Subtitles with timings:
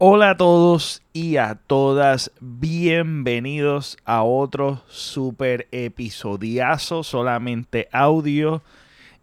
[0.00, 8.62] Hola a todos y a todas, bienvenidos a otro super episodiazo, solamente audio.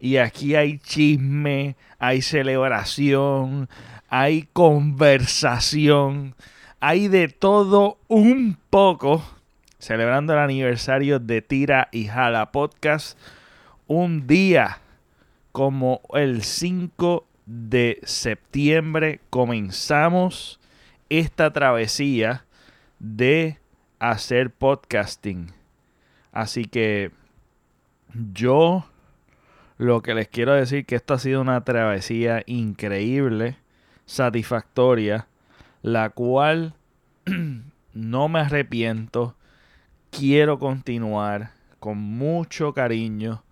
[0.02, 3.70] Y aquí hay chisme, hay celebración,
[4.10, 6.36] hay conversación,
[6.82, 9.24] hay de todo un poco.
[9.80, 13.18] Celebrando el aniversario de Tira y Jala Podcast,
[13.88, 14.80] un día
[15.54, 20.60] como el 5 de septiembre comenzamos
[21.10, 22.46] esta travesía
[23.00, 23.60] de
[24.00, 25.52] hacer podcasting.
[26.32, 27.12] Así que
[28.14, 28.86] yo
[29.78, 33.58] lo que les quiero decir que esto ha sido una travesía increíble,
[34.06, 35.28] satisfactoria,
[35.82, 36.76] la cual
[37.94, 39.36] no me arrepiento,
[40.12, 43.44] quiero continuar con mucho cariño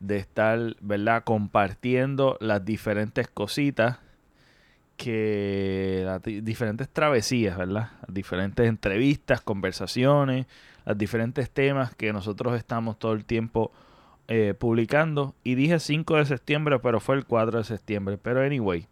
[0.00, 1.24] de estar, ¿verdad?
[1.24, 3.98] Compartiendo las diferentes cositas
[5.02, 6.06] que
[6.42, 7.90] diferentes travesías, ¿verdad?
[8.06, 10.46] Diferentes entrevistas, conversaciones,
[10.86, 13.72] los diferentes temas que nosotros estamos todo el tiempo
[14.28, 15.34] eh, publicando.
[15.42, 18.16] Y dije 5 de septiembre, pero fue el 4 de septiembre.
[18.16, 18.86] Pero anyway,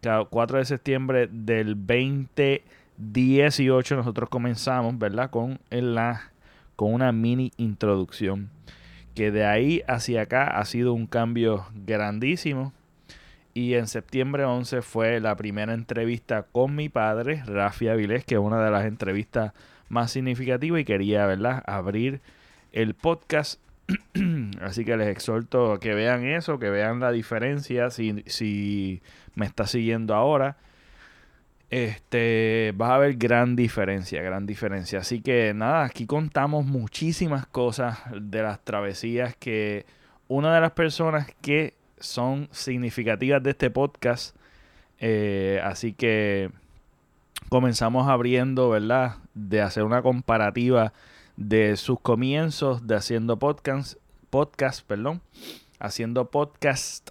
[0.00, 5.28] 4 de septiembre del 2018 nosotros comenzamos, ¿verdad?
[5.28, 6.32] Con, la,
[6.74, 8.48] con una mini introducción.
[9.14, 12.72] Que de ahí hacia acá ha sido un cambio grandísimo
[13.54, 18.40] y en septiembre 11 fue la primera entrevista con mi padre, Rafi Avilés, que es
[18.40, 19.52] una de las entrevistas
[19.88, 22.20] más significativas y quería, ¿verdad?, abrir
[22.72, 23.60] el podcast.
[24.60, 29.02] Así que les exhorto a que vean eso, que vean la diferencia si, si
[29.34, 30.56] me está siguiendo ahora.
[31.70, 35.00] Este, vas a ver gran diferencia, gran diferencia.
[35.00, 39.84] Así que nada, aquí contamos muchísimas cosas de las travesías que
[40.28, 44.36] una de las personas que son significativas de este podcast.
[44.98, 46.50] Eh, así que
[47.48, 49.16] comenzamos abriendo, ¿verdad?
[49.34, 50.92] De hacer una comparativa
[51.36, 53.94] de sus comienzos de haciendo podcast,
[54.30, 55.20] podcast, perdón,
[55.78, 57.10] haciendo podcast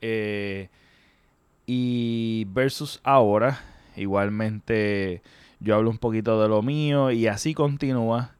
[0.00, 0.68] eh,
[1.66, 3.60] y versus ahora.
[3.96, 5.22] Igualmente
[5.58, 8.35] yo hablo un poquito de lo mío y así continúa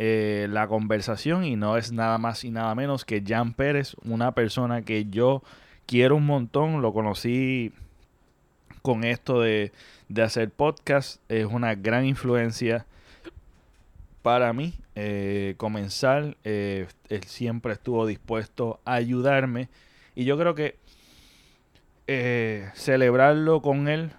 [0.00, 4.32] eh, la conversación y no es nada más y nada menos que Jan Pérez, una
[4.32, 5.42] persona que yo
[5.86, 7.72] quiero un montón, lo conocí
[8.80, 9.72] con esto de,
[10.22, 12.86] hacer podcast, es una gran influencia
[14.22, 19.68] para mí eh, comenzar, eh, él siempre estuvo dispuesto a ayudarme
[20.14, 20.76] y yo creo que
[22.74, 24.12] celebrarlo con él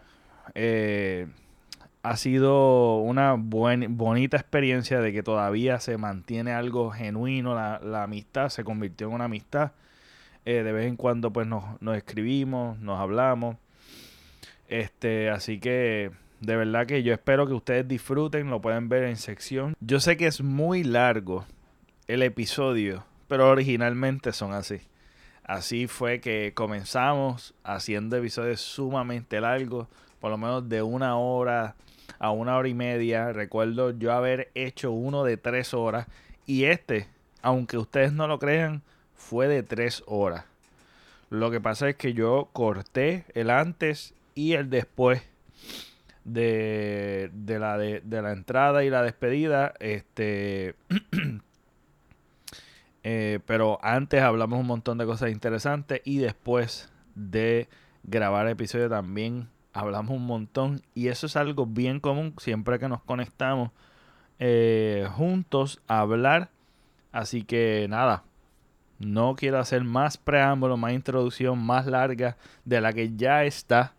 [2.01, 8.63] ha sido una bonita experiencia de que todavía se mantiene algo genuino, la, amistad se
[8.63, 9.71] convirtió en una amistad.
[10.45, 11.63] Eh, de vez en cuando pues nos,
[11.95, 13.57] escribimos, nos hablamos.
[14.69, 19.17] Este, así que de verdad que yo espero que ustedes disfruten, lo pueden ver en
[19.17, 19.75] sección.
[19.81, 21.45] Yo sé que es muy largo
[22.07, 24.79] el episodio, pero originalmente son así.
[25.43, 29.87] Así fue que comenzamos haciendo episodios sumamente largos,
[30.19, 31.75] por lo menos de una hora,
[32.19, 33.33] a una hora y media.
[33.33, 36.07] Recuerdo yo haber hecho uno de tres horas
[36.45, 37.07] y este,
[37.41, 38.81] aunque ustedes no lo crean,
[39.15, 40.45] fue de tres horas.
[41.29, 45.21] Lo que pasa es que yo corté el antes y el después
[46.23, 49.73] de, de, la, de, la entrada y la despedida.
[49.79, 50.75] Este.
[53.01, 57.69] Eh, pero antes hablamos un montón de cosas interesantes y después de
[58.03, 62.89] grabar el episodio también hablamos un montón y eso es algo bien común siempre que
[62.89, 63.71] nos conectamos
[64.39, 66.49] eh, juntos a hablar.
[67.11, 68.23] Así que nada,
[68.99, 73.93] no quiero hacer más preámbulo, más introducción más larga de la que ya está.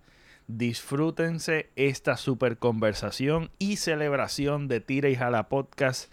[0.46, 6.12] Disfrútense esta super conversación y celebración de Tira y Jala Podcast.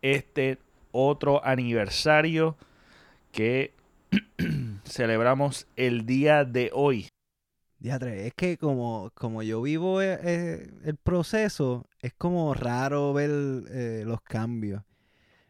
[0.00, 0.58] Este
[0.92, 2.56] otro aniversario
[3.32, 3.72] que
[4.84, 7.08] celebramos el día de hoy
[7.90, 14.04] es que como, como yo vivo eh, eh, el proceso, es como raro ver eh,
[14.06, 14.82] los cambios.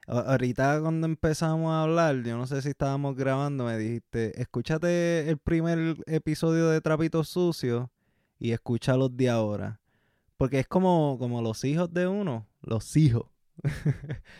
[0.07, 5.39] ahorita cuando empezamos a hablar, yo no sé si estábamos grabando, me dijiste, escúchate el
[5.39, 7.89] primer episodio de Trapitos Sucios
[8.39, 9.81] y escucha los de ahora.
[10.37, 13.34] Porque es como, como los hijos de uno, los hijos.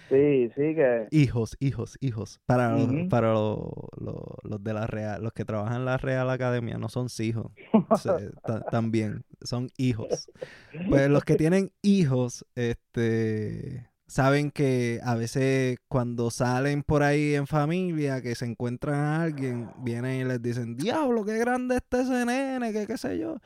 [0.09, 1.09] Sí, sí que...
[1.11, 2.41] Hijos, hijos, hijos.
[2.47, 6.89] Para, los, para los, de la Real, los que trabajan en la Real Academia, no
[6.89, 7.53] son hijos.
[8.71, 10.31] también, son hijos.
[10.89, 17.47] Pues los que tienen hijos, este saben que a veces cuando salen por ahí en
[17.47, 22.25] familia, que se encuentran a alguien, vienen y les dicen, diablo, qué grande está ese
[22.25, 23.39] nene, que qué sé yo.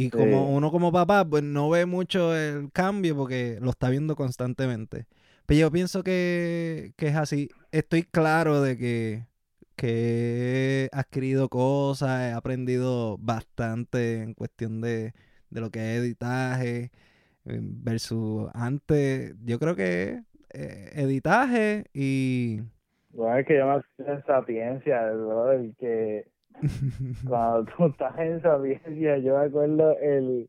[0.00, 4.14] Y como uno como papá, pues no ve mucho el cambio porque lo está viendo
[4.14, 5.06] constantemente.
[5.44, 7.48] Pero yo pienso que, que es así.
[7.72, 9.26] Estoy claro de que,
[9.74, 15.14] que he adquirido cosas, he aprendido bastante en cuestión de,
[15.50, 16.92] de lo que es editaje
[17.44, 19.34] eh, versus antes.
[19.44, 20.22] Yo creo que
[20.54, 22.60] eh, editaje y...
[23.10, 26.28] Bueno, es que yo me en sapiencia, el que
[27.26, 30.48] cuando tú estás en sapiencia, yo me acuerdo el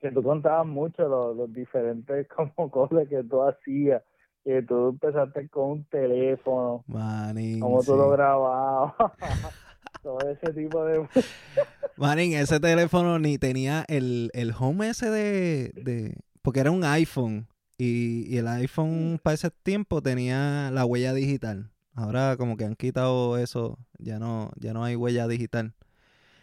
[0.00, 4.02] que tú contabas mucho los, los diferentes como cosas que tú hacías
[4.44, 8.92] que tú empezaste con un teléfono, Manín, como tú lo grababas,
[10.02, 11.08] todo ese tipo de...
[11.96, 16.18] Manín, ese teléfono ni tenía el, el home ese de, de...
[16.42, 17.46] Porque era un iPhone
[17.78, 21.70] y, y el iPhone para ese tiempo tenía la huella digital.
[21.94, 25.74] Ahora como que han quitado eso, ya no, ya no hay huella digital.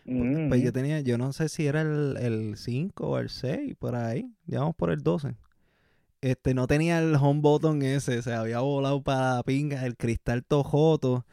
[0.06, 3.75] Pues, pues yo tenía, yo no sé si era el, el 5 o el 6,
[3.77, 5.36] por ahí, ya vamos por el 12
[6.21, 10.44] este no tenía el home button ese, se había volado para la pinga, el cristal
[10.44, 11.25] tojoto.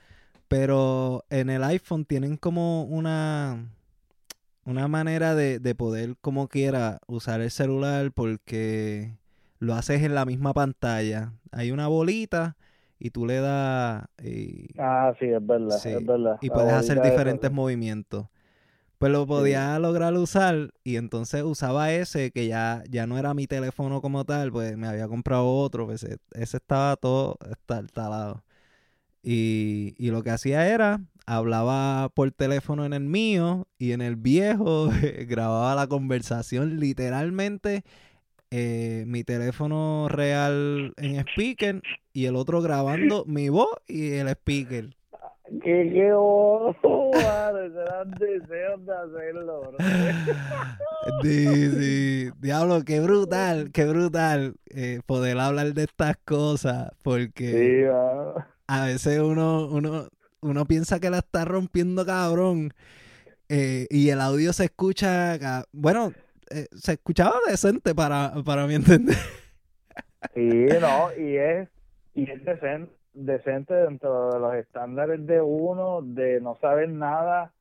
[0.48, 3.70] Pero en el iPhone tienen como una,
[4.64, 9.14] una manera de, de poder, como quiera, usar el celular porque
[9.58, 11.34] lo haces en la misma pantalla.
[11.52, 12.56] Hay una bolita
[12.98, 14.06] y tú le das...
[14.22, 16.38] Y, ah, sí, es verdad, es verdad.
[16.40, 18.26] Y puedes hacer diferentes movimientos.
[18.98, 23.46] Pues lo podía lograr usar y entonces usaba ese que ya, ya no era mi
[23.46, 28.42] teléfono como tal, pues me había comprado otro, pues e, ese, estaba todo instalado.
[29.22, 34.16] Y, y lo que hacía era, hablaba por teléfono en el mío y en el
[34.16, 34.88] viejo
[35.28, 37.84] grababa la conversación literalmente
[38.50, 44.98] eh, mi teléfono real en speaker y el otro grabando mi voz y el speaker
[45.62, 46.12] que qué
[47.72, 49.78] serán deseos de hacerlo, bro.
[51.22, 52.30] Sí, sí.
[52.38, 57.88] Diablo, qué brutal, qué brutal eh, poder hablar de estas cosas, porque
[58.66, 60.08] a veces uno, uno,
[60.40, 62.74] uno piensa que la está rompiendo cabrón
[63.48, 66.12] eh, y el audio se escucha, bueno,
[66.50, 69.16] eh, se escuchaba decente para, para mi entender.
[70.34, 71.68] Sí, no, y es,
[72.14, 77.52] y es decente decente dentro de los estándares de uno, de no saber nada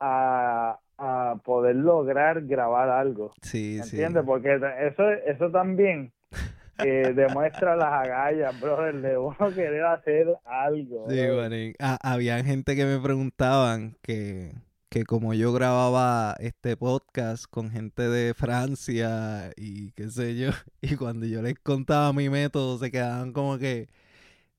[0.00, 3.32] a, a poder lograr grabar algo.
[3.42, 4.24] Sí, ¿Entiendes?
[4.24, 6.12] Porque eso, eso también
[6.78, 11.06] eh, demuestra las agallas, brother, de uno querer hacer algo.
[11.08, 14.52] Sí, ah, había gente que me preguntaban que,
[14.94, 20.50] que como yo grababa este podcast con gente de Francia y qué sé yo,
[20.82, 23.88] y cuando yo les contaba mi método se quedaban como que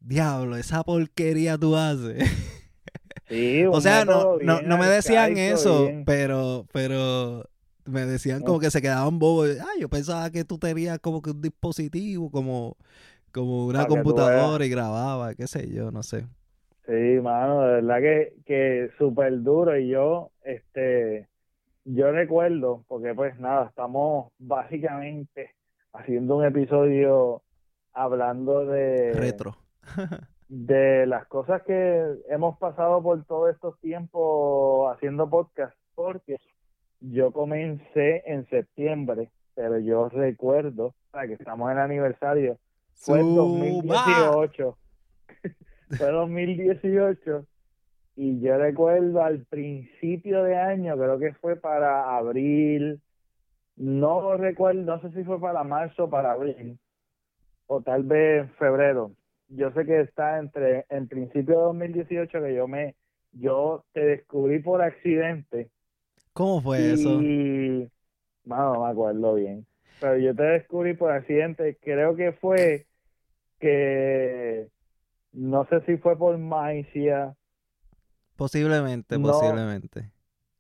[0.02, 2.30] diablo, esa porquería tú haces.
[3.30, 7.50] Sí, o sea, no, no, no, me decían eso, pero, pero
[7.86, 9.50] me decían como que se quedaban bobos.
[9.60, 12.78] Ah, yo pensaba que tú tenías como que un dispositivo, como,
[13.32, 16.28] como una computadora y grababa, qué sé yo, no sé.
[16.86, 19.78] Sí, mano, de verdad que, que súper duro.
[19.78, 21.28] Y yo, este,
[21.84, 25.52] yo recuerdo, porque pues nada, estamos básicamente
[25.94, 27.42] haciendo un episodio
[27.94, 29.14] hablando de...
[29.14, 29.58] Retro
[30.48, 36.38] de las cosas que hemos pasado por todos estos tiempos haciendo podcast, porque
[37.00, 42.58] yo comencé en septiembre, pero yo recuerdo, que estamos en aniversario,
[42.94, 44.78] fue 2018.
[45.90, 47.46] fue 2018
[48.16, 53.02] y yo recuerdo al principio de año, creo que fue para abril,
[53.76, 56.80] no recuerdo, no sé si fue para marzo o para abril,
[57.68, 59.12] o tal vez febrero,
[59.50, 62.96] yo sé que está entre en principio de 2018 que yo me
[63.32, 65.70] yo te descubrí por accidente.
[66.34, 67.22] ¿Cómo fue eso?
[67.22, 67.90] Y
[68.46, 69.66] no, me acuerdo bien.
[70.00, 72.86] Pero yo te descubrí por accidente, creo que fue
[73.60, 74.68] que
[75.36, 77.36] no sé si fue por Maicia.
[78.36, 80.12] Posiblemente, posiblemente.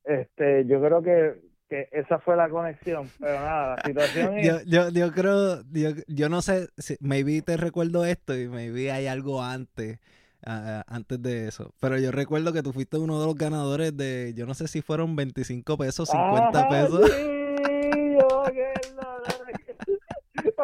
[0.03, 4.47] Este, yo creo que que esa fue la conexión, pero nada, la situación es...
[4.47, 8.91] Yo, yo, yo creo, yo, yo no sé, si, maybe te recuerdo esto y maybe
[8.91, 9.99] hay algo antes,
[10.43, 14.45] antes de eso, pero yo recuerdo que tú fuiste uno de los ganadores de, yo
[14.45, 17.11] no sé si fueron 25 pesos, 50 pesos.
[17.11, 18.43] Sí, yo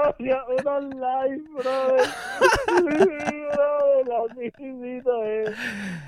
[0.03, 2.09] hacía unos live, brother.
[2.67, 3.31] Brother,
[5.19, 5.49] es,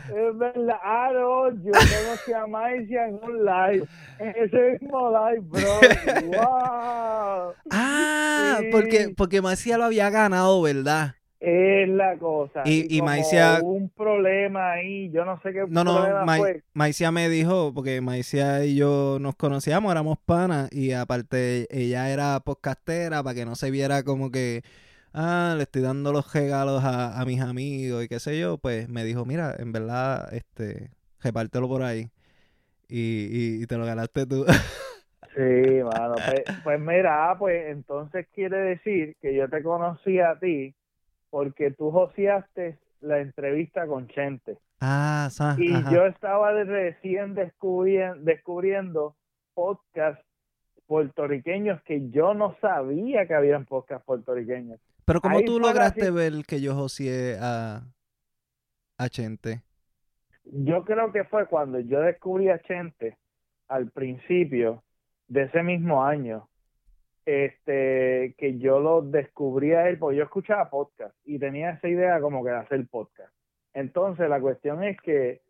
[0.10, 0.78] es verdad.
[0.84, 3.88] Ah, no, yo conocí a Maicia en un live.
[4.20, 5.80] En ese mismo live, bro.
[6.38, 7.54] ¡Wow!
[7.72, 11.16] Ah, porque, porque Maicia lo había ganado, ¿verdad?
[11.46, 12.62] Es la cosa.
[12.64, 15.94] Y- y como Maicia- hubo un problema ahí, yo no sé qué No, no,
[16.38, 16.64] fue.
[16.74, 22.40] Maicia me dijo, porque Maicia y yo nos conocíamos, éramos panas, y aparte ella era
[22.40, 24.62] podcastera para que no se viera como que,
[25.14, 28.88] ah, le estoy dando los regalos a, a mis amigos y qué sé yo, pues
[28.88, 32.10] me dijo, mira, en verdad, este, repártelo por ahí.
[32.88, 33.28] Y,
[33.60, 34.46] y, y te lo ganaste tú.
[35.36, 36.16] Sí, mano.
[36.16, 40.74] Pues, pues mira, ah, pues entonces quiere decir que yo te conocí a ti
[41.34, 44.60] porque tú joseaste la entrevista con Chente.
[44.82, 45.92] ah, sa- Y ajá.
[45.92, 49.16] yo estaba de- recién descubriendo, descubriendo
[49.56, 50.24] podcasts
[50.86, 54.80] puertorriqueños que yo no sabía que habían podcasts puertorriqueños.
[55.06, 57.82] Pero ¿cómo ahí tú lograste así- ver que yo joseé a,
[59.00, 59.64] a Chente?
[60.44, 63.18] Yo creo que fue cuando yo descubrí a Chente
[63.70, 64.84] al principio
[65.28, 66.48] de ese mismo año,
[67.26, 72.20] este, que yo lo descubrí a él, porque yo escuchaba podcast y tenía esa idea
[72.20, 73.34] como que de hacer podcast.
[73.74, 75.42] Entonces la cuestión es que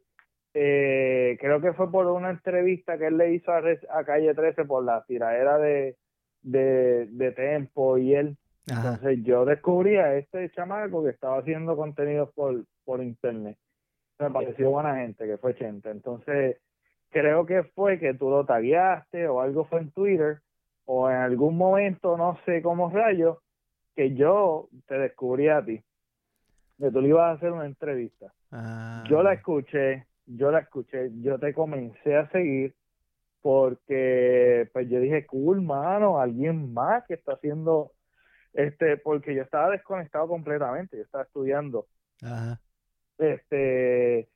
[0.54, 4.66] eh, creo que fue por una entrevista que él le hizo a, a Calle 13
[4.66, 5.98] por la tiradera de,
[6.42, 8.38] de, de Tempo y él.
[8.70, 8.94] Ajá.
[8.94, 13.58] Entonces yo descubrí a este chamaco que estaba haciendo contenidos por, por internet.
[14.20, 15.90] Me pareció buena gente, que fue Chente.
[15.90, 16.58] Entonces
[17.10, 20.40] creo que fue que tú lo tagueaste o algo fue en Twitter
[20.86, 23.38] o en algún momento, no sé cómo rayos,
[23.96, 25.82] que yo te descubrí a ti.
[26.80, 28.34] Que tú le ibas a hacer una entrevista.
[28.52, 29.04] Ah.
[29.10, 32.76] Yo la escuché, yo la escuché, yo te comencé a seguir
[33.42, 37.92] porque pues yo dije, cool, mano, alguien más que está haciendo
[38.54, 41.88] este, porque yo estaba desconectado completamente, yo estaba estudiando,
[42.22, 42.62] Ajá.
[43.18, 44.30] este,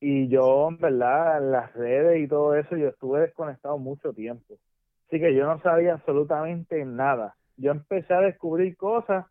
[0.00, 4.58] y yo en verdad en las redes y todo eso, yo estuve desconectado mucho tiempo,
[5.06, 9.26] así que yo no sabía absolutamente nada, yo empecé a descubrir cosas,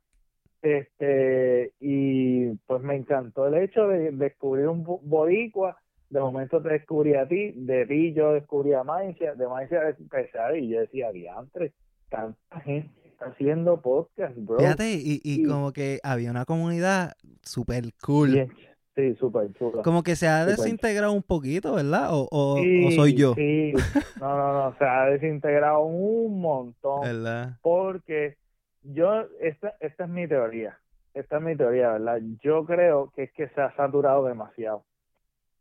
[0.61, 5.77] este, y pues me encantó el hecho de descubrir un bo- boricua,
[6.09, 10.39] de momento te descubrí a ti, de ti yo descubrí a Maicia, de Maicia empecé
[10.39, 11.73] a y yo decía, diantre,
[12.09, 14.59] tanta gente está haciendo podcast, bro.
[14.59, 18.33] Fíjate, y, y como que había una comunidad super cool.
[18.33, 18.51] Bien,
[18.95, 19.81] sí, súper chulo.
[19.81, 22.09] Como que se ha desintegrado un poquito, ¿verdad?
[22.11, 22.57] O, o,
[22.91, 23.73] soy yo, Sí,
[24.19, 27.01] no, no, no, se ha desintegrado un montón.
[27.01, 27.57] ¿verdad?
[27.61, 28.37] porque
[28.83, 30.77] yo, esta, esta es mi teoría,
[31.13, 32.19] esta es mi teoría, ¿verdad?
[32.41, 34.83] Yo creo que es que se ha saturado demasiado.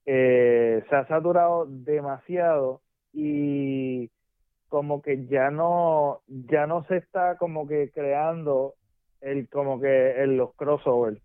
[0.05, 2.81] Eh, se ha saturado demasiado
[3.13, 4.11] y
[4.69, 8.75] como que ya no, ya no se está como que creando
[9.21, 11.21] el, como que los crossovers.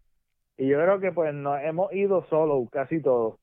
[0.57, 3.35] Y yo creo que pues nos hemos ido solo casi todos.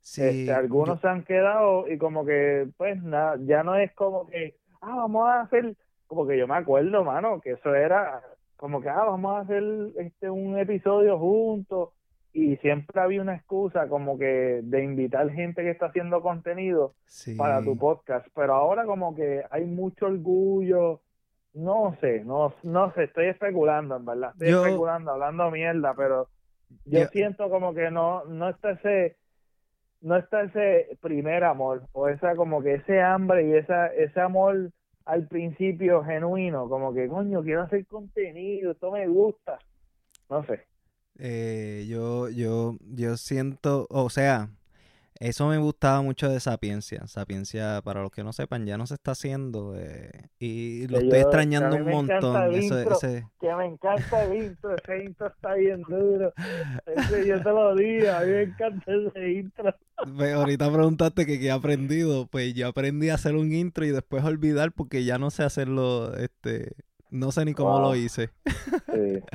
[0.00, 4.26] Sí, Este, algunos se han quedado y como que, pues nada, ya no es como
[4.28, 5.74] que, ah, vamos a hacer,
[6.06, 8.22] como que yo me acuerdo, mano, que eso era
[8.56, 9.62] como que, ah, vamos a hacer
[9.98, 11.90] este un episodio juntos
[12.34, 17.34] y siempre había una excusa como que de invitar gente que está haciendo contenido sí.
[17.36, 21.00] para tu podcast, pero ahora como que hay mucho orgullo,
[21.54, 26.28] no sé, no, no sé, estoy especulando, en verdad, estoy Yo- especulando, hablando mierda, pero
[26.84, 29.16] yo, Yo- siento como que no, no está ese,
[30.00, 34.70] no está ese primer amor, o esa como que ese hambre y esa, ese amor
[35.04, 39.58] al principio genuino, como que coño, quiero hacer contenido, esto me gusta,
[40.30, 40.66] no sé.
[41.18, 44.48] Eh, yo, yo, yo siento, o sea,
[45.28, 47.06] eso me gustaba mucho de Sapiencia.
[47.06, 51.04] Sapiencia, para los que no sepan, ya no se está haciendo eh, y lo Que
[51.04, 52.42] estoy yo- extrañando un montón.
[52.42, 52.96] el Eso, intro.
[52.96, 56.32] ese, que me encanta el intro, ese intro está bien duro.
[56.86, 59.74] Ese, yo te lo digo, a mí me encanta ese intro.
[59.96, 62.26] Ahorita preguntaste que qué he aprendido.
[62.26, 66.14] Pues yo aprendí a hacer un intro y después olvidar porque ya no sé hacerlo,
[66.16, 66.72] este,
[67.10, 68.30] no sé ni cómo lo hice.
[68.92, 69.20] Sí.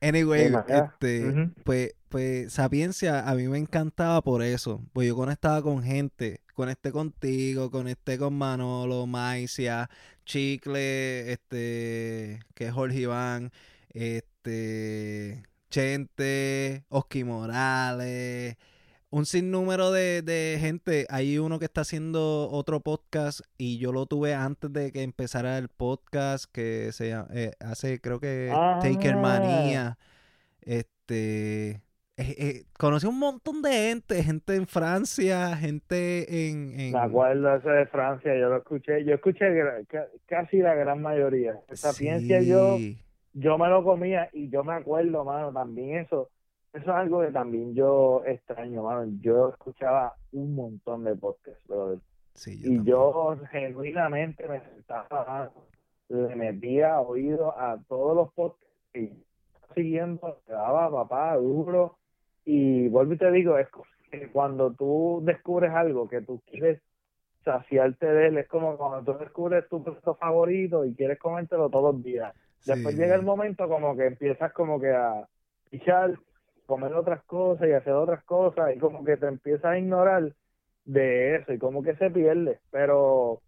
[0.00, 4.82] Anyway, este, pues, pues Sapiencia a mí me encantaba por eso.
[4.92, 9.88] Pues yo conectaba con gente, conecté contigo, conecté con Manolo, Maicia,
[10.24, 13.50] Chicle, este, que es Jorge Iván,
[13.92, 18.56] este, Chente, Oski Morales,
[19.10, 21.06] un sinnúmero de, de gente.
[21.10, 25.58] Hay uno que está haciendo otro podcast y yo lo tuve antes de que empezara
[25.58, 28.78] el podcast que se llama- eh, hace creo que Ah.
[28.82, 29.98] Taker Manía.
[30.60, 31.80] Este
[32.18, 37.54] eh, eh, conocí un montón de gente, gente en Francia, gente en, en- Me acuerdo
[37.54, 39.46] ese de Francia, yo lo escuché, yo escuché
[40.26, 41.58] casi la gran mayoría.
[41.68, 42.76] Esa ciencia yo,
[43.34, 46.28] yo me lo comía y yo me acuerdo, mano, también eso,
[46.72, 49.10] eso es algo que también yo extraño, mano.
[49.20, 52.00] Yo escuchaba un montón de podcasts, brother.
[52.34, 55.50] Sí, yo y yo genuinamente me sentaba,
[56.08, 59.10] le metía oído a todos los podcasts y
[59.74, 61.97] siguiendo, daba papá duro.
[62.50, 63.68] Y vuelvo y te digo, es
[64.10, 66.80] que cuando tú descubres algo que tú quieres
[67.44, 71.94] saciarte de él, es como cuando tú descubres tu plato favorito y quieres comértelo todos
[71.94, 72.34] los días.
[72.64, 73.02] Después Sí.
[73.02, 75.28] llega el momento como que empiezas como que a
[75.70, 76.18] pichar,
[76.64, 80.32] comer otras cosas y hacer otras cosas y como que te empiezas a ignorar
[80.86, 82.60] de eso y como que se pierde.
[82.70, 83.42] Pero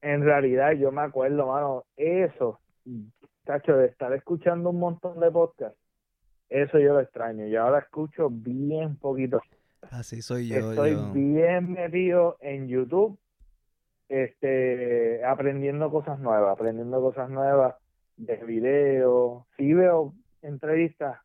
[0.00, 2.58] en realidad yo me acuerdo, mano, eso,
[3.44, 5.78] cacho, de estar escuchando un montón de podcasts,
[6.50, 7.46] eso yo lo extraño.
[7.46, 9.40] Yo ahora escucho bien poquito.
[9.90, 10.70] Así soy yo.
[10.70, 11.12] Estoy yo.
[11.12, 13.18] bien metido en YouTube,
[14.08, 17.74] este, aprendiendo cosas nuevas, aprendiendo cosas nuevas
[18.16, 19.46] de video.
[19.56, 21.18] Sí veo entrevistas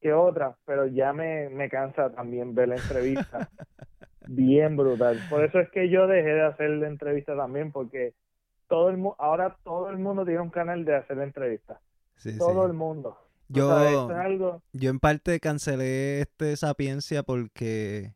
[0.00, 3.48] que otras, pero ya me, me cansa también ver la entrevista.
[4.28, 5.18] bien brutal.
[5.30, 8.14] Por eso es que yo dejé de hacer la entrevista también, porque
[8.68, 11.78] todo el mu- ahora todo el mundo tiene un canal de hacer entrevistas.
[12.16, 12.38] Sí, sí.
[12.38, 13.16] Todo el mundo.
[13.50, 18.14] O Yo, sea, algo yo en parte cancelé este Sapiencia porque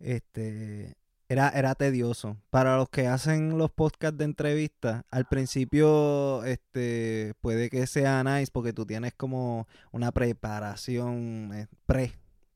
[0.00, 0.96] este
[1.28, 2.36] era, era tedioso.
[2.50, 8.50] Para los que hacen los podcasts de entrevistas, al principio este puede que sea nice
[8.52, 12.12] porque tú tienes como una preparación eh, pre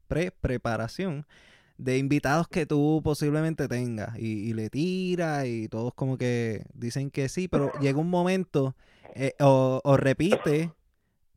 [0.08, 1.26] pre preparación
[1.78, 7.10] de invitados que tú posiblemente tengas y, y le tiras y todos como que dicen
[7.10, 8.74] que sí, pero llega un momento
[9.14, 10.72] eh, o, o repite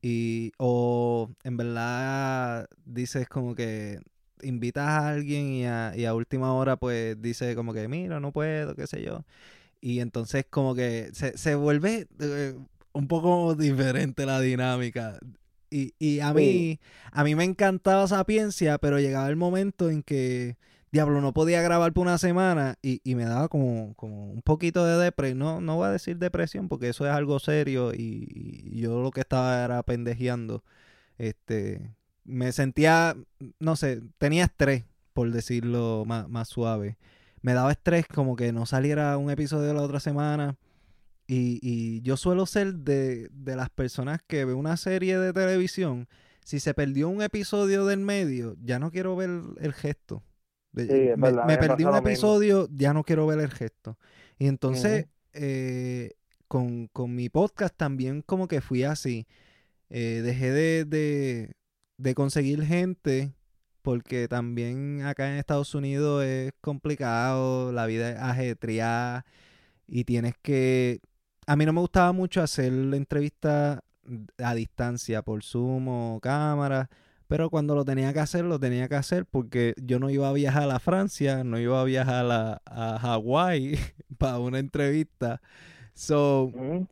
[0.02, 4.00] y o en verdad dices como que
[4.42, 8.32] invitas a alguien y a, y a última hora pues dice como que mira no
[8.32, 9.26] puedo qué sé yo
[9.82, 12.56] y entonces como que se, se vuelve eh,
[12.94, 15.20] un poco diferente la dinámica
[15.70, 16.80] y, y a mí Sí.
[17.12, 20.58] a mí me encantaba Sapiencia pero llegaba el momento en que
[20.92, 24.86] Diablo, no podía grabar por una semana y, y me daba como, como un poquito
[24.86, 25.38] de depresión.
[25.40, 28.28] No, no voy a decir depresión porque eso es algo serio y,
[28.72, 30.64] y yo lo que estaba era pendejeando.
[31.20, 33.16] Este, me sentía,
[33.60, 36.98] no sé, tenía estrés, por decirlo más, más suave.
[37.42, 40.58] Me daba estrés como que no saliera un episodio la otra semana.
[41.28, 46.08] Y, y yo suelo ser de, de las personas que ve una serie de televisión.
[46.44, 50.24] Si se perdió un episodio del medio, ya no quiero ver el gesto.
[50.72, 51.98] De- Sí, es me, verdad, me me perdí un mismo.
[52.10, 53.98] episodio, ya no quiero ver el gesto.
[54.38, 56.14] Y entonces, eh,
[56.48, 59.28] con, con mi podcast también como que fui así.
[59.90, 61.54] Eh, dejé de, de,
[61.98, 63.34] de conseguir gente
[63.82, 69.26] porque también acá en Estados Unidos es complicado, la vida es ajetreada
[69.88, 71.02] y tienes que...
[71.48, 73.84] A mí no me gustaba mucho hacer la entrevista
[74.38, 76.90] a distancia por Zoom o cámara,
[77.30, 80.34] pero cuando lo tenía que hacer, lo tenía que hacer porque yo no iba a
[80.34, 83.78] viajar a Francia, no iba a viajar a, a Hawái
[84.18, 85.40] para una entrevista.
[85.94, 86.88] So, Ujú.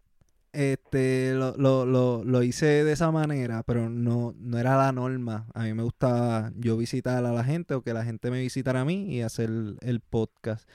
[0.53, 5.47] este, lo, lo, lo, lo hice de esa manera, pero no, no era la norma.
[5.55, 8.81] A mí me gustaba yo visitar a la gente o que la gente me visitara
[8.81, 9.49] a mí y hacer
[9.81, 10.69] el podcast,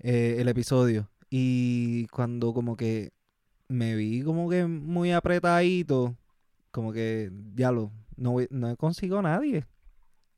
[0.00, 1.08] eh, el episodio.
[1.30, 3.12] Y cuando como que
[3.68, 6.16] me vi como que muy apretadito,
[6.70, 9.66] como que, ya lo, no, no consigo a nadie.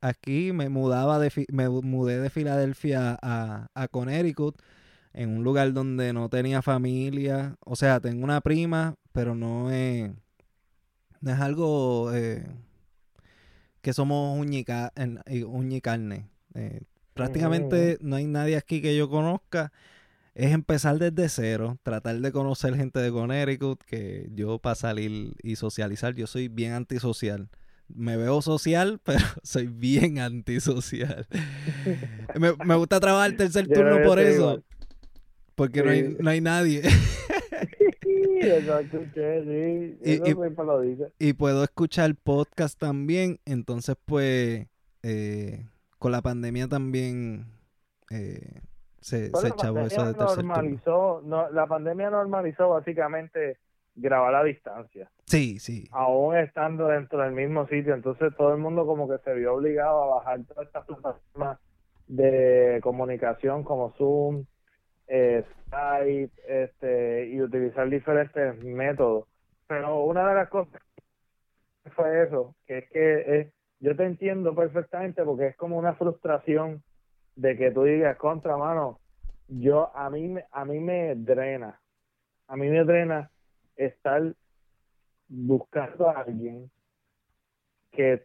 [0.00, 4.56] Aquí me mudaba de, me mudé de Filadelfia a, a Connecticut
[5.12, 7.56] en un lugar donde no tenía familia.
[7.60, 10.10] O sea, tengo una prima, pero no es,
[11.20, 12.44] no es algo eh,
[13.80, 16.28] que somos uña y, ca- en- y- uña y carne.
[16.54, 16.82] Eh,
[17.14, 19.72] prácticamente no hay nadie aquí que yo conozca.
[20.34, 25.56] Es empezar desde cero, tratar de conocer gente de Connecticut, que yo para salir y
[25.56, 27.50] socializar, yo soy bien antisocial.
[27.94, 31.26] Me veo social, pero soy bien antisocial.
[32.38, 34.40] me, me gusta trabajar el tercer turno por eso.
[34.40, 34.64] igual.
[35.54, 36.82] Porque no, hay, no hay nadie.
[38.42, 39.98] Sí.
[41.18, 43.38] Y- puedo escuchar podcast también.
[43.44, 44.66] Entonces, pues,
[45.02, 45.66] eh,
[45.98, 47.46] con la pandemia también
[48.10, 48.60] eh,
[49.00, 50.54] se, se chavó eso de tercer turno.
[50.54, 53.58] normalizó, no, la pandemia normalizó básicamente
[53.94, 55.88] grabar a distancia, Sí, sí.
[55.92, 60.02] aún estando dentro del mismo sitio, entonces todo el mundo como que se vio obligado
[60.02, 61.58] a bajar todas estas plataformas
[62.06, 64.44] de comunicación como Zoom,
[65.08, 69.26] eh, Skype, este, y utilizar diferentes métodos.
[69.66, 70.80] Pero una de las cosas
[71.94, 76.82] fue eso, que es que eh, yo te entiendo perfectamente porque es como una frustración
[77.36, 79.00] de que tú digas contra mano,
[79.48, 81.80] yo a mí me- a mí me drena,
[82.48, 83.30] a mí me drena
[83.76, 84.34] estar
[85.28, 86.70] buscando a alguien
[87.90, 88.24] que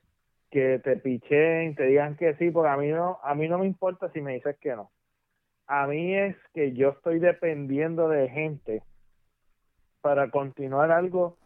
[0.49, 3.67] que te picheen, te digan que sí, porque a mí no a mí no me
[3.67, 4.91] importa si me dices que no.
[5.67, 8.81] A mí es que yo estoy dependiendo de gente
[10.01, 11.37] para continuar algo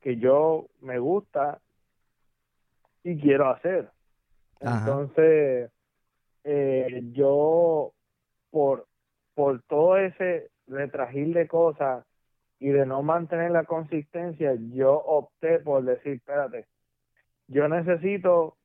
[0.00, 1.60] que yo me gusta
[3.02, 3.90] y quiero hacer.
[4.62, 4.78] Ajá.
[4.78, 5.70] Entonces,
[6.44, 7.92] eh, yo,
[8.50, 8.86] por,
[9.34, 12.06] por todo ese retragil de cosas
[12.60, 16.66] y de no mantener la consistencia, yo opté por decir, espérate,
[17.46, 18.56] yo necesito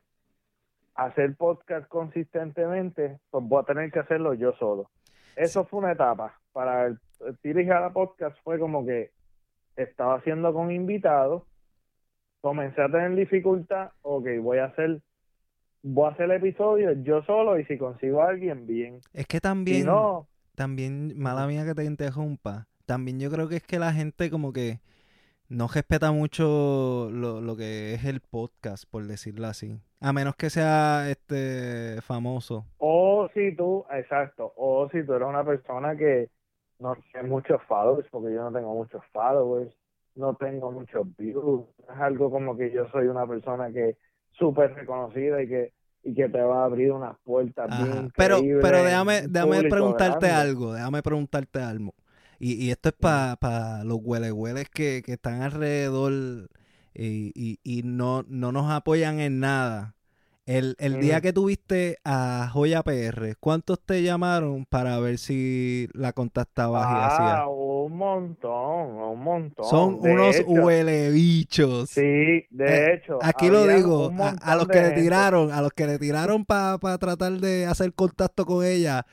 [0.95, 4.89] hacer podcast consistentemente, pues voy a tener que hacerlo yo solo.
[5.36, 6.39] Eso fue una etapa.
[6.51, 6.99] Para el,
[7.43, 9.12] el y Jala podcast fue como que
[9.75, 11.43] estaba haciendo con invitados,
[12.41, 15.01] comencé a tener dificultad, ok, voy a hacer
[15.84, 18.99] voy a hacer el episodio yo solo y si consigo a alguien, bien.
[19.12, 23.58] Es que Si también, no, también, mala mía que te interrumpa, también yo creo que
[23.58, 24.80] es que la gente como que
[25.50, 29.80] no respeta mucho lo, lo que es el podcast, por decirlo así.
[30.00, 32.65] A menos que sea este famoso.
[32.78, 36.30] o si tú, exacto, o si tú eres una persona que
[36.80, 39.74] no tiene muchos followers, porque yo no tengo muchos followers,
[40.15, 43.96] no tengo muchos views, es algo como que yo soy una persona que
[44.32, 48.84] súper reconocida y que y que te va a abrir unas puertas bien Pero, pero
[48.84, 50.50] déjame, déjame preguntarte grande.
[50.50, 51.93] algo, déjame preguntarte algo.
[52.43, 56.49] Y, y esto es para los huelehueles que, que están alrededor
[56.93, 59.95] y, y, y no, no nos apoyan en nada.
[60.45, 66.12] El, el día que tuviste a Joya PR, ¿cuántos te llamaron para ver si la
[66.13, 67.49] contactabas y Ah, hacías?
[67.49, 69.63] un montón, un montón.
[69.69, 71.89] Son De unos hecho, huelebichos.
[71.95, 73.19] Sí, de Eh, hecho.
[73.19, 74.93] Aquí lo digo, a, los que le gente.
[74.93, 79.06] tiraron, a los que le tiraron para tratar de hacer contacto con ella,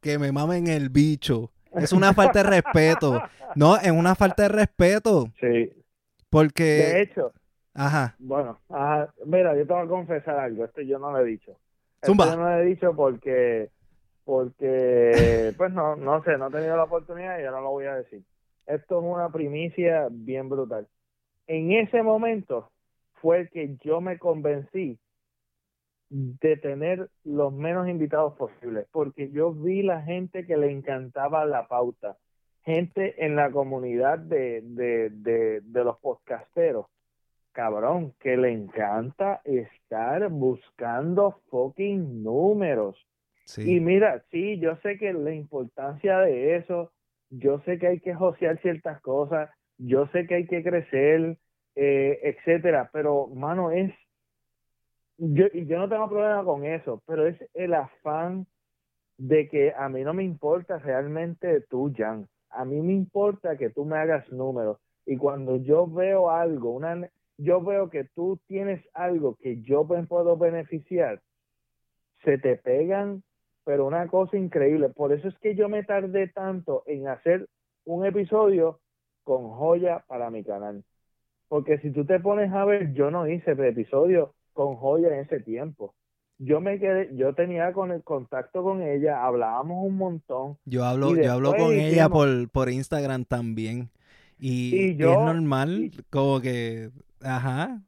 [0.00, 1.52] que me mamen el bicho.
[1.76, 3.22] Es una falta de respeto.
[3.54, 5.26] No, es una falta de respeto.
[5.40, 5.84] Sí, de
[6.30, 7.32] Porque, hecho,
[7.74, 11.24] ajá, bueno, ajá, mira, yo te voy a confesar algo, esto yo no lo he
[11.24, 11.52] dicho.
[12.00, 12.26] Esto Zumba.
[12.26, 13.70] yo no lo he dicho porque,
[14.24, 17.94] porque, pues no, no sé, no he tenido la oportunidad y no lo voy a
[17.96, 18.22] decir.
[18.66, 20.88] Esto es una primicia bien brutal.
[21.46, 22.70] En ese momento
[23.20, 24.98] fue el que yo me convencí
[26.08, 31.66] de tener los menos invitados posibles, porque yo vi la gente que le encantaba la
[31.66, 32.16] pauta,
[32.64, 36.86] gente en la comunidad de, de, de, de los podcasteros,
[37.52, 42.96] cabrón, que le encanta estar buscando fucking números.
[43.46, 43.80] Y sí.
[43.80, 46.92] mira, sí, yo sé que la importancia de eso,
[47.30, 51.36] yo sé que hay que josear ciertas cosas, yo sé que hay que crecer,
[51.76, 53.92] eh, etcétera, pero mano, es
[55.18, 58.46] yo, y yo no tengo problema con eso, pero es el afán
[59.16, 62.26] de que a mí no me importa realmente tú, Jan.
[62.50, 64.78] A mí me importa que tú me hagas números.
[65.06, 70.36] Y cuando yo veo algo, una, yo veo que tú tienes algo que yo puedo
[70.36, 71.20] beneficiar,
[72.24, 73.22] se te pegan,
[73.64, 74.88] pero una cosa increíble.
[74.88, 77.46] Por eso es que yo me tardé tanto en hacer
[77.84, 78.80] un episodio
[79.24, 80.84] con joya para mi canal.
[81.48, 85.40] Porque si tú te pones a ver, yo no hice episodio con joya en ese
[85.40, 85.94] tiempo.
[86.38, 90.58] Yo me quedé, yo tenía con el contacto con ella, hablábamos un montón.
[90.64, 93.90] Yo hablo, yo hablo con ella por, por Instagram también.
[94.38, 96.90] Y, Y y yo- es normal, y- como que,
[97.22, 97.82] ajá,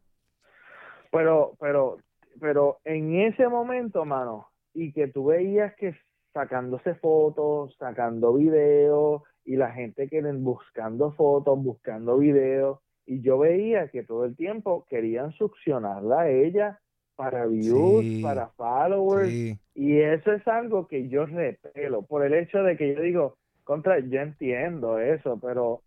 [1.10, 1.98] Pero, pero,
[2.40, 5.94] pero en ese momento, mano, y que tú veías que
[6.32, 13.88] sacándose fotos, sacando videos, y la gente que buscando fotos, buscando videos, y yo veía
[13.88, 16.80] que todo el tiempo querían succionarla a ella
[17.14, 22.34] para views, Sí, para followers, sí, y eso es algo que yo repelo, por el
[22.34, 25.82] hecho de que yo digo, contra, yo entiendo eso, pero,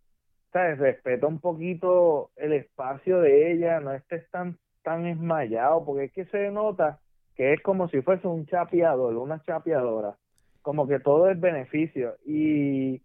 [0.52, 0.78] ¿sabes?
[0.78, 6.24] Respeta un poquito el espacio de ella, no estés tan, tan esmayado, porque es que
[6.26, 6.98] se nota
[7.36, 10.16] que es como si fuese un chapeador, una chapeadora,
[10.62, 13.02] como que todo es beneficio, y,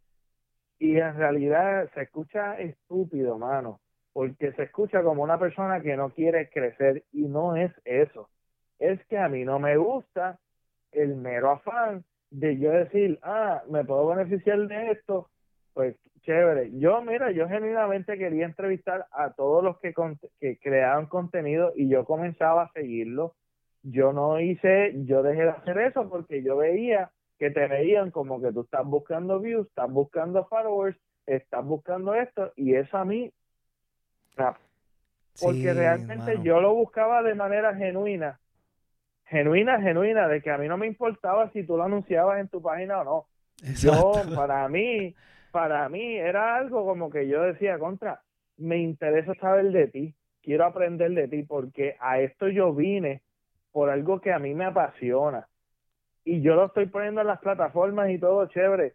[0.80, 3.80] y en realidad se escucha estúpido, mano,
[4.16, 8.30] porque se escucha como una persona que no quiere crecer, y no es eso,
[8.80, 10.40] es que a mí no me gusta
[10.94, 15.28] el mero afán de yo decir, ah, me puedo beneficiar de esto,
[15.74, 16.72] pues chévere.
[16.80, 19.94] Yo, mira, yo genuinamente quería entrevistar a todos los que,
[20.62, 23.36] creaban contenido y yo comenzaba a seguirlo.
[23.84, 28.42] Yo no hice, yo dejé de hacer eso porque yo veía que te veían como
[28.42, 33.30] que tú estás buscando views, estás buscando followers, estás buscando esto y eso a mí,
[34.36, 38.40] porque sí, realmente yo lo buscaba de manera genuina,
[39.26, 42.62] genuina, genuina, de que a mí no me importaba si tú lo anunciabas en tu
[42.62, 43.28] página o no.
[43.80, 45.16] Yo, para mí,
[45.52, 48.22] para mí era algo como que yo decía, contra,
[48.58, 53.22] me interesa saber de ti, quiero aprender de ti, porque a esto yo vine
[53.72, 55.48] por algo que a mí me apasiona.
[56.24, 58.94] Y yo lo estoy poniendo en las plataformas y todo chévere,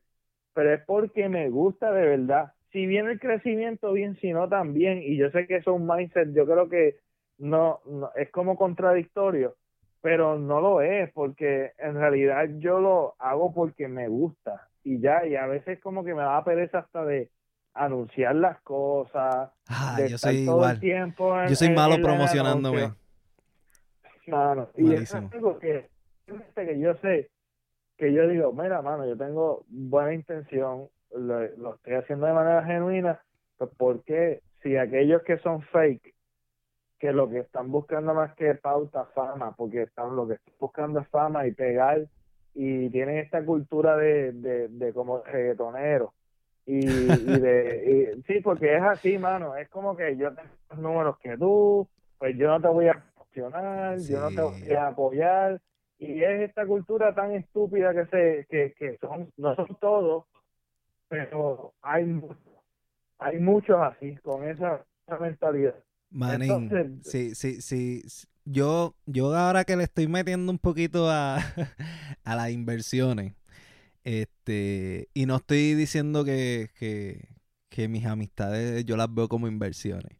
[0.54, 2.52] pero es porque me gusta de verdad.
[2.72, 5.02] Si viene el crecimiento, bien, si no, también.
[5.02, 6.96] Y yo sé que eso es un mindset, yo creo que
[7.38, 9.56] no, no es como contradictorio,
[10.00, 15.26] pero no lo es porque en realidad yo lo hago porque me gusta y ya,
[15.26, 17.30] y a veces como que me da pereza hasta de
[17.74, 20.74] anunciar las cosas, Ah, de yo estar soy todo igual.
[20.74, 22.90] el tiempo en- Yo soy malo en promocionándome.
[24.26, 25.88] Mano, y eso es algo que,
[26.54, 27.30] que yo sé,
[27.96, 32.64] que yo digo, mira, mano, yo tengo buena intención, lo, lo estoy haciendo de manera
[32.64, 33.20] genuina,
[33.58, 36.14] pues porque si aquellos que son fake,
[36.98, 41.00] que lo que están buscando más que pauta, fama, porque están lo que están buscando
[41.00, 42.06] es fama y pegar,
[42.54, 46.12] y tienen esta cultura de, de, de como reggaetonero,
[46.66, 50.78] y, y de, y- sí, porque es así, mano, es como que yo tengo los
[50.78, 54.88] números que tú, pues yo no te voy a promocionar, yo no te voy a
[54.88, 55.60] apoyar,
[55.98, 60.24] y es esta cultura tan estúpida que se que, que son no son todos
[61.10, 62.06] pero hay
[63.18, 65.74] hay muchos así con esa, esa mentalidad
[66.10, 68.02] Manín, Entonces- sí, sí, sí.
[68.08, 68.26] sí.
[68.46, 71.36] Yo, yo ahora que le estoy metiendo un poquito a,
[72.24, 73.34] a las inversiones,
[74.02, 77.28] este, y no estoy diciendo que, que,
[77.68, 80.16] que mis amistades yo las veo como inversiones,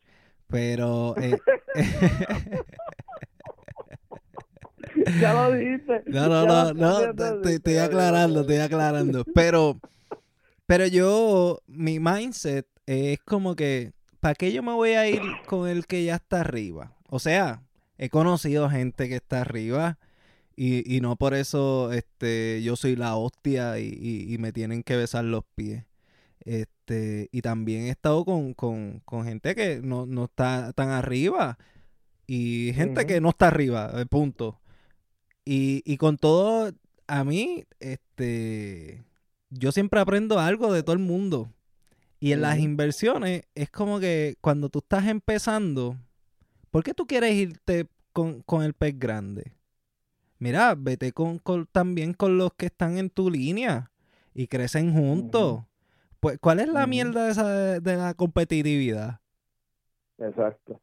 [0.47, 1.39] pero eh,
[5.21, 7.01] ya lo dijiste No, no, no, no,
[7.49, 9.25] estoy ya, aclarando, estoy aclarando.
[9.35, 9.81] Pero,
[10.71, 15.69] pero yo, mi mindset es como que, ¿para qué yo me voy a ir con
[15.69, 16.97] el que ya está arriba?
[17.09, 17.63] O sea,
[17.99, 19.99] he conocido gente que está arriba
[20.57, 24.83] y, y no por eso este, yo soy la hostia y, y- y me tienen
[24.85, 25.85] que besar los pies.
[26.45, 31.59] Este, y también he estado con, con, con gente que no, no está tan arriba
[32.27, 34.61] y gente que no está arriba, eh, punto.
[35.45, 36.73] Y, y con todo,
[37.09, 39.03] a mí, este,
[39.51, 41.51] yo siempre aprendo algo de todo el mundo.
[42.21, 45.97] Y en las inversiones es como que cuando tú estás empezando,
[46.71, 49.55] ¿por qué tú quieres irte con, con el pez grande?
[50.39, 53.93] Mira, vete con, con- también con los que están en tu línea
[54.35, 55.63] y crecen juntos.
[56.21, 56.89] Pues, ¿cuál es la Ujú.
[56.89, 59.21] mierda de, esa, de la competitividad?
[60.19, 60.81] exacto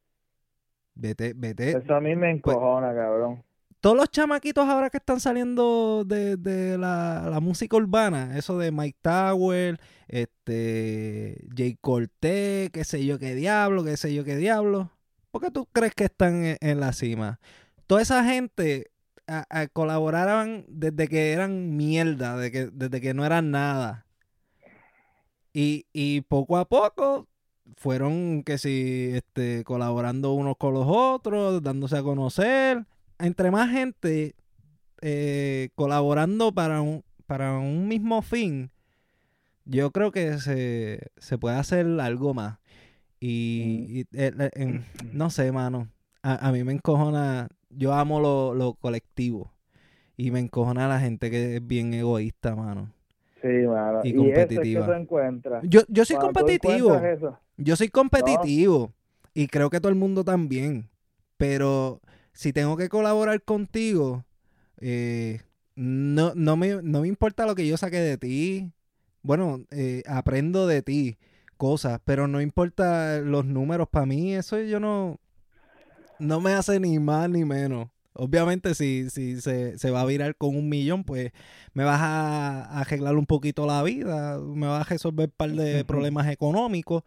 [0.95, 3.43] Vete, vete, eso a mí me Pues encojona cabrón
[3.79, 8.71] todos los chamaquitos ahora que están saliendo de, de la, la música urbana, eso de
[8.71, 14.91] Mike Tower, este, Jay Cortez, qué sé yo qué diablo, qué sé yo qué diablo.
[15.31, 17.39] ¿Por qué tú crees que están en, en la cima?
[17.85, 18.91] Toda esa gente
[19.27, 24.05] a- colaboraban desde que eran mierda, de que, desde que no eran nada.
[25.53, 27.27] Y, y poco a poco
[27.77, 32.85] fueron que si este, colaborando unos con los otros, dándose a conocer.
[33.19, 34.35] Entre más gente
[35.01, 38.71] eh, colaborando para un, para un mismo fin,
[39.65, 42.59] yo creo que se, se puede hacer algo más.
[43.19, 45.89] Y, y, eh, eh, en- no sé, mano.
[46.21, 47.47] A, a mí me encojona.
[47.69, 49.51] Yo amo lo, lo colectivo.
[50.15, 52.91] Y me encojona la gente que es bien egoísta, mano.
[53.41, 54.87] sí mano Y y, eso es que competitiva.
[55.63, 57.01] Yo, yo soy Cuando competitivo.
[57.57, 58.93] Yo soy competitivo
[59.33, 60.89] y creo que todo el mundo también.
[61.37, 62.01] Pero
[62.37, 64.23] si tengo que colaborar contigo,
[64.79, 65.41] eh,
[65.75, 68.71] no, no, me, no me importa lo que yo saque de ti.
[69.23, 71.17] Bueno, eh, aprendo de ti
[71.57, 74.35] cosas, pero no importa los números para mí.
[74.35, 75.19] Eso yo no,
[76.19, 77.89] no me hace ni más ni menos.
[78.13, 81.31] Obviamente, si, si se, se va a virar con un millón, pues
[81.73, 85.51] me vas a, a arreglar un poquito la vida, me vas a resolver un par
[85.51, 87.01] de problemas económicos,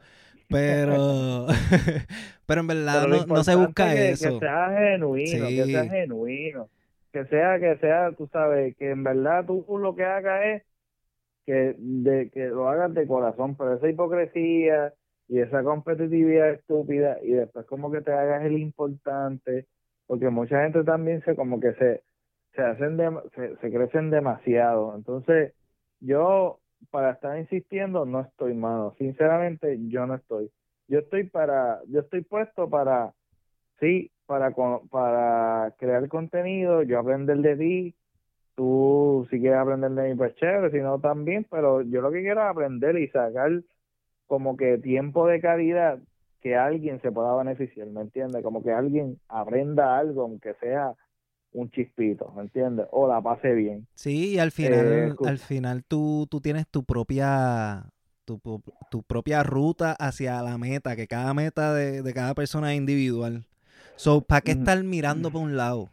[0.51, 1.47] pero,
[2.47, 4.35] pero en verdad Pero no, no se busca que- eso.
[4.35, 6.69] Que sea genuino, que sea genuino.
[7.13, 10.63] Que sea, que sea, tú sabes, que en verdad tú lo que hagas es
[11.47, 14.93] que, de, que lo hagas de corazón, pero esa hipocresía
[15.29, 19.67] y esa competitividad estúpida y después como que te hagas el importante,
[20.07, 22.03] porque mucha gente también se como que se,
[22.55, 24.95] se hacen, dem- se, se crecen demasiado.
[24.95, 25.53] Entonces,
[26.01, 26.61] yo
[26.91, 30.51] para estar insistiendo no estoy mano, sinceramente yo no estoy.
[30.89, 33.13] Yo estoy para, yo estoy puesto para
[33.81, 34.53] sí, para,
[34.91, 37.95] para crear contenido, yo aprender de ti,
[38.55, 42.21] tú si quieres aprender de mí, pues chévere, si no también, pero yo lo que
[42.21, 43.63] quiero es aprender y sacar
[44.27, 45.99] como que tiempo de calidad
[46.41, 48.43] que alguien se pueda beneficiar, ¿me entiendes?
[48.43, 50.95] Como que alguien aprenda algo, aunque sea
[51.53, 52.87] un chispito, ¿me entiendes?
[52.93, 53.87] O la pase bien.
[53.95, 57.87] Sí, y al final, Eh, escu- al final tú, tú tienes tu propia,
[58.25, 58.41] tu,
[58.91, 63.47] tu propia ruta hacia la meta, que cada meta de, de cada persona es individual.
[63.97, 65.91] So, ¿para qué estar mirando por un lado?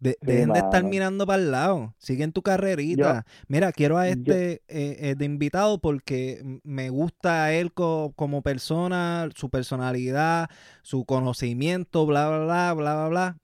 [0.00, 1.94] De, Sí, dejen de estar mirando para el lado.
[1.98, 3.26] Siguen tu carrerita.
[3.48, 8.12] Mira, quiero a yo- este eh, eh, de invitado porque me gusta a él co-
[8.14, 10.50] como persona, su personalidad,
[10.82, 13.36] su conocimiento, bla, bla, bla, bla, bla, bla.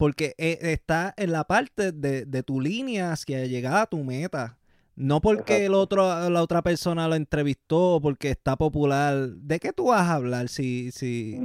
[0.00, 4.56] Porque eh, está en la parte de, de tu línea hacia llegar a tu meta.
[4.96, 9.28] No porque el otro, la otra persona lo entrevistó porque está popular.
[9.28, 11.38] ¿De qué tú vas a hablar si, si,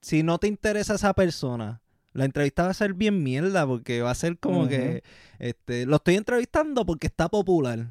[0.00, 4.12] si no te interesa esa persona, la entrevista va a ser bien mierda porque va
[4.12, 5.02] a ser como que
[5.40, 7.88] este lo estoy entrevistando porque está popular.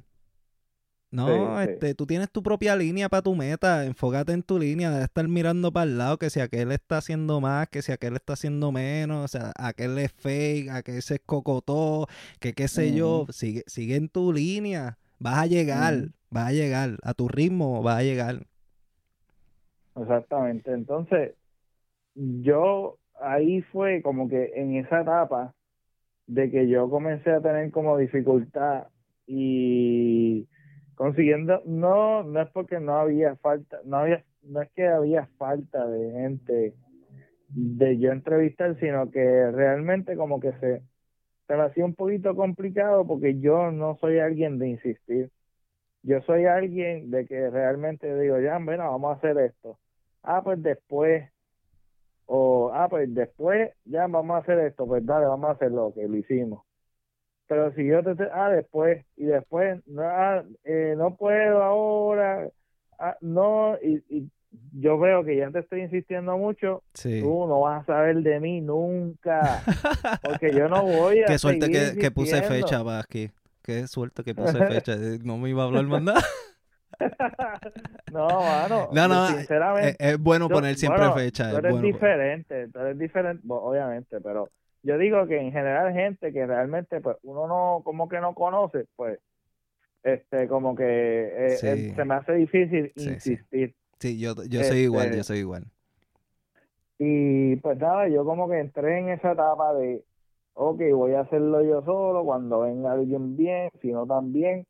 [1.11, 1.33] No, Sí,
[1.65, 1.69] sí.
[1.71, 5.27] este, tú tienes tu propia línea para tu meta, enfócate en tu línea, de estar
[5.27, 8.71] mirando para el lado que si aquel está haciendo más, que si aquel está haciendo
[8.71, 12.07] menos, o sea, aquel es fake, aquel se escocotó,
[12.39, 16.97] que qué sé yo, sigue, sigue en tu línea, vas a llegar, vas a llegar,
[17.03, 18.47] a tu ritmo vas a llegar.
[19.95, 20.71] Exactamente.
[20.73, 21.35] Entonces,
[22.15, 25.53] yo ahí fue como que en esa etapa
[26.27, 28.87] de que yo comencé a tener como dificultad
[29.27, 30.47] y
[31.01, 35.87] consiguiendo, no, no es porque no había falta, no había, no es que había falta
[35.87, 36.75] de gente
[37.47, 40.83] de yo entrevistar, sino que realmente como que se,
[41.47, 45.31] se me hacía un poquito complicado porque yo no soy alguien de insistir.
[46.03, 49.79] Yo soy alguien de que realmente digo, ya, bueno, vamos a hacer esto.
[50.21, 51.27] Ah, pues después.
[52.27, 54.85] O, ah, pues después, ya vamos a hacer esto.
[54.85, 56.63] Pues dale, vamos a hacerlo, que lo hicimos.
[57.51, 62.47] Pero si yo te, ah, después, y después, no, ah, eh, no puedo ahora,
[62.97, 64.31] ah, no, y, y
[64.79, 67.19] yo veo que ya te estoy insistiendo mucho, Sí.
[67.19, 69.59] tú no vas a saber de mí nunca,
[70.23, 73.29] porque yo no voy a Qué suerte que, que puse fecha aquí.
[73.61, 74.93] Qué suerte que puse fecha.
[74.93, 76.21] Eh, No me iba a hablar más nada.
[78.11, 81.49] no, mano, No, no, yo sinceramente, Es, es bueno Yo- poner siempre bueno, fecha.
[81.49, 81.87] Tú es eres bueno.
[81.87, 84.49] diferente, tú eres diferente, obviamente, pero
[84.83, 88.85] yo digo que en general gente que realmente pues uno no, como que no conoce,
[88.95, 89.19] pues,
[90.03, 91.67] este, como que eh, Sí.
[91.67, 93.09] eh, se me hace difícil Sí, sí.
[93.33, 93.75] insistir.
[93.99, 95.65] Sí, yo, yo soy igual, Este, yo soy igual.
[96.97, 100.03] Y pues nada, yo como que entré en esa etapa de,
[100.53, 104.65] ok, voy a hacerlo yo solo, cuando venga alguien bien, si no también.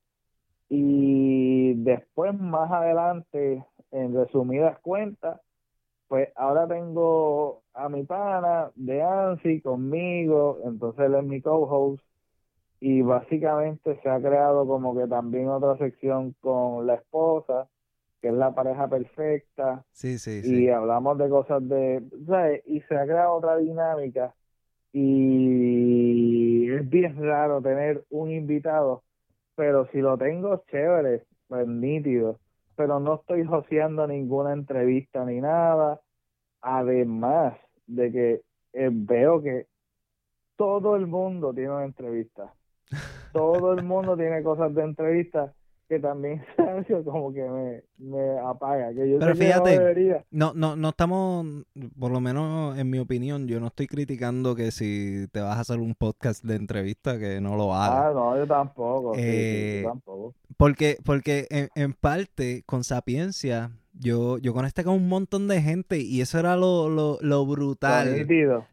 [0.69, 5.41] Y después, más adelante, en resumidas cuentas,
[6.11, 12.03] pues ahora tengo a mi pana de ANSI conmigo, entonces él es mi co-host.
[12.81, 17.69] Y básicamente se ha creado como que también otra sección con la esposa,
[18.21, 20.69] que es la pareja perfecta Sí, sí, y sí.
[20.69, 22.61] hablamos de cosas de, ¿sabes?
[22.65, 24.35] Y se ha creado otra dinámica
[24.91, 29.03] y es bien raro tener un invitado,
[29.55, 32.37] pero si lo tengo, chévere, pues nítido,
[32.81, 36.01] pero no estoy joseando ninguna entrevista ni nada,
[36.61, 37.53] además
[37.85, 38.41] de que
[38.73, 39.67] eh, veo que
[40.55, 42.51] todo el mundo tiene una entrevista,
[43.33, 45.53] todo el mundo tiene cosas de entrevista
[45.91, 49.69] que también Sergio como que me, me apaga, que yo Pero sé que no fíjate,
[49.71, 50.25] debería.
[50.31, 51.45] No, no, no estamos,
[51.99, 55.59] por lo menos en mi opinión, yo no estoy criticando que si te vas a
[55.59, 58.05] hacer un podcast de entrevista, que no lo hagas.
[58.05, 60.33] Ah, no, yo tampoco, sí, sí, Eh, yo tampoco.
[60.55, 63.71] Porque, porque en, en parte, con Sapiencia,
[64.03, 68.25] yo, yo conecté con un montón de gente y eso era lo, lo, lo brutal.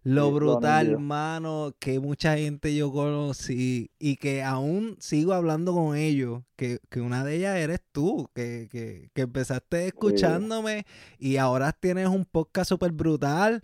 [0.03, 1.01] Lo sí, brutal, nítido.
[1.01, 7.01] mano, que mucha gente yo conocí y que aún sigo hablando con ellos, que, que
[7.03, 10.87] una de ellas eres tú, que, que, que empezaste escuchándome
[11.19, 13.61] y ahora tienes un podcast súper brutal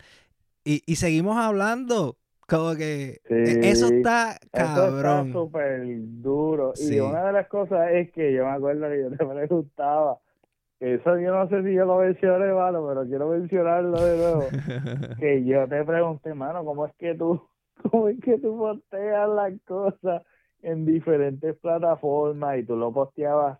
[0.65, 2.19] y, y seguimos hablando.
[2.47, 5.29] Como que e- eso está Eso cabrón.
[5.29, 5.83] está súper
[6.21, 6.73] duro.
[6.75, 6.97] Sí.
[6.97, 9.17] Y una de las cosas es que yo me acuerdo que yo te
[9.49, 10.19] preguntaba,
[10.81, 14.45] eso yo no sé si yo lo mencioné, mano, pero quiero mencionarlo de nuevo.
[15.19, 17.41] que yo te pregunté, mano, ¿cómo es que tú,
[17.91, 20.23] cómo es que tú posteas las cosas
[20.63, 23.59] en diferentes plataformas y tú lo posteabas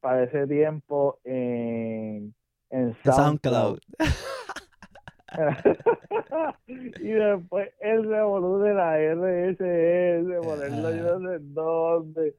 [0.00, 2.34] para ese tiempo en,
[2.70, 3.78] en SoundCloud.
[6.66, 12.36] y después el revolú de la RSS, ponerlo yo no sé dónde.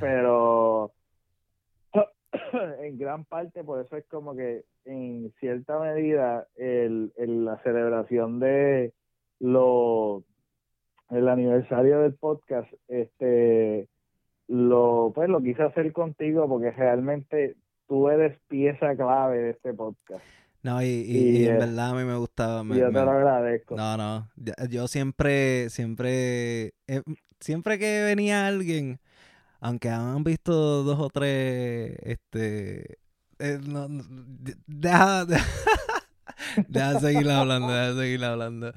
[0.00, 0.92] Pero
[2.82, 8.40] en gran parte por eso es como que en cierta medida el, el- la celebración
[8.40, 8.92] de
[9.40, 10.22] lo
[11.10, 13.88] el aniversario del podcast este
[14.48, 17.56] lo pues lo quise hacer contigo porque realmente
[17.88, 20.24] tú eres pieza clave de este podcast
[20.62, 22.64] No, y, y- Y, y en eh, verdad a mí me gustaba.
[22.64, 24.28] me- yo me- te lo agradezco No, no.
[24.70, 27.02] Yo siempre, siempre, eh,
[27.40, 28.98] siempre que venía alguien,
[29.62, 32.98] aunque han visto dos o tres, este,
[33.38, 35.46] eh, no, no, de- deja, deja,
[36.68, 38.72] deja seguir hablando, deja seguir hablando.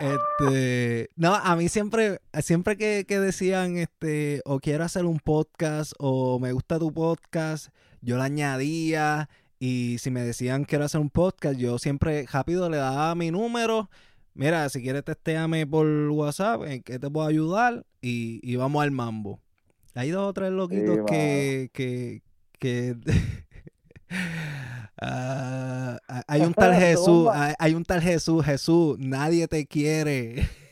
[0.00, 5.92] Este, no, a mí siempre, siempre que, que, decían, este, o quiero hacer un podcast,
[6.00, 7.68] o me gusta tu podcast,
[8.00, 9.28] yo le añadía,
[9.60, 13.88] y si me decían quiero hacer un podcast, yo siempre rápido le daba mi número,
[14.34, 18.90] mira, si quieres testéame por WhatsApp, en qué te puedo ayudar, y, y vamos al
[18.90, 19.38] mambo.
[19.94, 22.22] Hay dos o tres loquitos que, que,
[22.58, 22.96] que
[25.02, 27.28] Uh, hay un tal Jesús,
[27.58, 30.48] hay, un tal Jesús, Jesús, nadie te quiere.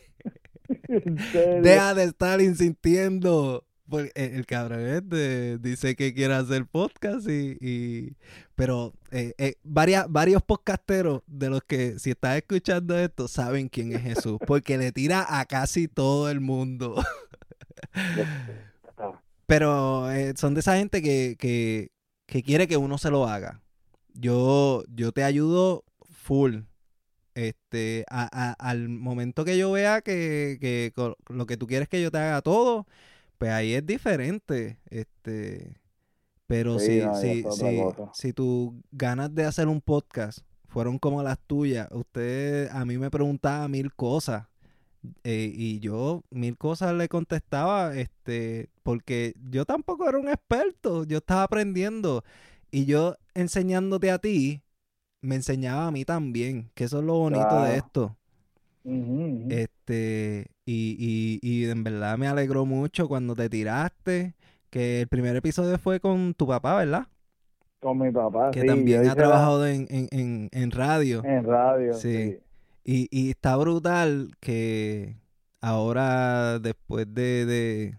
[1.63, 3.65] Deja de estar insistiendo.
[3.89, 8.17] Porque el, cabrón este dice que quiere hacer podcast y...
[8.55, 14.03] pero eh, eh, varios podcasteros de los que si estás escuchando esto saben quién es
[14.03, 14.39] Jesús.
[14.47, 17.03] Porque le tira a casi todo el mundo.
[19.47, 21.91] Pero eh, son de esa gente que, que,
[22.27, 23.61] que quiere que uno se lo haga
[24.15, 26.61] yo, yo te ayudo full.
[27.35, 30.93] Este, al momento que yo vea que,
[31.29, 32.87] lo que tú quieres que yo te haga todo,
[33.39, 34.79] pues ahí es diferente.
[34.91, 35.81] Este,
[36.47, 37.83] pero si, si, si,
[38.13, 43.11] si tus ganas de hacer un podcast fueron como las tuyas, usted a mí me
[43.11, 44.47] preguntaba mil cosas.
[45.25, 51.19] Eh, y yo mil cosas le contestaba, este, porque yo tampoco era un experto, yo
[51.19, 52.25] estaba aprendiendo.
[52.73, 54.63] Y yo enseñándote a ti,
[55.21, 58.17] me enseñaba a mí también, que eso es lo bonito de esto.
[59.49, 64.35] Este, y, y, y en verdad me alegró mucho cuando te tiraste,
[64.71, 67.07] que el primer episodio fue con tu papá, ¿verdad?
[67.79, 71.23] Con mi papá, que también ha trabajado en, en, en, radio.
[71.25, 72.39] En radio, sí.
[72.83, 75.15] Y, y está brutal que
[75.61, 77.95] ahora, después de, de,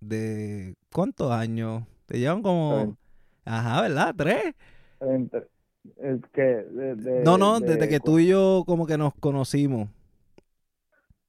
[0.00, 1.84] de ¿cuántos años?
[2.06, 2.96] Te llevan como...
[3.44, 4.14] Ajá, ¿verdad?
[4.16, 4.54] ¿Tres?
[5.98, 6.64] el que
[7.24, 9.88] no, no, desde que tú y yo como que nos conocimos.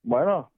[0.03, 0.51] Bueno.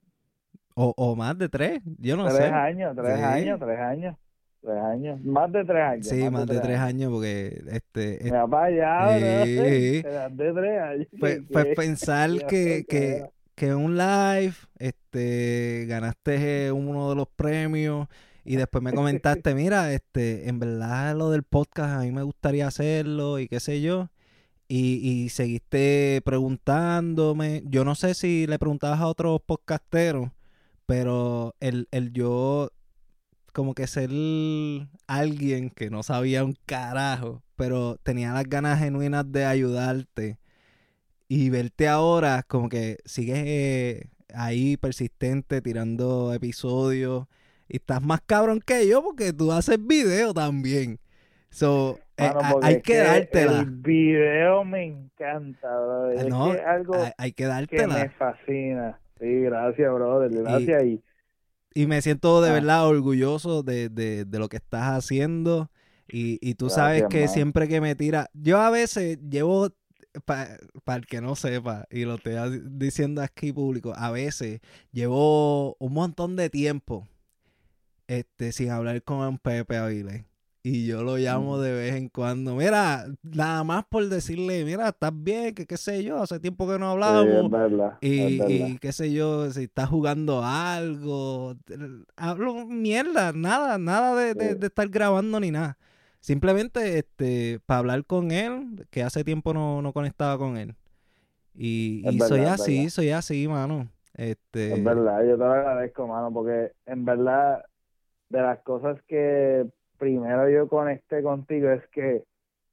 [0.74, 2.38] O, o más de tres, yo no sé.
[2.38, 4.16] Tres años, tres años, tres años.
[4.62, 6.06] Tres años, más de tres años.
[6.06, 7.10] Sí, más, de, tres, años.
[7.10, 8.20] porque este...
[8.22, 10.02] Mi papá ya, sí.
[10.02, 11.08] de tres años.
[11.18, 13.24] Pues, pues pensar que, que,
[13.60, 18.08] que un live, este, ganaste uno de los premios
[18.42, 22.66] y después me comentaste, mira, este, en verdad lo del podcast a mí me gustaría
[22.66, 24.08] hacerlo y qué sé yo.
[24.66, 27.62] Y, y seguiste preguntándome.
[27.66, 30.30] Yo no sé si le preguntabas a otros podcasteros,
[30.86, 32.70] pero el, el yo
[33.52, 34.08] como que ser
[35.06, 40.38] alguien que no sabía un carajo, pero tenía las ganas genuinas de ayudarte
[41.32, 44.04] y verte ahora como que sigues
[44.34, 47.28] ahí persistente tirando episodios
[47.68, 50.98] y estás más cabrón que yo porque tú haces video también.
[51.50, 53.60] So, eh, hay que, dártela.
[53.60, 56.28] El video me encanta, brother.
[56.28, 57.94] No, es algo hay, que dártela.
[57.94, 59.00] Que me fascina.
[59.20, 60.32] Sí, gracias, brother.
[60.32, 60.82] Gracias.
[60.82, 61.02] Y,
[61.74, 62.54] y, me siento de ah.
[62.54, 65.70] verdad orgulloso de, de, de, lo que estás haciendo.
[66.08, 69.68] Y, y tú sabes que siempre que me tira, yo a veces llevo,
[70.24, 70.58] para
[70.96, 72.34] el que no sepa, y lo estoy
[72.70, 74.60] diciendo aquí público, a veces
[74.92, 77.06] llevo un montón de tiempo
[78.08, 80.24] este, sin hablar con un Pepe Avilés.
[80.62, 81.60] Y yo lo llamo mm.
[81.60, 82.54] de vez en cuando.
[82.54, 86.78] Mira, nada más por decirle, mira, estás bien, que qué sé yo, hace tiempo que
[86.78, 87.50] no hablábamos.
[88.02, 91.54] y, qué sé yo, si estás jugando algo.
[92.16, 95.78] Hablo mierda, nada, nada de, estar grabando ni nada.
[96.20, 100.74] Simplemente este, para hablar con él, que hace tiempo no, no conectaba con él.
[101.54, 103.88] Y, soy así, soy así, mano.
[104.14, 104.74] Este...
[104.74, 107.64] Es verdad, yo te lo agradezco, mano, porque en verdad
[108.28, 109.66] de las cosas que
[109.98, 112.24] primero yo conecté contigo es que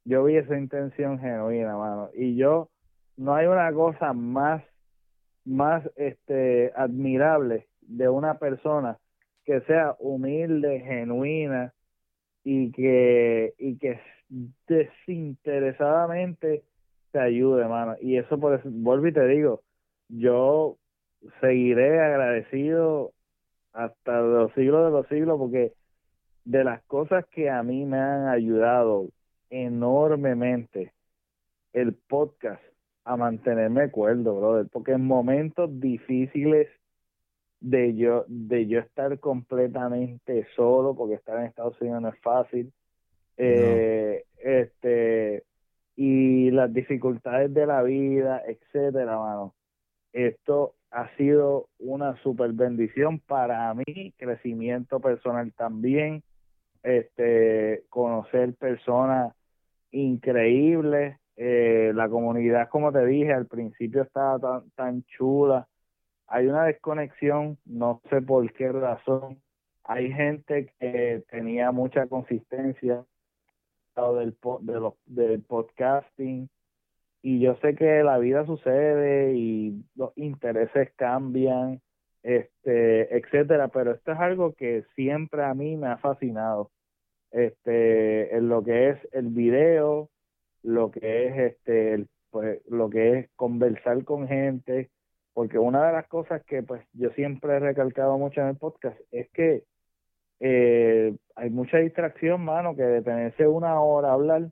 [0.03, 2.09] yo vi esa intención genuina, mano.
[2.13, 2.69] Y yo,
[3.15, 4.61] no hay una cosa más,
[5.45, 8.97] más este, admirable de una persona
[9.45, 11.73] que sea humilde, genuina
[12.49, 13.99] y que, y que
[14.69, 16.63] desinteresadamente
[17.11, 17.97] te ayude, mano.
[17.99, 19.63] Y eso por eso, vuelvo y te digo,
[20.07, 20.77] yo
[21.41, 23.11] seguiré agradecido
[23.73, 25.73] hasta los siglos de los siglos, porque
[26.45, 29.09] de las cosas que a mí me han ayudado
[29.49, 30.93] enormemente
[31.73, 32.63] el podcast
[33.03, 36.69] a mantenerme cuerdo, brother, porque en momentos difíciles
[37.60, 42.72] de yo de yo estar completamente solo, porque estar en Estados Unidos no es fácil,
[43.38, 45.43] eh, este
[45.95, 49.55] y las dificultades de la vida, etcétera, mano.
[50.14, 56.24] Esto ha sido una super bendición para mí, crecimiento personal también,
[56.84, 59.34] este, conocer personas
[59.91, 65.68] increíbles, eh, la comunidad, como te dije, al principio estaba tan, tan chula,
[66.28, 69.41] hay una desconexión, no sé por qué razón.
[69.84, 73.05] Hay gente que tenía mucha consistencia
[73.95, 76.49] del, de los, del podcasting
[77.21, 81.82] y yo sé que la vida sucede y los intereses cambian,
[82.23, 86.71] este, etcétera, pero esto es algo que siempre a mí me ha fascinado.
[87.32, 90.09] Este, en lo que es el video,
[90.63, 94.89] lo que es este, pues, lo que es conversar con gente,
[95.38, 98.99] porque una de las cosas que pues yo siempre he recalcado mucho en el podcast
[99.11, 99.65] es que
[100.39, 104.49] eh, hay mucha distracción, mano, que detenerse una hora a hablar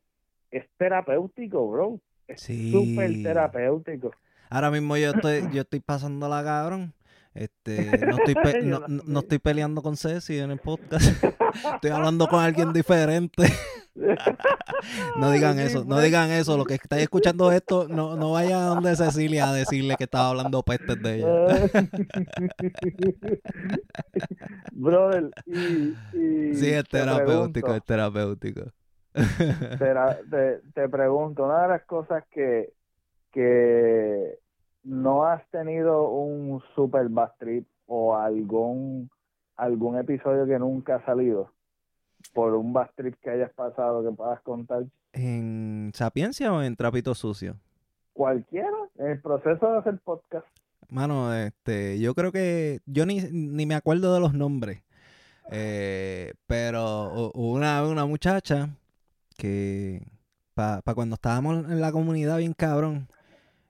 [0.52, 2.00] es terapéutico, bro.
[2.28, 4.12] Es súper terapéutico.
[4.48, 6.94] Ahora mismo yo estoy, yo estoy pasando la cabrón.
[7.36, 8.36] Este, no estoy,
[9.06, 11.22] no, estoy peleando con Ceci en el podcast.
[11.74, 13.44] estoy hablando con alguien diferente.
[15.20, 16.58] no digan eso, no digan eso.
[16.58, 20.30] Lo que estáis escuchando esto, no, no vayan a donde Cecilia a decirle que estaba
[20.30, 21.70] hablando pestes de ella.
[24.72, 28.72] Brother, y, sí, es terapéutico, es terapéutico.
[29.14, 32.72] te, te, pregunto, una de las cosas que,
[33.34, 34.40] que
[34.86, 39.10] no has tenido un super bad trip o algún
[39.58, 41.52] algún episodio que nunca ha salido
[42.34, 44.84] por un bad trip que hayas pasado que puedas contar
[45.14, 47.56] en Sapiencia o en Trapito Sucio
[48.14, 50.46] cualquiera en el proceso de hacer podcast.
[50.88, 54.84] Mano este yo creo que yo ni, ni me acuerdo de los nombres
[55.52, 58.70] eh, pero una una muchacha
[59.36, 60.06] que
[60.54, 63.08] para cuando estábamos en la comunidad bien cabrón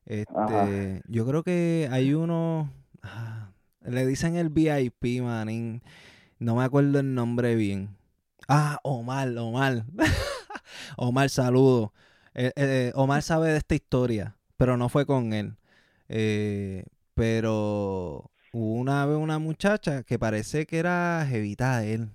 [0.05, 3.51] este, yo creo que hay uno, ah,
[3.81, 5.81] le dicen el VIP, manín.
[6.39, 7.95] No me acuerdo el nombre bien.
[8.47, 9.85] Ah, Omar, Omar.
[10.97, 11.93] Omar, saludo.
[12.33, 15.55] Eh, eh, Omar sabe de esta historia, pero no fue con él.
[16.09, 22.09] Eh, pero una vez una muchacha que parece que era jevita de él.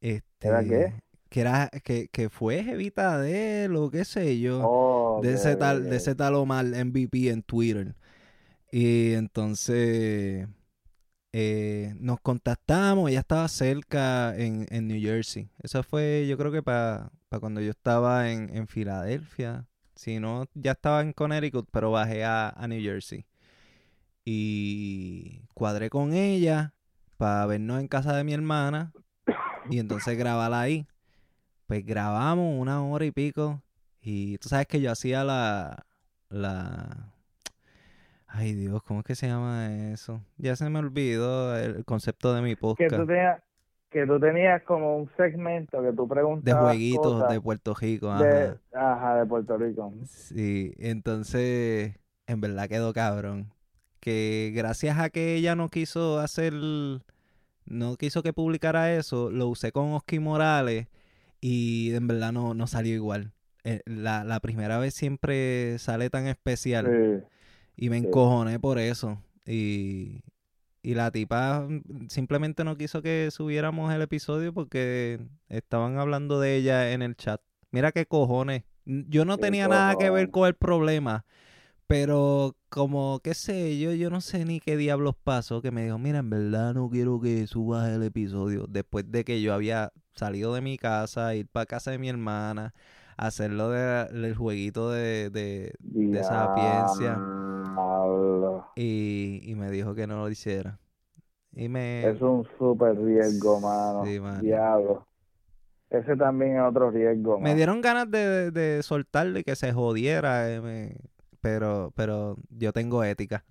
[0.00, 0.94] Este, ¿Era qué?
[1.28, 5.84] Que era que, que fue jevita de él o qué sé yo de ese tal
[5.84, 7.94] de ese tal Omar MVP en Twitter.
[8.70, 10.48] Y entonces
[11.32, 15.50] eh, nos contactamos ella estaba cerca en, en, New Jersey.
[15.62, 17.10] Eso fue yo creo que para
[17.40, 19.66] cuando yo estaba en, en Filadelfia.
[19.94, 23.26] Si no ya estaba en Connecticut pero bajé a, a New Jersey.
[24.24, 26.74] Y cuadré con ella
[27.16, 28.92] para vernos en casa de mi hermana
[29.70, 30.86] y entonces grabarla ahí
[31.68, 33.60] pues grabamos una hora y pico.
[34.00, 35.84] Y tú sabes que yo hacía la.
[36.30, 37.12] la.
[38.26, 40.20] Ay Dios, ¿cómo es que se llama eso?
[40.38, 42.90] Ya se me olvidó el concepto de mi podcast.
[42.90, 43.42] Que tú tenías,
[43.90, 46.44] que tú tenías como un segmento que tú preguntabas.
[46.44, 48.10] De jueguitos de Puerto Rico.
[48.10, 48.24] Ajá.
[48.24, 49.92] De, ajá, de Puerto Rico.
[50.06, 51.96] Sí, entonces,
[52.26, 53.52] en verdad quedó cabrón.
[54.00, 56.54] Que gracias a que ella no quiso hacer.
[56.54, 60.86] No quiso que publicara eso, lo usé con Oski Morales
[61.40, 63.32] y en verdad no, no salió igual.
[63.64, 67.26] Eh, la, la, primera vez siempre sale tan especial
[67.76, 69.22] y me encojoné por eso.
[69.44, 70.22] Y,
[70.82, 71.66] y la tipa
[72.08, 77.40] simplemente no quiso que subiéramos el episodio porque estaban hablando de ella en el chat.
[77.70, 78.64] Mira qué cojones.
[78.84, 81.26] Yo no tenía nada que ver con el problema.
[81.88, 85.98] Pero como, qué sé, yo, yo no sé ni qué diablos pasó, que me dijo,
[85.98, 88.66] mira, en verdad no quiero que subas el episodio.
[88.68, 92.74] Después de que yo había salido de mi casa, ir para casa de mi hermana,
[93.16, 97.18] hacerlo de, del jueguito de, de, de sapiencia.
[98.76, 100.78] Y, y me dijo que no lo hiciera.
[101.52, 102.06] Y me...
[102.06, 104.04] Es un súper riesgo, mano.
[104.04, 105.06] Sí, Diablo.
[105.88, 107.40] Ese también es otro riesgo.
[107.40, 110.50] Me dieron ganas de, de, soltarle que se jodiera.
[110.50, 110.94] Eh,
[111.40, 113.44] pero, pero yo tengo ética.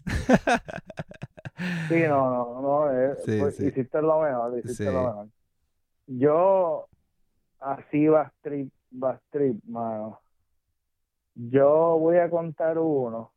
[1.88, 5.27] sí, no, no, no, eh, pues, hiciste lo mejor, hiciste lo mejor.
[6.07, 6.88] Yo,
[7.59, 10.19] así va trip, va trip, mano.
[11.35, 13.31] Yo voy a contar uno,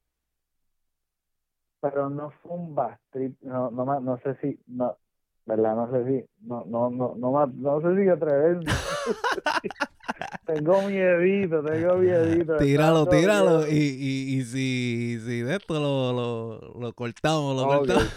[1.81, 4.97] pero no fue un bastrip, no, no, no sé si, no,
[5.45, 5.75] ¿verdad?
[5.75, 8.65] No sé si, no, no, no, no, no sé si atreverme.
[10.47, 12.57] tengo miedito, tengo miedito.
[12.59, 13.67] Tíralo, tíralo.
[13.67, 18.13] Y, y, y si, si de esto lo, lo, lo cortamos, lo cortamos.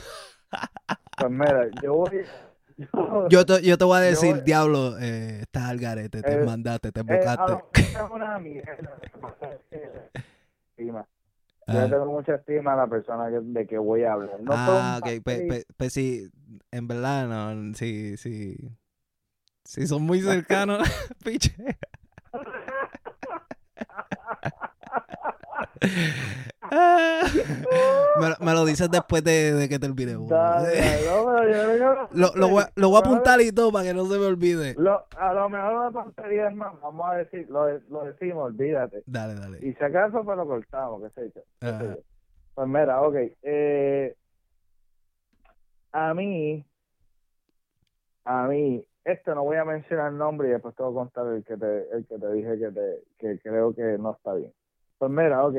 [1.17, 2.25] pues mira, yo voy.
[3.29, 6.91] Yo, te, yo te voy a decir, diablo, eh, estás al garete, te eh, mandaste,
[6.91, 7.53] te embocaste.
[7.81, 8.97] Eh, una mierda.
[11.65, 11.87] Yo ah.
[11.89, 14.41] tengo mucha estima a la persona de que voy a hablar.
[14.41, 15.23] No ah, ok.
[15.23, 16.29] Pues, pues, sí,
[16.71, 18.57] en verdad, no, sí, sí.
[19.63, 20.87] Sí, son muy cercanos,
[21.23, 21.53] piche.
[28.19, 30.13] Me, lo- me lo dices después de, de que creo que-
[32.11, 34.25] Lo, lo, voy, a- lo voy a apuntar y todo para que no se me
[34.25, 34.75] olvide.
[34.77, 39.03] Lo- a lo mejor una tontería es más, vamos a decir, lo, lo decimos, olvídate.
[39.05, 39.59] Dale, dale.
[39.65, 41.41] Y si acaso, pues lo cortamos, qué sé yo.
[41.59, 41.83] qué sé Ajá.
[41.85, 41.97] yo.
[42.55, 43.15] Pues mira, ok.
[43.43, 44.15] Eh,
[45.91, 46.65] a mí,
[48.25, 51.27] a mí, este no voy a mencionar el nombre y después te voy a contar
[51.33, 54.53] el que te, el que te dije que, te, que creo que no está bien.
[54.97, 55.55] Pues mira, ok.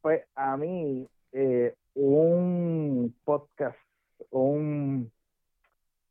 [0.00, 3.78] Pues a mí, eh, un podcast,
[4.30, 5.10] un,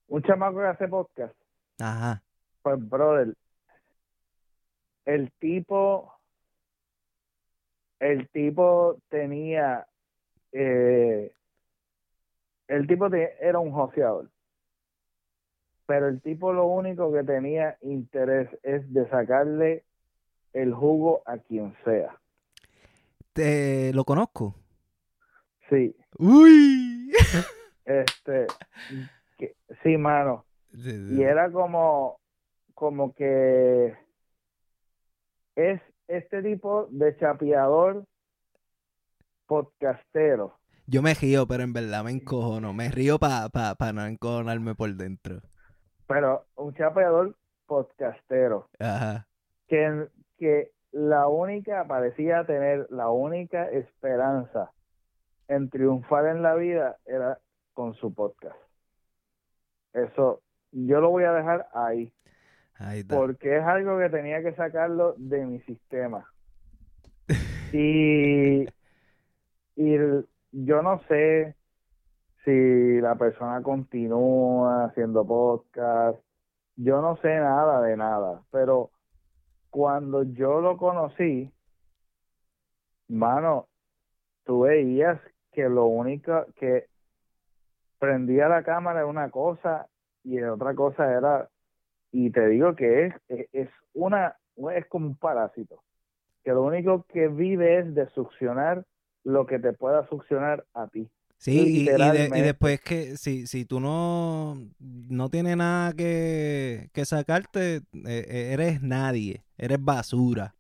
[0.08, 1.34] un chamaco que hace podcast,
[1.80, 2.22] Ajá.
[2.62, 3.34] pues, brother,
[5.06, 6.12] el tipo,
[8.00, 9.88] el tipo tenía,
[10.52, 11.32] eh,
[12.68, 14.30] el tipo te- era un joseador,
[15.86, 19.84] pero el tipo lo único que tenía interés es de sacarle
[20.54, 22.18] el jugo a quien sea.
[23.34, 24.56] Te, ¿Lo conozco?
[25.70, 27.12] Sí, ¡Uy!
[27.86, 28.48] este,
[29.38, 30.46] que- sí, mano.
[30.74, 32.20] y era como
[32.74, 33.96] como que
[35.56, 38.06] es este tipo de chapeador
[39.48, 40.58] podcastero
[40.88, 42.74] Yo me río, pero en verdad me encojono.
[42.74, 45.42] Me río para pa, pa no encojonarme por dentro.
[46.08, 47.36] Pero un chapeador
[47.66, 49.28] podcastero Ajá.
[49.68, 54.72] que que la única parecía tener la única esperanza
[55.48, 57.40] en triunfar en la vida era
[57.74, 58.58] con su podcast
[59.94, 60.42] eso
[60.72, 62.12] yo lo voy a dejar ahí
[62.78, 63.16] Ahí está.
[63.16, 66.30] porque es algo que tenía que sacarlo de mi sistema.
[67.74, 68.64] Y,
[69.76, 69.98] y
[70.52, 71.56] yo no sé
[72.46, 76.20] si la persona continúa haciendo podcast,
[76.76, 78.92] yo no sé nada de nada, pero
[79.72, 81.52] cuando yo lo conocí,
[83.08, 83.68] mano,
[84.46, 85.20] tú veías
[85.52, 86.86] que lo único que
[87.98, 89.88] prendía la cámara era una cosa
[90.24, 91.50] y otra cosa era
[92.12, 94.38] y te digo que es, es, es una,
[94.74, 95.82] es como un parásito,
[96.44, 98.86] que lo único que vive es de succionar
[99.24, 101.10] lo que te pueda succionar a ti.
[101.38, 102.42] Sí, y, y, de- y literalmente.
[102.42, 109.44] después que si, si tú no, no tienes nada que, que sacarte, eh, eres nadie,
[109.58, 110.56] eres basura.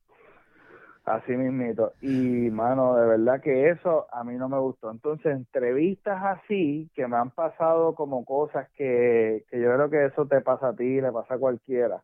[1.06, 1.94] Así mismito.
[2.02, 4.90] Y, mano, de verdad que eso a mí no me gustó.
[4.90, 10.26] Entonces, entrevistas así, que me han pasado como cosas que, que yo creo que eso
[10.28, 12.02] te pasa a ti, le pasa a cualquiera.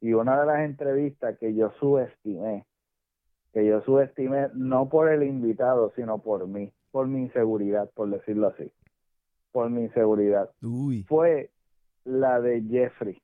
[0.00, 2.64] Y una de las entrevistas que yo subestimé,
[3.52, 8.46] que yo subestimé no por el invitado, sino por mí, por mi inseguridad, por decirlo
[8.46, 8.70] así,
[9.50, 11.02] por mi inseguridad, Uy.
[11.08, 11.50] fue
[12.04, 13.20] la de Jeffrey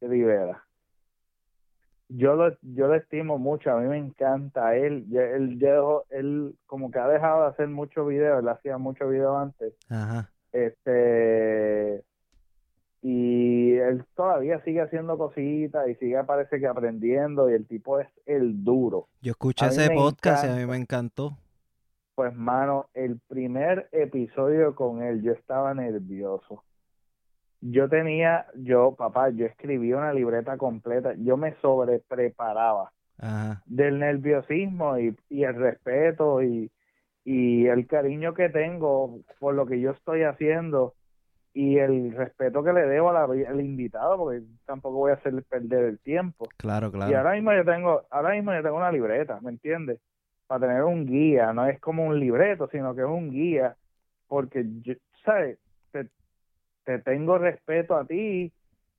[0.00, 0.64] Rivera.
[2.08, 6.90] Yo lo, yo lo estimo mucho, a mí me encanta él, él, dejó- él como
[6.90, 10.28] que ha dejado de hacer muchos videos, él hacía muchos videos antes, Ajá.
[10.52, 12.02] este
[13.02, 18.08] y él todavía sigue haciendo cositas y sigue parece que aprendiendo y el tipo es
[18.26, 19.06] el duro.
[19.22, 21.36] Yo escuché ese podcast y a mí me encantó.
[22.16, 26.64] Pues mano, el primer episodio con él yo estaba nervioso.
[27.60, 33.62] Yo tenía, yo papá, yo escribía una libreta completa, yo me sobrepreparaba Ajá.
[33.66, 36.70] del nerviosismo y, y el respeto y,
[37.22, 40.94] y el cariño que tengo por lo que yo estoy haciendo
[41.52, 45.84] y el respeto que le debo la- al invitado porque tampoco voy a hacer perder
[45.84, 46.48] el tiempo.
[46.56, 47.18] Claro, Y claro.
[47.18, 50.00] ahora mismo yo tengo, ahora mismo yo tengo una libreta, ¿me entiendes?
[50.46, 53.76] Para tener un guía, no es como un libreto, sino que es un guía,
[54.28, 54.94] porque yo,
[55.24, 55.58] ¿sabes?
[55.90, 56.08] Te,
[56.84, 58.52] te tengo respeto a ti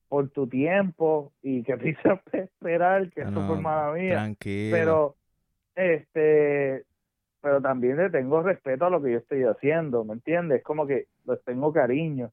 [0.10, 4.78] por tu tiempo y que te hice esperar, que eso no, fue mala mía, Tranquilo.
[4.78, 5.16] pero
[5.76, 6.86] este
[7.42, 10.58] pero también le tengo respeto a lo que yo estoy haciendo, ¿me entiendes?
[10.58, 12.32] Es como que les tengo cariño.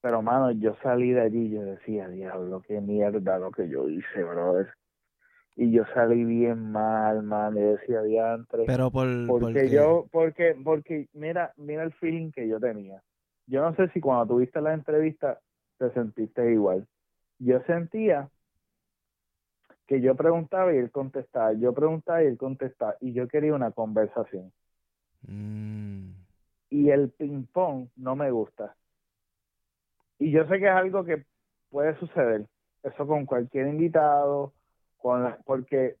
[0.00, 3.88] Pero, mano, yo salí de allí y yo decía, diablo, qué mierda lo que yo
[3.88, 4.68] hice, brother.
[5.60, 8.62] Y yo salí bien mal, man, y decía, diantre.
[8.64, 13.02] Pero por, porque porque yo, porque, porque, mira, mira el feeling que yo tenía.
[13.48, 15.40] Yo no sé si cuando tuviste la entrevista
[15.78, 16.86] te sentiste igual.
[17.40, 18.30] Yo sentía
[19.88, 23.72] que yo preguntaba y él contestaba, yo preguntaba y él contestaba, y yo quería una
[23.72, 24.52] conversación.
[25.22, 26.10] Mm,
[26.70, 28.76] Y el ping-pong no me gusta.
[30.20, 31.24] Y yo sé que es algo que
[31.70, 32.46] puede suceder,
[32.84, 34.52] eso con cualquier invitado,
[34.98, 35.96] con la, porque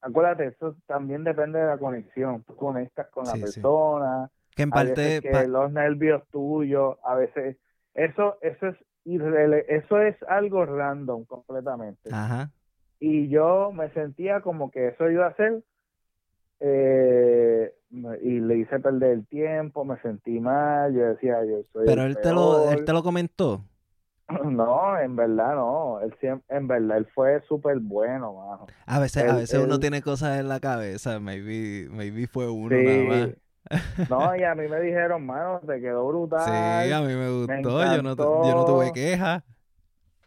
[0.00, 3.60] acuérdate, eso también depende de la conexión, tú conectas con la Sí, sí.
[3.60, 7.56] persona, que en parte que pa- los nervios tuyos, a veces
[7.94, 12.10] eso eso es eso es algo random completamente.
[12.12, 12.50] Ajá.
[12.98, 15.62] Y yo me sentía como que eso iba a ser
[16.60, 17.72] eh,
[18.22, 22.08] y le hice perder el tiempo, me sentí mal, yo decía, yo soy Pero el
[22.10, 23.64] él te lo, él te lo comentó.
[24.44, 28.66] No, en verdad no, él siempre, en verdad él fue súper bueno, mano.
[28.86, 31.18] A veces, a Él- veces uno tiene cosas en la cabeza.
[31.20, 32.84] Maybe, maybe fue uno Sí.
[32.84, 34.08] nada más.
[34.08, 36.40] No, y a mí me dijeron, mano, te quedó brutal.
[36.44, 37.52] Sí, a mí me gustó.
[37.60, 38.92] Yo no, yo no tuve encantó.
[38.94, 39.44] queja.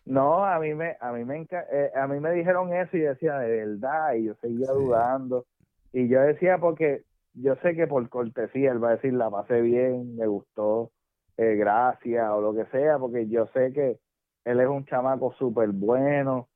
[0.06, 3.04] No, a mí me, a mí me, enca- eh, a mí me dijeron eso y
[3.04, 4.74] yo decía de verdad y yo seguía Sí.
[4.74, 5.46] dudando
[5.94, 7.04] y yo decía porque
[7.36, 10.92] yo sé que por cortesía él va a decir la pasé bien, me gustó,
[11.38, 13.98] eh, gracias o lo que sea, porque yo sé que
[14.46, 16.48] él es un chamaco súper bueno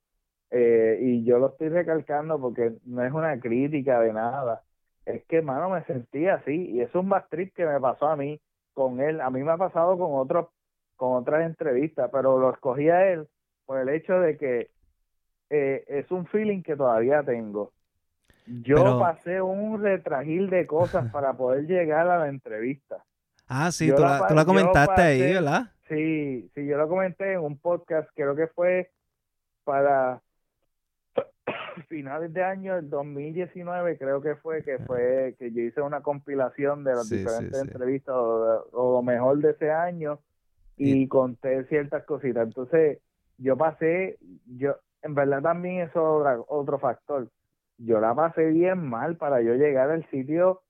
[0.50, 4.62] eh, y yo lo estoy recalcando porque no es una crítica de nada,
[5.04, 8.16] es que mano me sentí así y es un bad trip que me pasó a
[8.16, 8.40] mí
[8.72, 10.48] con él, a mí me ha pasado con otros
[10.96, 13.28] con otras entrevistas, pero lo escogí a él
[13.66, 14.70] por el hecho de que
[15.50, 17.72] eh, es un feeling que todavía tengo.
[18.46, 23.04] Yo Pero- pasé un retragil de cosas para poder llegar a la entrevista.
[23.48, 25.72] Ah, sí, Yo tú la la, tú la comentaste ahí, ¿verdad?
[25.88, 28.90] Sí, sí, yo lo comenté en un podcast, creo que fue
[29.64, 30.20] para
[31.88, 36.84] finales de año del 2019, creo que fue, que fue que yo hice una compilación
[36.84, 37.66] de las Sí, diferentes sí.
[37.66, 40.20] entrevistas o, o lo mejor de ese año
[40.76, 42.46] y, Y- conté ciertas cositas.
[42.46, 42.98] Entonces,
[43.38, 47.28] yo pasé, yo, en verdad también eso es otro factor.
[47.78, 50.62] Yo la pasé bien mal para yo llegar al sitio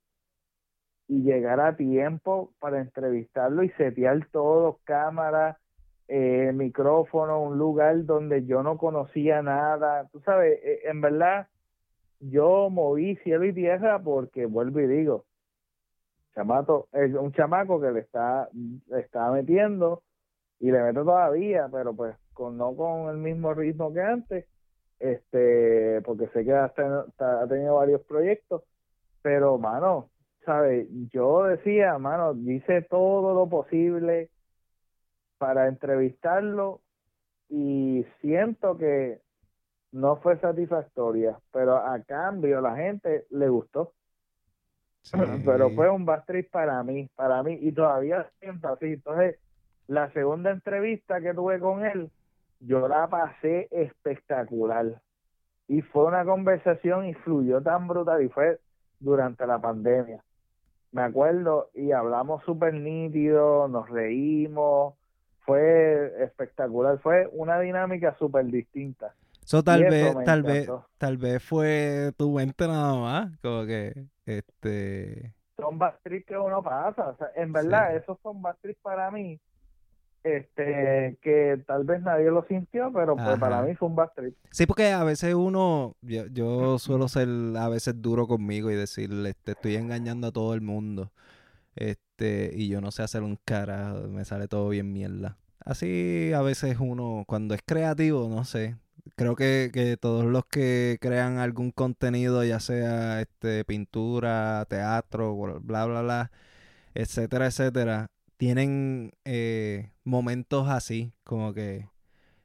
[1.08, 5.58] y llegar a tiempo para entrevistarlo y setear todo, cámara,
[6.06, 10.06] eh, micrófono, un lugar donde yo no conocía nada.
[10.12, 11.48] Tú sabes, eh, en verdad,
[12.20, 15.24] yo moví cielo y tierra porque, vuelvo y digo,
[16.34, 20.02] chamato, es un chamaco que le está, le está metiendo
[20.60, 24.46] y le meto todavía, pero pues con no con el mismo ritmo que antes,
[25.00, 28.62] este, porque sé que ha tenido, ha tenido varios proyectos,
[29.22, 30.10] pero mano,
[30.44, 30.88] ¿sabes?
[31.12, 34.30] Yo decía, mano, hice todo lo posible
[35.38, 36.80] para entrevistarlo
[37.48, 39.20] y siento que
[39.92, 43.92] no fue satisfactoria, pero a cambio la gente le gustó.
[45.44, 48.92] Pero fue un bad trip para mí, para mí, y todavía siento así.
[48.92, 49.38] Entonces,
[49.86, 52.10] la segunda entrevista que tuve con él,
[52.60, 55.00] yo la pasé espectacular.
[55.66, 58.60] Y fue una conversación y fluyó tan brutal, y fue
[59.00, 60.22] durante la pandemia.
[60.92, 64.94] Me acuerdo, y hablamos súper nítido, nos reímos,
[65.40, 69.14] fue espectacular, fue una dinámica súper distinta.
[69.44, 73.38] Eso tal eso vez, tal vez, tal vez fue tu mente nada más.
[73.40, 73.94] Como que,
[74.26, 77.08] este, son bad trips que uno pasa.
[77.08, 77.96] O sea, en verdad, Sí.
[78.02, 79.40] esos son bad trips para mí,
[80.24, 83.38] este, que tal vez nadie lo sintió, pero pues Ajá.
[83.38, 84.36] para mí fue un bad trip.
[84.50, 89.30] Sí, porque a veces uno, yo, yo suelo ser a veces duro conmigo y decirle,
[89.30, 91.12] este, estoy engañando a todo el mundo.
[91.76, 95.38] Este, y yo no sé hacer un carajo, me sale todo bien mierda.
[95.64, 98.76] Así a veces uno, cuando es creativo, no sé.
[99.16, 105.86] Creo que, que todos los que crean algún contenido, ya sea este pintura, teatro, bla,
[105.86, 106.30] bla, bla,
[106.94, 111.86] etcétera, etcétera, tienen eh, momentos así, como que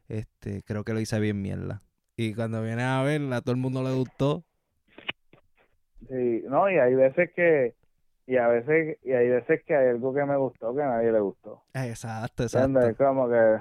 [0.09, 1.81] este, creo que lo hice bien mierda.
[2.17, 4.43] Y cuando viene a verla, a todo el mundo le gustó.
[6.09, 7.75] Sí, no, y hay veces que,
[8.27, 11.11] y a veces, y hay veces que hay algo que me gustó que a nadie
[11.11, 11.63] le gustó.
[11.73, 12.83] Exacto, ¿Entiendes?
[12.83, 13.05] exacto.
[13.05, 13.59] Como que,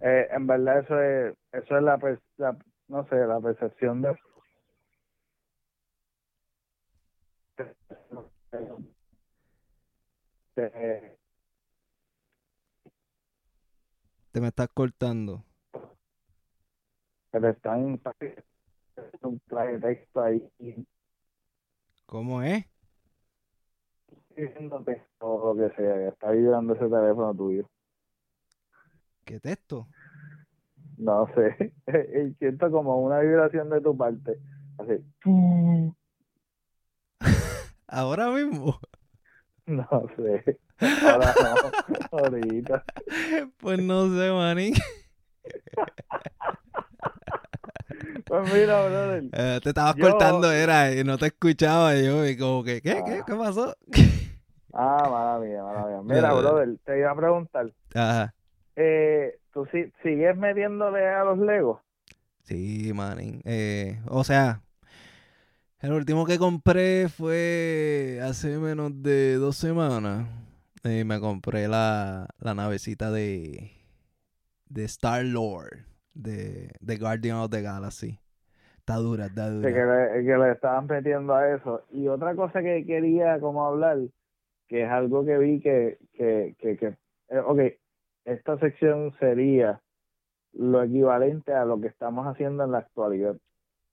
[0.00, 1.98] eh, en verdad eso es, eso es la,
[2.88, 4.16] no sé, la percepción de
[10.56, 11.16] de-
[14.32, 15.44] Te me estás cortando.
[17.30, 18.00] te están
[19.22, 20.42] un traje de texto ahí
[22.06, 22.64] ¿Cómo es?
[24.34, 27.68] diciéndote o lo que sea, que está vibrando ese teléfono tuyo.
[29.24, 29.86] ¿Qué texto?
[30.98, 31.72] No sé,
[32.38, 34.38] siento como una vibración de tu parte,
[34.78, 35.04] así.
[37.86, 38.80] Ahora mismo.
[39.66, 40.58] No sé,
[41.02, 41.34] ahora
[42.10, 42.84] no, ahorita.
[43.58, 44.72] Pues no sé, maní.
[48.26, 52.36] Pues mira, brother, Eh, te estabas Yo- cortando, era, y no te escuchaba yo, y
[52.36, 53.02] como que, ¿qué?
[53.04, 53.18] ¿Qué?
[53.20, 53.24] Ah.
[53.26, 53.76] ¿Qué pasó?
[54.72, 56.00] ah, mala mía, mala mía.
[56.02, 58.34] Mira, brother, te iba a preguntar, Ajá.
[58.76, 61.80] eh, ¿tú si- sigues metiéndole a los Legos?
[62.44, 63.42] Sí, manín.
[63.44, 64.62] Eh, o sea,
[65.80, 70.26] el último que compré fue hace menos de dos semanas.
[70.84, 73.70] Eh, me compré la, la navecita de,
[74.68, 78.18] de Star Lord, de, de Guardian of the Galaxy.
[78.78, 79.72] Está dura, está dura.
[79.72, 81.82] que le, que le estaban metiendo a eso.
[81.92, 83.98] Y otra cosa que quería como hablar,
[84.66, 86.86] que es algo que vi que, que, que, que
[87.28, 87.60] eh, ok,
[88.24, 89.80] esta sección sería
[90.52, 93.36] lo equivalente a lo que estamos haciendo en la actualidad,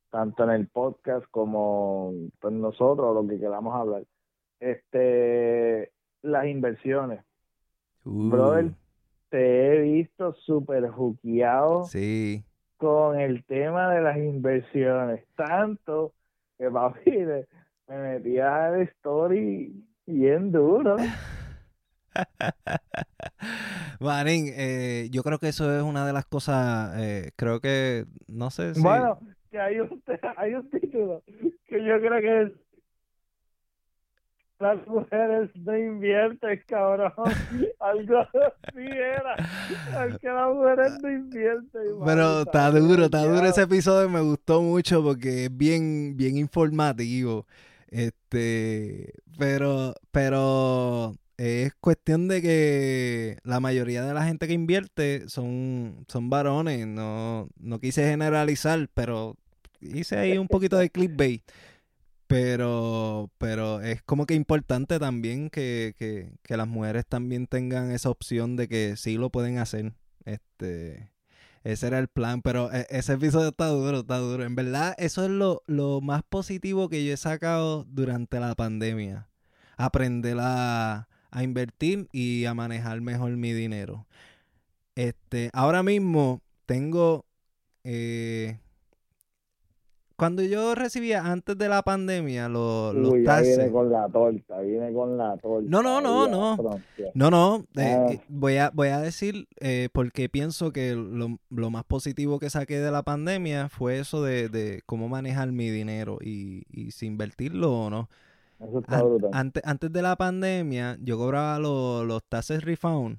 [0.10, 4.04] tanto en el podcast como pues, nosotros, lo que queramos hablar.
[4.60, 7.22] Este, las inversiones.
[8.06, 8.72] Uh, Brother,
[9.30, 12.44] te he visto súper juqueado Sí.
[12.78, 16.14] con el tema de las inversiones, tanto
[16.58, 17.12] que papi
[17.88, 19.74] me metía al story
[20.06, 20.98] bien duro.
[24.00, 28.50] Marín, eh, yo creo que eso es una de las cosas, eh, creo que, no
[28.50, 28.82] sé si...
[28.82, 29.20] Bueno,
[29.52, 30.02] que hay un,
[30.38, 31.24] hay un título
[31.66, 32.52] que yo creo que es
[34.60, 37.14] Las mujeres no invierten, cabrón.
[37.80, 39.36] Algo así era.
[40.06, 41.82] Es que las mujeres no invierten.
[42.06, 47.48] Pero está duro, está duro ese episodio, me gustó mucho porque es bien, bien informativo.
[47.88, 56.04] Este, pero, pero es cuestión de que la mayoría de la gente que invierte son,
[56.10, 56.86] son varones.
[56.86, 59.38] No, no quise generalizar, pero
[59.80, 61.44] hice ahí un poquito de clickbait.
[62.30, 68.12] Pero, pero es como que importante también que, que, que las mujeres también tengan esa
[68.12, 69.94] opción de que sí lo pueden hacer.
[70.26, 71.12] Este,
[71.64, 74.44] ese era el plan, pero e- ese episodio está duro, está duro.
[74.44, 79.28] En verdad, eso es lo, lo más positivo que yo he sacado durante la pandemia.
[79.76, 84.06] Aprender a, a invertir y a manejar mejor mi dinero.
[84.94, 87.26] Este, ahora mismo tengo
[87.84, 88.60] eh,
[90.20, 93.58] cuando yo recibía antes de la pandemia los, los Uy, taxes.
[93.58, 95.68] viene con la torta, viene con la torta.
[95.68, 96.58] No, no, no, no.
[97.16, 98.12] No, no, eh, Ah.
[98.12, 102.50] eh, voy, a, voy a decir eh, porque pienso que lo, lo más positivo que
[102.52, 107.06] saqué de la pandemia fue eso de, de cómo manejar mi dinero y, y si
[107.08, 108.10] invertirlo o no.
[108.60, 109.30] Eso está An- brutal.
[109.34, 113.18] antes, antes de la pandemia yo cobraba los, los taxes refund.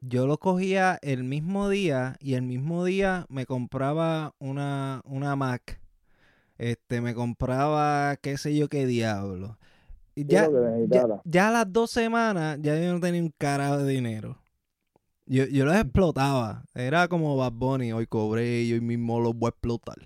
[0.00, 5.80] Yo los cogía el mismo día y el mismo día me compraba una, una Mac.
[6.58, 9.58] Este, me compraba qué sé yo qué diablo.
[10.16, 13.78] Y ya, lo ya, ya a las dos semanas ya yo no tenía un carajo
[13.78, 14.38] de dinero.
[15.26, 16.64] Yo, yo los explotaba.
[16.74, 19.96] Era como Bad Bunny, hoy cobré y hoy mismo los voy a explotar.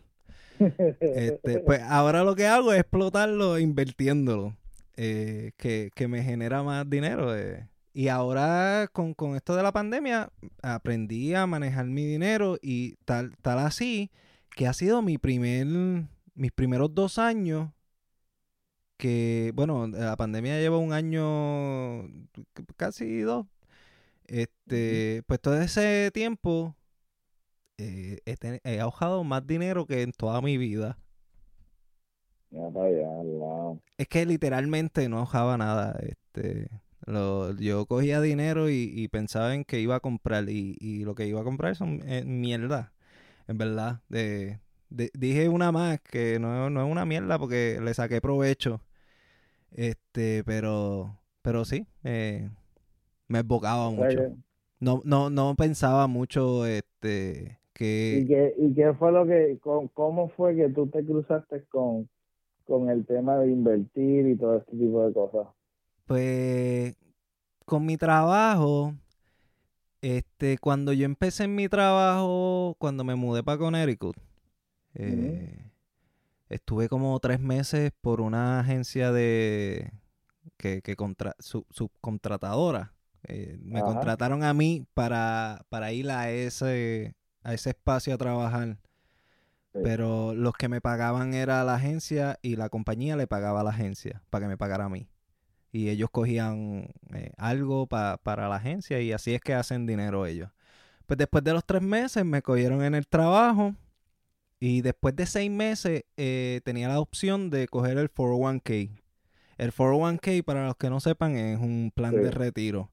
[1.13, 4.57] Este, pues ahora lo que hago es explotarlo invirtiéndolo.
[4.97, 7.37] eh, que, que me genera más dinero.
[7.37, 7.69] eh.
[7.93, 10.31] Y ahora con, con esto de la pandemia
[10.63, 14.11] aprendí a manejar mi dinero y tal, tal así
[14.55, 15.67] que ha sido mi primer,
[16.35, 17.71] mis primeros dos años
[18.97, 22.03] que, bueno, la pandemia lleva un año,
[22.77, 23.47] casi dos.
[24.27, 26.77] Este, pues todo ese tiempo
[27.79, 30.99] eh, he, ten- he ahorrado más dinero que en toda mi vida.
[32.51, 33.81] Mira para allá, wow.
[33.97, 35.99] Es que literalmente no ahorraba nada.
[36.03, 36.69] Este,
[37.09, 41.15] lo, yo cogía dinero y, y pensaba en que iba a comprar y, y lo
[41.15, 42.93] que iba a comprar son eh, mierda.
[43.49, 44.03] En verdad.
[44.09, 48.83] De, de- dije una más que no, no es una mierda porque le saqué provecho.
[49.73, 52.51] Este, pero, pero sí, eh,
[53.29, 54.29] me embocaba mucho.
[54.81, 57.61] No, no, no pensaba mucho, este,
[58.11, 61.65] ¿Y que qué, ¿Y qué fue lo que, con- cómo fue que tú te cruzaste
[61.67, 62.09] con,
[62.65, 65.49] con el tema de invertir y todo este tipo de cosas?
[66.07, 66.97] Pues
[67.69, 68.95] con mi trabajo,
[70.01, 74.17] este, cuando yo empecé en mi trabajo, cuando me mudé para Connecticut,
[74.95, 75.71] eh,
[76.49, 79.93] estuve como tres meses por una agencia de
[80.57, 82.95] que, que contra, su- subcontratadora.
[83.25, 83.95] Eh, me Ajá.
[83.95, 88.79] contrataron a mí para, para ir a ese, a ese espacio a trabajar.
[89.73, 89.81] Sí.
[89.83, 93.71] Pero los que me pagaban era la agencia y la compañía le pagaba a la
[93.71, 95.09] agencia para que me pagara a mí.
[95.79, 100.27] Y ellos cogían eh, algo pa- para la agencia y así es que hacen dinero
[100.27, 100.51] ellos.
[101.07, 103.75] Pues después de los tres meses me cogieron en el trabajo
[104.61, 108.91] y después de seis meses eh, tenía la opción de coger el 401k.
[109.57, 112.19] El 401k, para los que no sepan, es un plan Sí.
[112.19, 112.91] de retiro.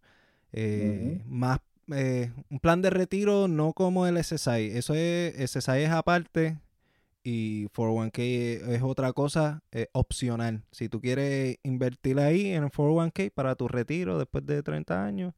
[0.54, 1.60] Eh, Más
[1.92, 4.72] eh, un plan de retiro no como el SSI.
[4.78, 6.58] Eso es, SSI es aparte
[7.26, 10.64] y 401k es otra cosa eh, opcional.
[10.72, 15.34] Si tú quieres invertir ahí en el 401k para tu retiro después de 30 años,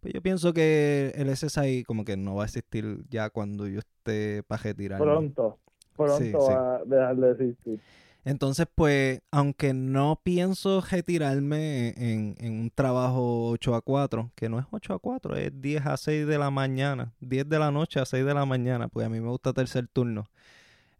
[0.00, 3.80] pues yo pienso que el SSI como que no va a existir ya cuando yo
[3.80, 5.04] esté para retirarme.
[5.04, 5.58] Pronto,
[5.96, 6.52] pronto Sí, sí.
[6.52, 7.80] va a dejar de existir.
[8.26, 14.58] Entonces, pues, aunque no pienso retirarme en, en un trabajo 8 a 4, que no
[14.60, 18.00] es 8 a 4, es 10 a 6 de la mañana, 10 de la noche
[18.00, 20.30] a 6 de la mañana, porque a mí me gusta tercer turno.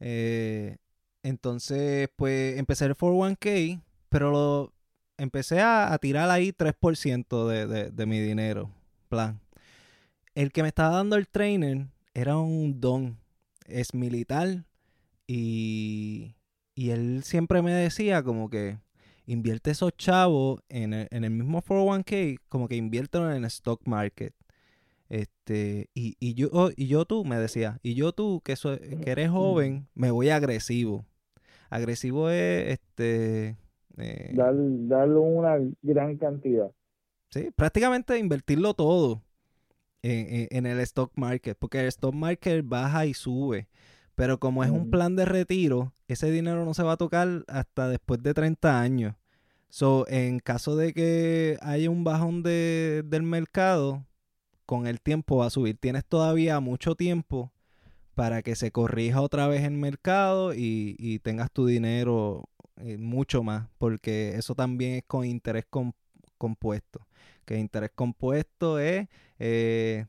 [0.06, 0.76] Eh,
[1.22, 3.80] entonces, pues empecé el 401k,
[4.10, 4.74] pero lo
[5.16, 8.70] empecé a, tirar ahí 3% de, de, de mi dinero,
[9.08, 9.40] plan.
[10.34, 13.18] El que me estaba dando el trainer era un don,
[13.66, 14.66] es militar
[15.26, 16.34] y,
[16.74, 18.78] y él siempre me decía como que
[19.24, 23.80] invierte esos chavos en el, en el mismo 401k, como que inviértelo en el stock
[23.86, 24.34] market.
[25.08, 29.10] Este, y, y yo, oh, y yo tú, me decía, y yo tú, que, que
[29.10, 31.04] eres joven, me voy agresivo.
[31.70, 33.56] Agresivo es este.
[33.96, 36.70] Eh, darle una gran cantidad.
[37.30, 39.22] Sí, prácticamente invertirlo todo
[40.02, 43.68] en, en, el stock market, porque el stock market baja y sube.
[44.14, 47.88] Pero como es un plan de retiro, ese dinero no se va a tocar hasta
[47.88, 49.14] después de 30 años.
[49.68, 54.04] So, en caso de que haya un bajón de, del mercado,
[54.66, 55.76] con el tiempo va a subir.
[55.78, 57.52] Tienes todavía mucho tiempo
[58.14, 63.68] para que se corrija otra vez el mercado y, tengas tu dinero eh, mucho más,
[63.78, 65.64] porque eso también es con interés
[66.38, 67.06] compuesto.
[67.44, 69.08] Que interés compuesto es,
[69.38, 70.06] eh,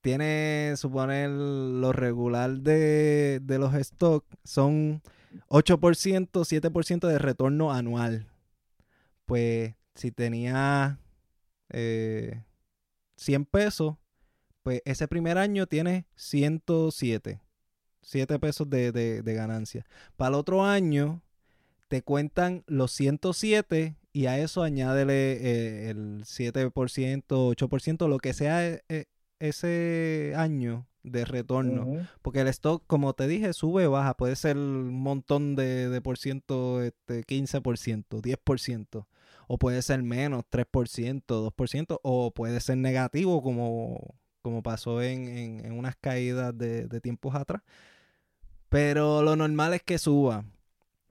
[0.00, 5.02] tiene, suponer, lo regular de, los stocks son
[5.48, 8.26] 8%, 7% de retorno anual.
[9.26, 10.98] Pues si tenía
[11.70, 12.42] eh,
[13.18, 13.96] 100 pesos,
[14.62, 17.40] pues ese primer año tiene 107.
[18.02, 19.84] 7 pesos de, de, ganancia.
[20.16, 21.20] Para el otro año
[21.88, 26.72] te cuentan los 107 y a eso añádele eh, el 7%,
[27.26, 29.04] 8%, lo que sea eh, eh,
[29.40, 32.06] ese año de retorno.
[32.22, 34.14] Porque el stock, como te dije, sube o baja.
[34.14, 39.06] Puede ser un montón de, de por ciento, este, 15%, 10%
[39.48, 45.72] o puede ser menos, 3%, 2%, o puede ser negativo como, como pasó en, en,
[45.72, 47.62] unas caídas de, tiempos atrás.
[48.68, 50.44] Pero lo normal es que suba,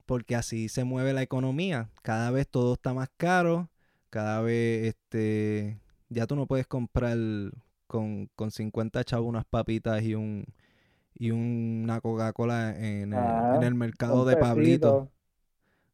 [0.06, 1.90] porque así se mueve la economía.
[2.02, 3.68] Cada vez todo está más caro,
[4.08, 7.18] cada vez este ya tú no puedes comprar
[7.88, 10.44] con, con 50 chavos unas papitas y un
[11.14, 15.08] y una Coca-Cola en, en, el mercado de Pablito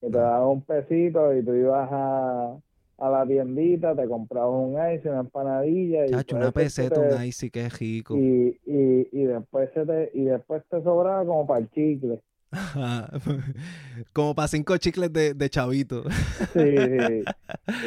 [0.07, 2.59] y te daban un pesito y tú ibas a,
[2.99, 6.07] a la tiendita, te comprabas un ice, una empanadilla.
[6.07, 8.17] Chacho, una peseta, un ice, qué rico.
[8.17, 12.21] Y, y, y, después se te, y después te sobraba como para el chicle.
[14.13, 16.05] Como para cinco chicles de, de chavito.
[16.53, 17.25] sí, sí.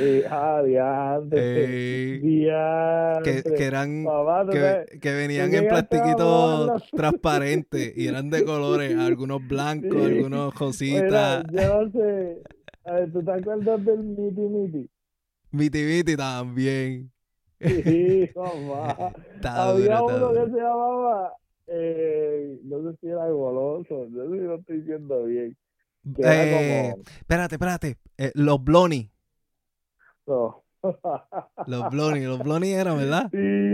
[0.02, 2.20] Y, ah, diantre,
[3.24, 4.06] que, que, eran
[4.52, 11.44] que, que, venían en plastiquito transparente y eran de colores, algunos blancos, algunos cositas.
[11.52, 12.42] yo no sé.
[12.86, 14.90] A ver, ¿tú te acuerdas del Miti Miti?
[15.52, 17.12] Miti Miti también.
[17.60, 19.14] Sí, mamá.
[19.44, 21.34] Había uno que se llamaba
[21.68, 25.58] eh, no sé si era goloso, no sé si lo estoy diciendo bien.
[26.20, 27.98] Eh, espérate, espérate.
[28.18, 29.12] Eh, los Bloni.
[30.26, 30.64] No.
[31.68, 33.30] los Bloni, los Bloni eran, ¿verdad?
[33.32, 33.74] Sí,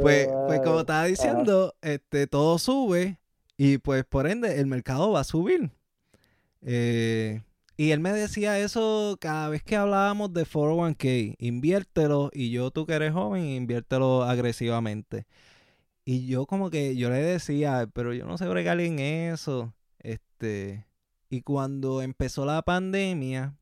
[0.00, 3.18] pues, pues como estaba diciendo, este, todo sube
[3.56, 5.70] y pues por ende el mercado va a subir.
[6.62, 7.42] Eh,
[7.80, 11.36] y él me decía eso cada vez que hablábamos de 401k.
[11.38, 12.28] Inviértelo.
[12.34, 15.26] Y yo, tú que eres joven, inviértelo agresivamente.
[16.04, 19.72] Y yo como que yo le decía, pero yo no sé bregar en eso.
[19.98, 20.84] Este.
[21.30, 23.56] Y cuando empezó la pandemia,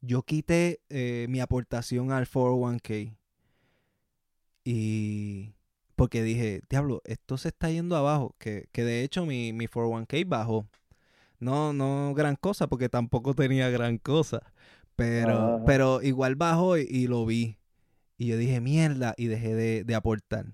[0.00, 3.14] yo quité eh, mi aportación al 401k.
[4.64, 5.54] Y
[5.96, 8.34] porque dije, diablo, esto se está yendo abajo.
[8.38, 10.66] Que, que de hecho mi, mi 401k bajó.
[11.40, 14.52] No, no gran cosa, porque tampoco tenía gran cosa.
[14.96, 17.58] Pero, pero igual bajó y, lo vi.
[18.16, 20.46] Y yo dije, mierda, y dejé de, aportar.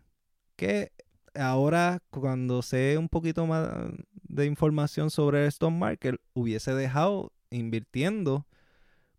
[0.56, 0.92] Que
[1.34, 3.70] ahora, cuando sé un poquito más
[4.12, 8.46] de información sobre el stock market, hubiese dejado invirtiendo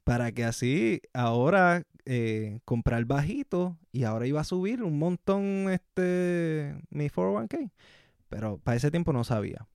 [0.03, 6.75] para que así ahora eh, comprar bajito y ahora iba a subir un montón este
[6.91, 7.71] mi 401k.
[8.29, 9.67] Pero para ese tiempo no sabía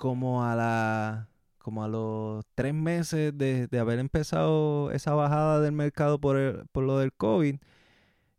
[0.00, 1.28] como a la
[1.58, 6.98] como a los tres meses de, haber empezado esa bajada del mercado por, por lo
[6.98, 7.56] del COVID,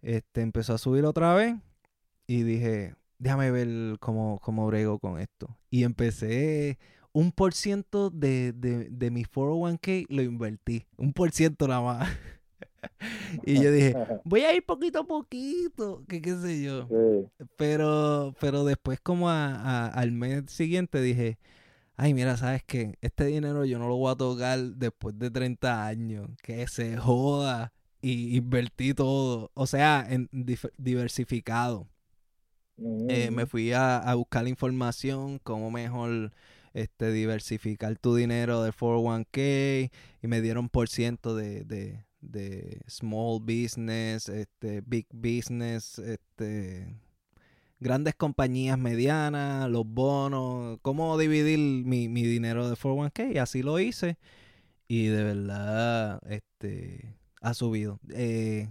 [0.02, 1.56] este, empezó a subir otra vez
[2.26, 5.56] y dije, déjame ver cómo, cómo brego con esto.
[5.70, 6.80] Y empecé
[7.14, 12.10] un por ciento de, de, de mi 401k lo invertí, un por ciento nada más.
[13.46, 16.88] y yo dije, voy a ir poquito a poquito, que qué sé yo.
[17.58, 21.40] Pero, pero después como al mes siguiente dije,
[21.96, 22.98] ay, mira, ¿sabes qué?
[23.02, 27.74] Este dinero yo no lo voy a tocar después de 30 años, que se joda
[28.02, 30.30] y invertí todo, o sea, en
[30.78, 31.88] diversificado.
[33.08, 33.36] Eh, Mm.
[33.36, 36.32] me fui a, a buscar información, cómo mejor
[36.74, 43.40] este, diversificar tu dinero de 401k y me dieron por ciento de, de, de small
[43.40, 46.96] business, este, big business, este,
[47.80, 53.80] grandes compañías medianas, los bonos, cómo dividir mi, mi dinero de 401k y así lo
[53.80, 54.18] hice
[54.92, 58.70] y de verdad este, ha subido, eh,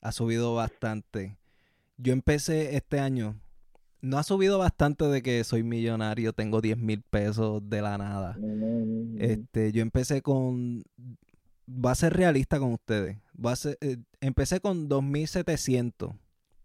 [0.00, 1.36] ha subido bastante.
[1.98, 3.34] Yo empecé este año.
[4.00, 8.38] No ha subido bastante de que soy millonario, tengo 10 mil pesos de la nada.
[9.18, 10.84] Este, yo empecé con.
[11.72, 13.18] Va a ser realista con ustedes.
[13.34, 16.14] Va a ser, eh, empecé con 2700.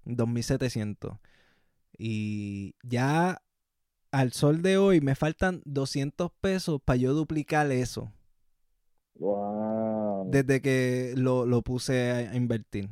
[0.06, 1.20] 2700.
[1.98, 3.42] Y ya
[4.12, 8.12] al sol de hoy me faltan 200 pesos para yo duplicar eso.
[9.16, 10.30] Wow.
[10.32, 12.90] Desde que lo, lo puse a, invertir.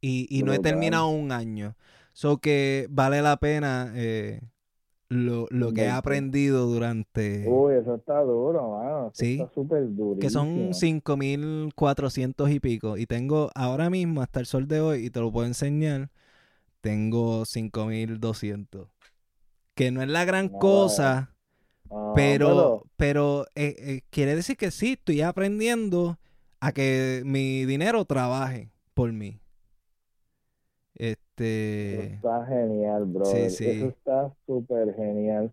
[0.00, 1.76] Y, y no he terminado un año.
[2.12, 4.40] So que vale la pena eh,
[5.08, 7.46] lo, lo que he aprendido durante...
[7.48, 9.06] Uy, eso está duro, mano.
[9.08, 9.34] Eso Sí.
[9.34, 10.18] Está súper durísimo.
[10.20, 12.96] que son 5.400 y pico.
[12.96, 16.10] Y tengo ahora mismo, hasta el sol de hoy, y te lo puedo enseñar,
[16.80, 18.88] tengo 5.200.
[19.74, 21.34] Que no es la gran No, cosa,
[22.14, 26.18] pero, pero eh, eh, quiere decir que sí, estoy aprendiendo
[26.60, 29.40] a que mi dinero trabaje por mí.
[30.94, 32.22] Eso Este...
[32.22, 33.46] está genial, bro.
[33.48, 33.66] sí.
[33.70, 35.52] Eso está súper genial.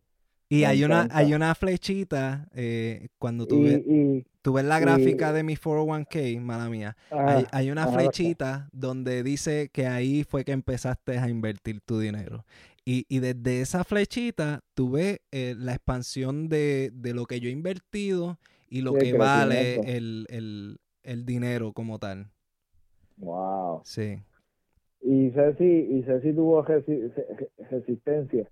[0.49, 3.81] Y hay una, hay una flechita eh, cuando tú Y, ves,
[4.19, 6.97] y tú ves la y- gráfica de mi 401k, mala mía.
[7.11, 11.81] ah, Hay, hay una ajá, flechita donde dice que ahí fue que empezaste a invertir
[11.81, 12.45] tu dinero.
[12.85, 17.49] Y, y desde esa flechita tú ves eh, la expansión de, de lo que yo
[17.49, 22.31] he invertido y lo Sí, que vale el, el- el dinero como tal.
[23.17, 23.85] Wow.
[23.85, 24.19] Sí.
[25.05, 28.49] Y Ceci, y Ceci tuvo resi- re- resistencia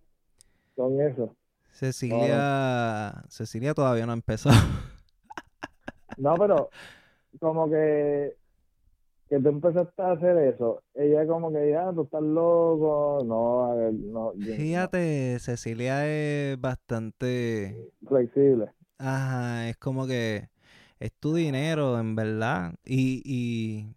[0.76, 1.36] con eso.
[1.72, 4.56] Cecilia, Cecilia todavía no ha empezado.
[6.18, 6.70] No, pero
[7.40, 8.36] como que
[9.30, 13.76] que tú empezaste a hacer eso, ella como que ah, tú estás loco, no, a
[13.76, 17.92] ver, no, yo- Fíjate, Cecilia es bastante...
[18.06, 18.70] flexible.
[18.98, 20.50] Ajá, es como que
[21.00, 22.76] es tu dinero, en verdad.
[22.84, 23.96] Y, y,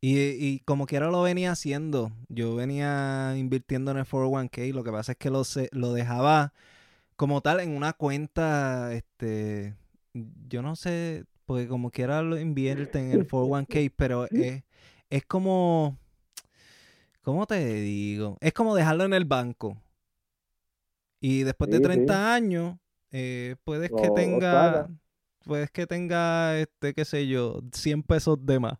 [0.00, 2.12] y, y como quiera lo venía haciendo.
[2.28, 4.72] Yo venía invirtiendo en el 401k.
[4.72, 5.42] Lo que pasa es que lo,
[5.72, 6.52] lo dejaba
[7.16, 9.76] como tal en una cuenta, este,
[10.48, 14.64] yo no sé, porque como quiera lo invierte en el 401k, pero es,
[15.10, 15.98] es como,
[17.22, 18.36] ¿cómo te digo?
[18.40, 19.76] Es como dejarlo en el banco.
[21.20, 22.34] Y después de Sí, 30 sí.
[22.34, 22.76] años,
[23.10, 24.88] eh, puedes que tenga,
[25.44, 28.78] puedes que tenga, este, qué sé yo, 100 pesos de más.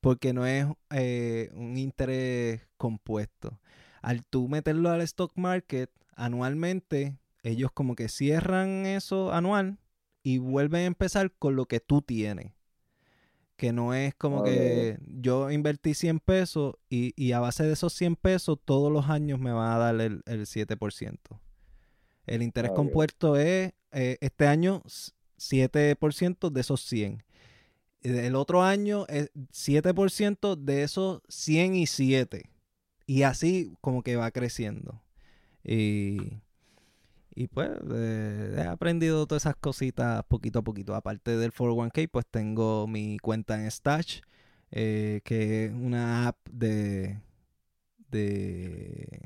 [0.00, 3.58] Porque no es eh, un interés compuesto.
[4.02, 9.78] Al tú meterlo al stock market anualmente, ellos como que cierran eso anual
[10.22, 12.52] y vuelven a empezar con lo que tú tienes.
[13.56, 17.92] Que no es como que yo invertí 100 pesos y, y a base de esos
[17.92, 21.40] 100 pesos todos los años me van a dar el, el 7%.
[22.26, 27.22] El interés compuesto es eh, este año s- 7% de esos 100.
[28.02, 32.50] El otro año es 7% de esos 100 y 7.
[33.06, 35.02] Y así como que va creciendo.
[35.62, 36.40] Y,
[37.34, 40.94] y pues eh, he aprendido todas esas cositas poquito a poquito.
[40.94, 44.20] Aparte del 401k, pues tengo mi cuenta en Stash,
[44.70, 47.20] eh, que es una app de,
[48.10, 49.20] de,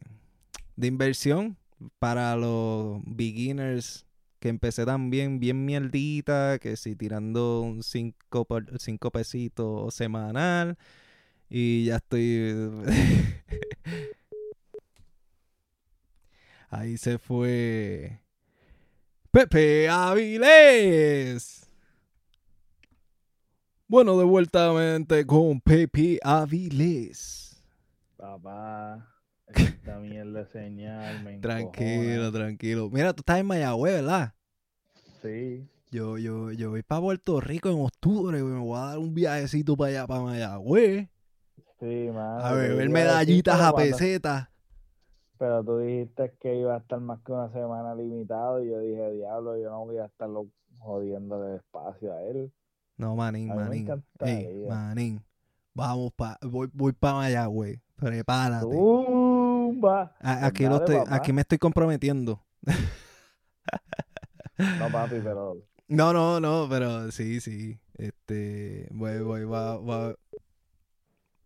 [0.76, 1.56] de inversión
[1.98, 4.06] para los beginners
[4.44, 8.46] que empecé también bien mierdita, que si tirando un 5
[8.78, 10.76] cinco pesitos semanal
[11.48, 12.54] y ya estoy
[16.68, 18.20] Ahí se fue
[19.30, 21.66] Pepe Avilés.
[23.88, 27.62] Bueno, de vuelta mente con Pepe Avilés.
[28.18, 29.13] Papá,
[29.46, 32.90] esta mierda señal me Tranquilo, tranquilo.
[32.90, 34.34] Mira, tú estás en Mayagüez, ¿verdad?
[35.22, 35.68] Sí.
[35.90, 38.42] Yo, yo, yo voy para Puerto Rico en octubre.
[38.42, 41.08] Me voy a dar un viajecito para allá, para Mayagüez.
[41.78, 42.44] Sí, mano.
[42.44, 44.48] A beber medallitas a pesetas.
[45.38, 49.10] Pero tú dijiste que iba a estar más que una semana limitado y yo dije,
[49.12, 50.48] diablo, yo no voy a estarlo
[50.78, 52.52] jodiendo de espacio a él.
[52.96, 54.04] No, manín, A manín.
[54.20, 55.22] Ey, manín.
[55.74, 57.80] Vamos pa, voy, voy para Mayagüez.
[57.96, 58.66] Prepárate.
[60.20, 61.16] A- aquí, lo Dale, estoy, papá.
[61.16, 62.42] aquí me estoy comprometiendo.
[64.58, 65.56] No, papi, pero
[65.88, 67.78] No, no, no, pero sí, sí.
[67.98, 70.14] Este, voy, voy, va, va.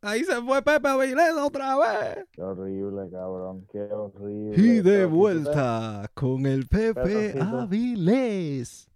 [0.01, 2.24] Ahí se fue Pepe Avilés otra vez.
[2.31, 3.66] Qué horrible, cabrón.
[3.73, 4.55] Qué horrible.
[4.57, 8.88] Y de vuelta con el Pepe Avilés.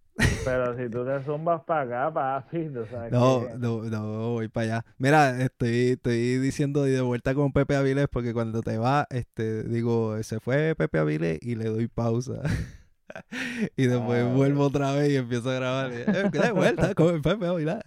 [0.45, 4.49] Pero si tú te zumbas para acá, papi, tú sabes No, que- no, no, voy
[4.49, 4.85] para allá.
[4.99, 9.63] Mira, estoy, estoy diciendo y de vuelta con Pepe Avilés porque cuando te va, este,
[9.65, 12.43] digo, se fue Pepe Avilés y le doy pausa.
[13.77, 14.33] y después Ah.
[14.35, 15.93] vuelvo otra vez y empiezo a grabar.
[15.93, 17.79] y, "Eh, de vuelta con Pepe Avilés.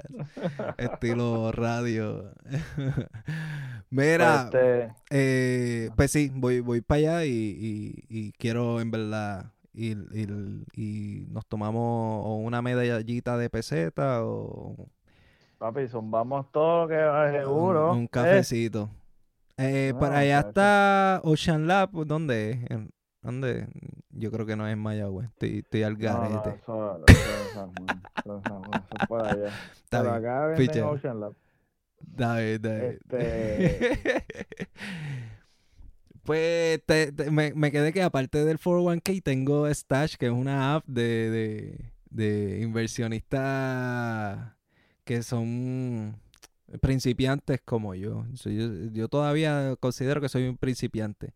[0.78, 2.32] Estilo radio.
[3.90, 8.92] Mira, Pues, este, eh, pues sí, voy, voy para allá y, y- y quiero en
[8.92, 14.88] verdad ir, ir- y nos tomamos o una medallita de peseta o
[15.58, 17.92] papi, zumbamos todo lo que va seguro.
[17.92, 18.10] un, un ¿eh?
[18.10, 18.90] cafecito.
[19.58, 22.72] Eh, Ah, para allá está Ocean Lab, ¿dónde es?
[22.72, 22.90] En-
[23.22, 23.68] ¿Dónde?
[24.12, 26.50] Yo creo que no es en Mayagüez, estoy, estoy al No, no, garete.
[26.62, 27.00] eso.
[29.84, 30.90] Está bien, acá.
[30.92, 31.34] Ocean Lab.
[32.02, 32.88] Dale, dale.
[32.90, 33.98] Este-
[36.26, 40.76] pues te- te- me, me quedé que aparte del 401k tengo Stash, que es una
[40.76, 44.54] app de, de, de inversionistas
[45.04, 46.18] que son
[46.82, 48.26] principiantes como yo.
[48.44, 48.90] Yo.
[48.92, 51.34] Yo todavía considero que soy un principiante.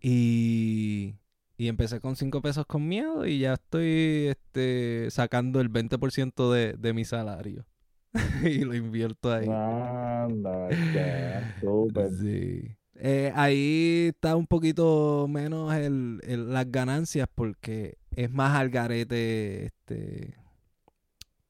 [0.00, 1.14] Y,
[1.56, 6.72] y empecé con 5 pesos con miedo y ya estoy este, sacando el 20% de,
[6.74, 7.64] de mi salario.
[8.42, 9.46] y lo invierto ahí.
[9.48, 12.10] Anda, ya, súper.
[12.20, 12.76] Sí.
[13.04, 16.20] Eh, ahí está un poquito menos el,
[16.52, 20.36] las ganancias porque es más al garete, este,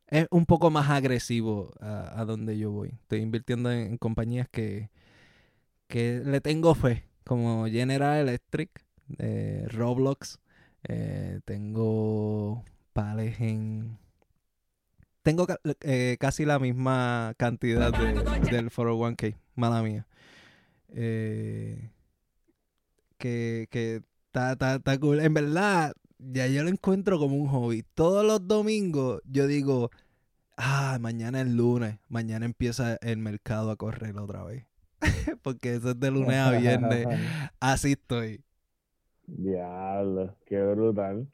[0.06, 2.88] es un poco más agresivo a, a donde yo voy.
[3.02, 4.88] Estoy invirtiendo en, compañías que,
[5.88, 8.70] que le tengo fe, como General Electric,
[9.18, 10.38] eh, Roblox,
[10.84, 12.64] eh, tengo
[12.94, 13.98] pales en...
[15.22, 15.46] Tengo
[15.82, 18.14] eh, casi la misma cantidad de,
[18.50, 20.06] del 401k, mala mía.
[20.94, 21.90] Eh,
[23.18, 25.20] que que está, está, está cool.
[25.20, 27.84] En verdad, ya yo lo encuentro como un hobby.
[27.94, 29.90] Todos los domingos yo digo,
[30.56, 34.66] ah, mañana es lunes, mañana empieza el mercado a correr otra vez.
[35.42, 37.06] Porque eso es de lunes a viernes.
[37.60, 38.44] Así estoy.
[39.26, 41.26] Diablo, qué brutal.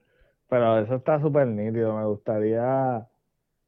[0.48, 1.96] Pero eso está súper nítido.
[1.96, 3.06] Me gustaría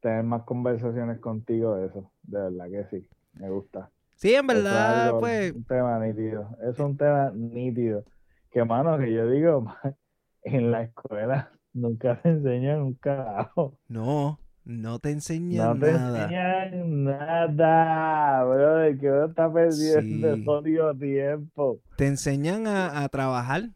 [0.00, 2.10] tener más conversaciones contigo de eso.
[2.22, 3.08] De verdad que sí.
[3.34, 3.90] Me gusta.
[4.20, 6.48] Sí, en es verdad, algo- pues, un tema nítido.
[6.70, 8.05] Es un tema nítido.
[8.51, 9.64] Que, mano, que yo digo,
[10.42, 13.78] en la escuela nunca te enseñan un carajo.
[13.88, 16.24] no, no te No enseñan te nada.
[16.24, 20.44] enseñan nada, brother, que uno está perdiendo Sí.
[20.44, 21.78] jodido tiempo.
[21.97, 23.70] Te enseñan a, a trabajar.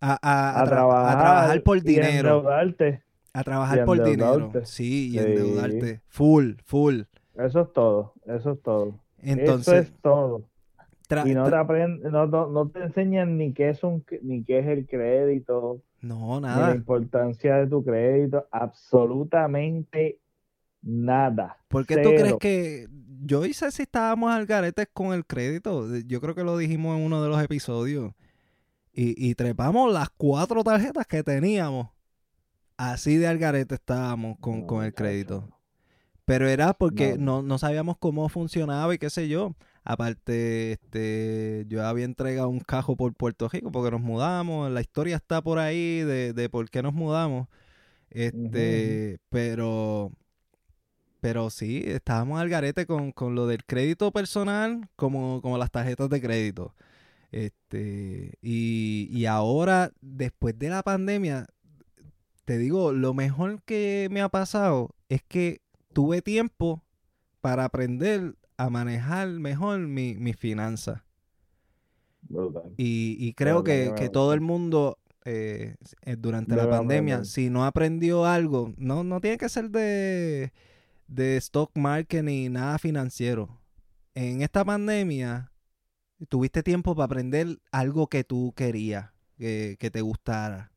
[0.00, 2.38] A, a- a A, tra- trabajar, a trabajar por y dinero.
[2.38, 3.02] endeudarte.
[3.34, 4.50] A trabajar y por dinero.
[4.64, 5.18] Sí, y Sí.
[5.18, 6.00] endeudarte.
[6.08, 7.02] Full, full.
[7.34, 8.98] Eso es todo, eso es todo.
[9.22, 10.50] Entonces, eso es todo.
[11.24, 14.60] Y no te aprenden, no, no, no te enseñan ni qué es un ni qué
[14.60, 16.74] es el crédito, no, ni la nada.
[16.74, 20.20] importancia de tu crédito, absolutamente
[20.82, 21.58] nada.
[21.68, 22.88] ¿Por qué tú crees que
[23.24, 25.86] yo hice si estábamos al garete con el crédito?
[26.06, 28.12] Yo creo que lo dijimos en uno de los episodios.
[28.92, 31.90] Y, y trepamos las cuatro tarjetas que teníamos.
[32.76, 35.48] Así de al garete estábamos con, No, con el crédito.
[36.24, 37.42] Pero era porque No.
[37.42, 39.54] no, no sabíamos cómo funcionaba y qué sé yo.
[39.84, 44.70] Aparte, este, yo había entregado un cajo por Puerto Rico porque nos mudamos.
[44.70, 47.48] La historia está por ahí de, de por qué nos mudamos.
[48.10, 50.12] Este, pero,
[51.20, 56.08] pero sí, estábamos al garete con, con lo del crédito personal como, como las tarjetas
[56.10, 56.74] de crédito.
[57.32, 61.46] Este, y, y ahora, después de la pandemia,
[62.44, 65.60] te digo, lo mejor que me ha pasado es que
[65.92, 66.82] tuve tiempo
[67.40, 71.02] para aprender a manejar mejor mi, mis finanzas.
[72.22, 72.72] Brutal.
[72.76, 75.76] Y, y creo que que, todo el mundo eh,
[76.18, 80.52] durante la pandemia, si no aprendió algo, no, no tiene que ser de,
[81.08, 83.60] de stock market ni nada financiero.
[84.14, 85.52] En esta pandemia
[86.28, 90.72] tuviste tiempo para aprender algo que tú querías, que, que te gustara,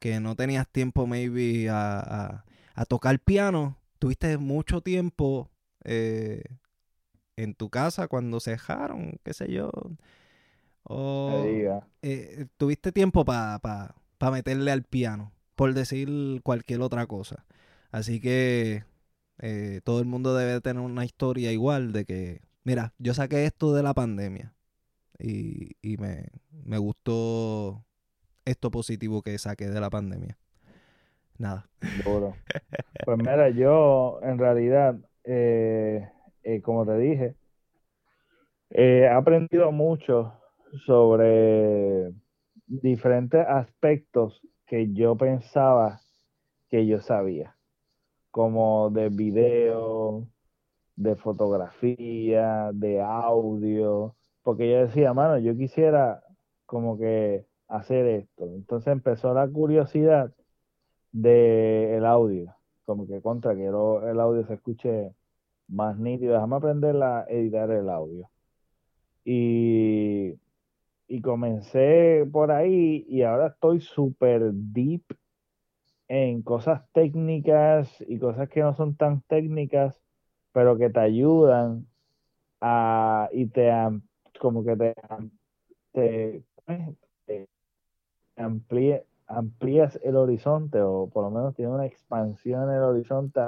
[0.00, 2.44] que no tenías tiempo maybe a, a-
[2.76, 5.50] a tocar piano, tuviste mucho tiempo
[5.84, 6.42] eh,
[7.36, 9.70] en tu casa cuando se dejaron, qué sé yo.
[10.84, 11.30] O,
[12.02, 13.94] eh, tuviste tiempo para
[14.32, 17.44] meterle al piano, por decir cualquier otra cosa.
[17.90, 18.84] Así que
[19.38, 23.74] eh, todo el mundo debe tener una historia igual de que, mira, yo saqué esto
[23.74, 24.54] de la pandemia
[25.18, 27.84] y, y me, me gustó
[28.44, 30.38] esto positivo que saqué de la pandemia.
[31.38, 31.68] Nada.
[32.04, 32.34] Duro.
[33.04, 36.08] Pues mira, yo en realidad, eh,
[36.42, 37.34] eh, como te dije,
[38.70, 40.32] he aprendido mucho
[40.86, 42.14] sobre
[42.66, 46.00] diferentes aspectos que yo pensaba
[46.70, 47.56] que yo sabía,
[48.30, 50.28] como de video,
[50.96, 56.22] de fotografía, de audio, porque yo decía, mano, yo quisiera
[56.64, 58.44] como que hacer esto.
[58.46, 60.32] Entonces empezó la curiosidad
[61.14, 65.14] del el audio, como que contra que el audio se escuche
[65.68, 66.34] más nítido.
[66.34, 68.28] Déjame aprender a editar el audio.
[69.24, 70.34] Y,
[71.06, 75.04] y comencé por ahí y ahora estoy súper deep
[76.08, 80.00] en cosas técnicas y cosas que no son tan técnicas,
[80.52, 81.86] pero que te ayudan
[82.60, 83.70] a, y te
[84.40, 84.94] como que te,
[85.92, 86.44] te,
[89.26, 93.40] amplías el horizonte o por lo menos tiene una expansión en el horizonte.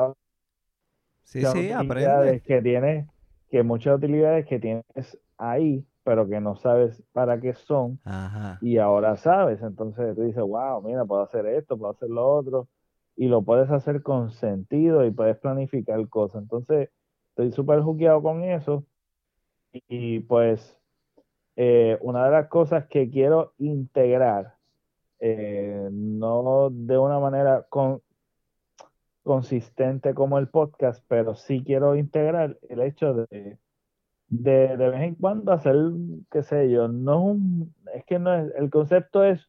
[1.23, 2.41] Sí, sí, aprende.
[2.41, 3.07] Que tienes,
[3.51, 8.01] que muchas utilidades que tienes ahí, pero que no sabes para qué son.
[8.61, 9.61] Y ahora sabes.
[9.63, 12.69] Entonces tú dices, wow, mira, puedo hacer esto, puedo hacer lo otro.
[13.17, 16.43] Y lo puedes hacer con sentido y puedes planificar cosas.
[16.43, 16.91] Entonces,
[17.31, 18.85] estoy súper juqueado con eso.
[19.73, 20.79] Y, pues,
[21.57, 24.56] eh, una de las cosas que quiero integrar,
[25.21, 28.03] eh, no de una manera con,
[29.23, 33.59] consistente como el podcast, pero sí quiero integrar el hecho de
[34.29, 35.77] de, de vez en cuando hacer,
[36.31, 39.49] qué sé yo, no es un, es que no es, el concepto es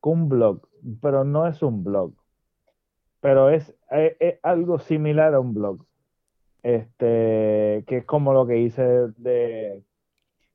[0.00, 0.66] un blog,
[1.02, 2.12] pero no es un blog,
[3.20, 3.74] pero es,
[4.42, 5.84] algo similar a un blog,
[6.62, 8.82] este, que es como lo que hice
[9.16, 9.82] de,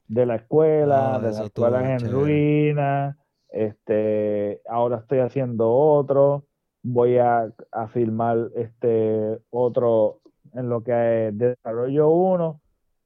[0.08, 3.18] de la escuela, de la escuela en ruina,
[3.52, 6.46] este, ahora estoy haciendo otro,
[6.84, 10.22] voy a, a filmar este otro
[10.54, 12.62] en lo que desarrollo uno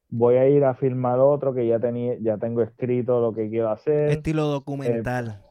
[0.09, 3.69] voy a ir a filmar otro que ya tenía, ya tengo escrito lo que quiero
[3.69, 4.11] hacer.
[4.11, 5.41] Estilo documental.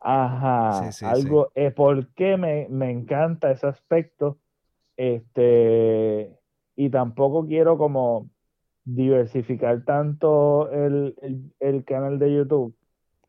[0.00, 4.38] ajá, algo, es porque me, me, encanta ese aspecto,
[4.96, 6.36] este,
[6.76, 8.28] y tampoco quiero como
[8.84, 11.14] diversificar tanto el,
[11.60, 12.74] el, canal de YouTube,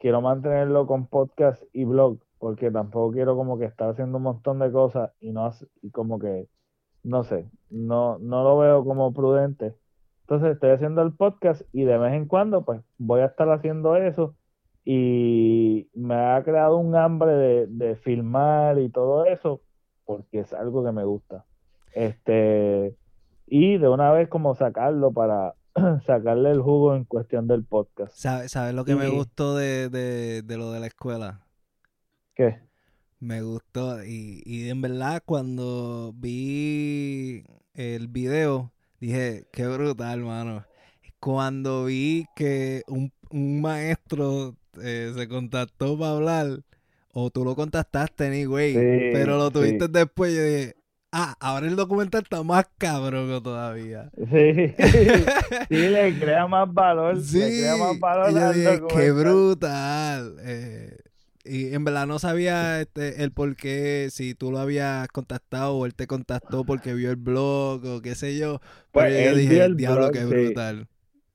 [0.02, 4.60] quiero mantenerlo con podcast y blog, porque tampoco quiero como que estar haciendo un montón
[4.60, 5.50] de cosas y no,
[5.82, 6.50] y como que,
[7.04, 9.76] no sé, no, no lo veo como prudente
[10.32, 13.98] entonces estoy haciendo el podcast y de vez en cuando pues voy a estar haciendo
[13.98, 14.34] eso
[14.86, 19.60] y me ha creado un hambre de, filmar y todo eso
[20.06, 21.44] porque es algo que me gusta.
[21.94, 22.96] Este,
[23.46, 25.56] y de una vez como sacarlo para
[26.06, 28.14] sacarle el jugo en cuestión del podcast.
[28.16, 31.46] ¿Sabes lo que me gustó de, de, lo de la escuela?
[32.36, 32.60] ¿Qué?
[33.20, 37.44] Me gustó y, y en verdad cuando vi
[37.76, 38.72] el video
[39.02, 40.66] dije, qué brutal, hermano.
[41.20, 46.60] Cuando vi que un, maestro eh, se contactó para hablar,
[47.14, 48.74] o tú lo contactaste, anyway,
[49.14, 50.76] pero lo tuviste después, yo dije,
[51.12, 54.10] ah, ahora el documental está más cabrón todavía.
[54.16, 54.74] Sí,
[55.70, 57.20] sí, le crea más valor.
[57.22, 60.36] Sí, le crea más valor yo dije, qué brutal.
[60.44, 60.98] Eh,
[61.44, 65.86] y en verdad no sabía este, el por qué, si tú lo habías contactado o
[65.86, 68.62] él te contactó porque vio el blog o qué sé yo.
[68.92, 70.88] Pues Pero yo dije, el diablo, qué brutal.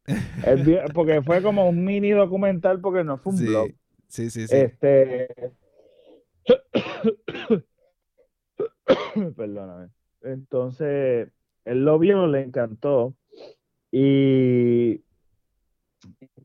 [0.94, 3.69] porque fue como un mini documental porque no fue un blog.
[4.09, 4.55] Sí, sí, sí.
[4.55, 5.28] Este...
[9.36, 9.90] Perdóname.
[10.22, 11.30] Entonces,
[11.64, 13.14] él lo vio, le encantó.
[13.90, 14.98] Y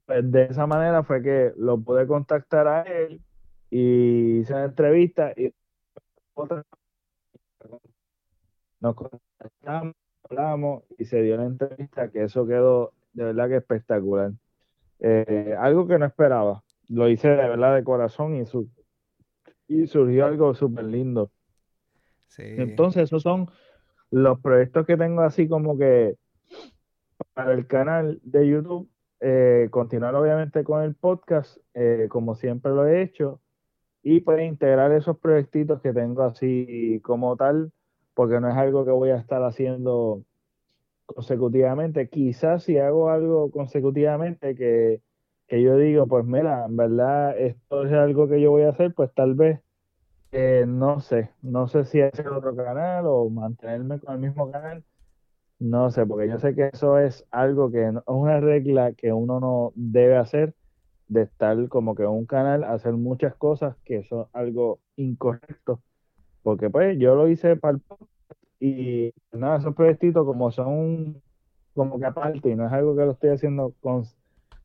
[0.06, 3.22] pues, de esa manera fue que lo pude contactar a él
[3.70, 5.54] y hice una entrevista y
[8.80, 14.32] nos contactamos, hablamos y se dio la entrevista que eso quedó de verdad que espectacular.
[15.00, 16.64] Eh, algo que no esperaba.
[16.88, 18.44] Lo hice de verdad de corazón y,
[19.68, 21.32] y surgió algo súper lindo.
[22.38, 23.50] Entonces, esos son
[24.10, 26.16] los proyectos que tengo así como que
[27.34, 28.90] para el canal de YouTube.
[29.24, 33.40] Eh, continuar obviamente con el podcast, eh, como siempre lo he hecho,
[34.02, 37.72] y pues integrar esos proyectitos que tengo así como tal,
[38.16, 40.24] porque no es algo que voy a estar haciendo
[41.06, 42.10] consecutivamente.
[42.10, 45.02] Quizás si hago algo consecutivamente que,
[45.50, 49.14] yo digo, pues mira, en verdad esto es algo que yo voy a hacer, pues
[49.14, 49.60] tal vez,
[50.32, 54.84] eh, no sé, no sé si hacer otro canal o mantenerme con el mismo canal.
[55.60, 59.40] No sé, porque yo sé que eso es algo que es una regla que uno
[59.40, 60.56] no debe hacer
[61.08, 65.84] de estar como que un canal, hacer muchas cosas que son algo incorrecto.
[66.44, 67.84] Porque pues yo lo hice para el
[68.62, 71.22] y nada, esos proyectitos como son
[71.74, 73.74] como que aparte y no es algo que lo estoy haciendo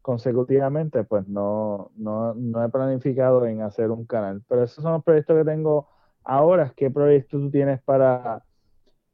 [0.06, 4.40] consecutivamente, pues no, no, no he planificado en hacer un canal.
[4.48, 5.88] Pero esos son los proyectos que tengo
[6.22, 6.72] ahora.
[6.76, 8.44] ¿Qué proyectos tú tienes para,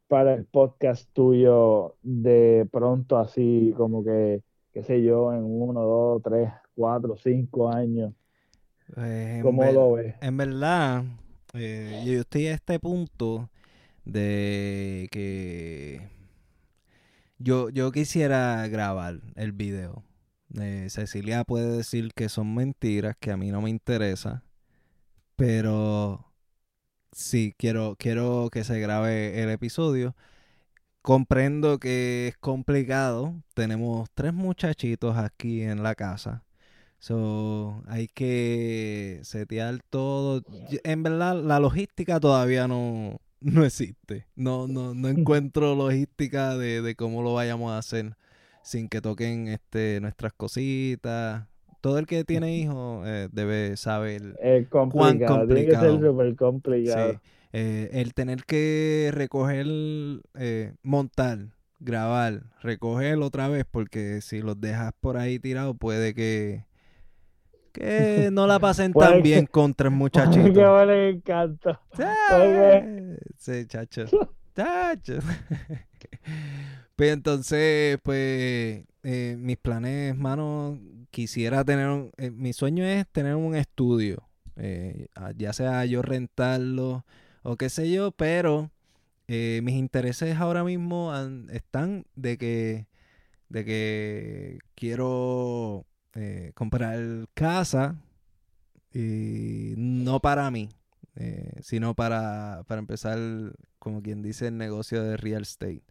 [0.06, 4.43] para el podcast tuyo de pronto así como que,
[4.74, 8.12] qué sé yo, en uno, dos, tres, cuatro, cinco años?
[8.94, 10.14] Pues, ¿Cómo lo ves?
[10.20, 11.05] En verdad,
[11.55, 13.48] eh, yo estoy a este punto
[14.05, 16.02] de que
[17.39, 20.02] yo, yo quisiera grabar el video.
[20.61, 24.43] Eh, Cecilia puede decir que son mentiras, que a mí no me interesa,
[25.37, 26.33] pero
[27.12, 30.16] sí, quiero, quiero que se grabe el episodio.
[31.03, 33.35] Comprendo que es complicado.
[33.55, 36.45] Tenemos tres muchachitos aquí en la casa.
[36.99, 40.45] So, hay que setear todo.
[40.85, 44.29] En verdad, la logística todavía no, no existe.
[44.37, 48.16] No, no, no encuentro logística de, de, cómo lo vayamos a hacer
[48.62, 51.47] sin que toquen este nuestras cositas.
[51.80, 54.36] Todo el que tiene hijos eh, debe saber
[54.70, 55.47] cuán complicado.
[55.47, 57.20] Tiene que ser súper complicado.
[57.52, 59.66] Eh, el tener que recoger,
[60.39, 61.39] eh, montar,
[61.80, 66.64] grabar, recoger otra vez, porque si los dejas por ahí tirados puede que
[67.72, 70.52] que no la pasen tan bien contra el muchachito.
[70.52, 71.80] Que me encanta.
[73.39, 74.05] Sí, chacho.
[74.55, 75.14] Chacho.
[77.03, 80.79] Pues entonces, pues, eh, mis planes, mano,
[81.11, 87.05] quisiera tener, un, eh, mi sueño es tener un estudio, eh, ya sea yo rentarlo
[87.43, 88.70] o qué sé yo, pero
[89.27, 91.12] mis intereses ahora mismo
[91.51, 92.87] están de que,
[93.49, 95.85] de que quiero
[96.55, 97.97] comprar casa
[98.95, 100.69] y no para mí,
[101.62, 103.19] sino para, para, empezar,
[103.81, 105.83] como quien dice, el negocio de real estate.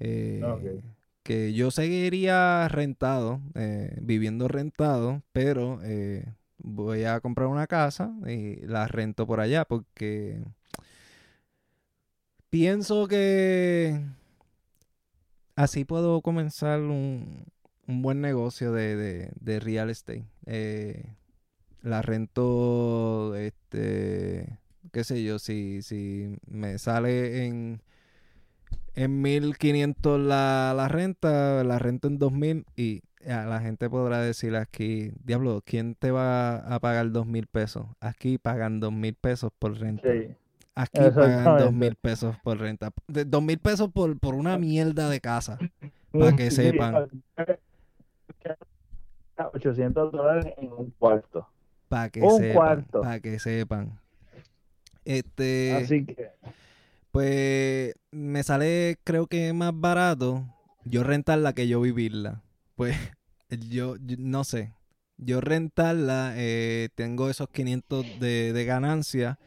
[0.00, 0.82] Eh,
[1.22, 3.40] que yo seguiría rentado,
[4.00, 5.80] viviendo rentado, pero
[6.58, 10.42] voy a comprar una casa y la rento por allá porque
[12.50, 14.00] pienso que
[15.56, 17.46] así puedo comenzar un,
[17.86, 20.26] un buen negocio de, de, real estate.
[20.46, 21.04] Eh,
[21.82, 24.58] la rento, este,
[24.92, 27.82] qué sé yo, si, si me sale en,
[28.94, 35.12] en 1500 la, la renta, la rento en 2000 y la gente podrá decir aquí,
[35.24, 37.86] diablo, ¿quién te va a pagar dos mil pesos?
[38.00, 40.08] Aquí pagan dos mil pesos por renta.
[40.74, 42.90] Aquí pagan dos mil pesos por renta.
[43.06, 45.58] Dos mil pesos por, por una mierda de casa.
[46.10, 47.08] Para que sepan.
[49.54, 51.48] 800 dólares en un cuarto.
[51.88, 52.84] Para que sepan.
[52.90, 53.98] Para que sepan.
[55.04, 55.74] Este.
[55.74, 56.30] Así que.
[57.12, 60.44] Pues me sale, creo que más barato
[60.84, 62.42] yo rentarla que yo vivirla.
[62.74, 62.96] Pues
[63.70, 64.74] yo, no sé.
[65.18, 69.38] Yo rentarla, eh, tengo esos 500 de, de ganancia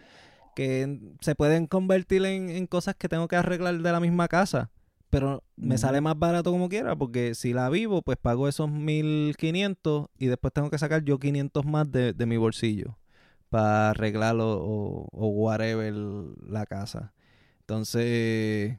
[0.56, 4.72] que se pueden convertir en, en, cosas que tengo que arreglar de la misma casa
[5.16, 10.08] pero me sale más barato como quiera, porque si la vivo, pues pago esos 1500
[10.18, 12.98] y después tengo que sacar yo 500 más de, mi bolsillo
[13.50, 17.14] para arreglarlo o, o, whatever la casa.
[17.68, 18.78] Entonces,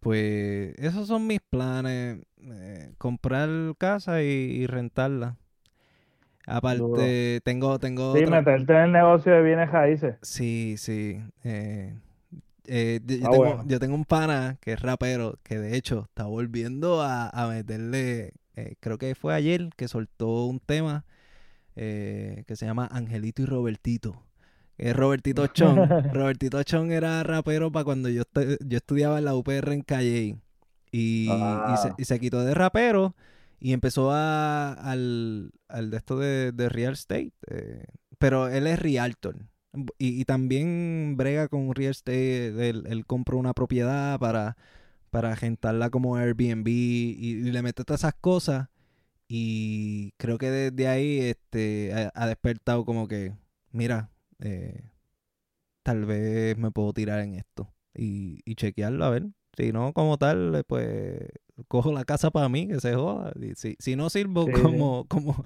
[0.00, 3.48] pues esos son mis planes, eh, comprar
[3.78, 5.36] casa y, rentarla.
[6.46, 8.14] Aparte, tengo, tengo...
[8.14, 10.16] Sí, meterte en el negocio de bienes raíces.
[10.20, 11.20] Sí, sí.
[11.42, 11.94] Eh,
[12.66, 17.48] eh, ah, yo, tengo, un pana que es rapero, que de hecho está volviendo a,
[17.48, 21.04] meterle, eh, creo que fue ayer que soltó un tema
[21.76, 24.22] eh, que se llama Angelito y Robertito.
[24.78, 25.78] Es Robertito Chong.
[26.12, 30.36] Robertito Chong era rapero para cuando yo, yo estudiaba en la UPR en Calle.
[30.92, 31.94] Y, ah.
[31.98, 33.14] y, se, quitó de rapero
[33.58, 37.32] y empezó a, al, al de esto de, de real estate.
[38.18, 39.36] pero él es realtor.
[39.98, 44.56] Y, también brega con real estate, él, compró una propiedad para,
[45.10, 48.68] para agentarla como Airbnb y, le mete todas esas cosas.
[49.28, 53.34] Y creo que desde ahí este, ha, despertado como que,
[53.72, 54.10] mira,
[54.40, 54.90] eh,
[55.82, 59.26] tal vez me puedo tirar en esto y, y chequearlo a ver.
[59.56, 61.18] Si no, como tal, pues
[61.68, 63.32] cojo la casa para mí, que se joda.
[63.54, 65.42] Si, si no sirvo como, como,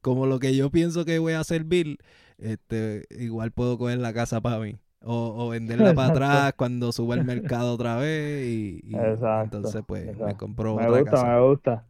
[0.00, 1.98] como lo que yo pienso que voy a servir,
[2.38, 4.76] este, igual puedo coger la casa para mí.
[5.06, 10.76] O, venderla para atrás cuando suba el mercado otra vez y, entonces pues me compro
[10.76, 11.86] me otra gusta, Me gusta,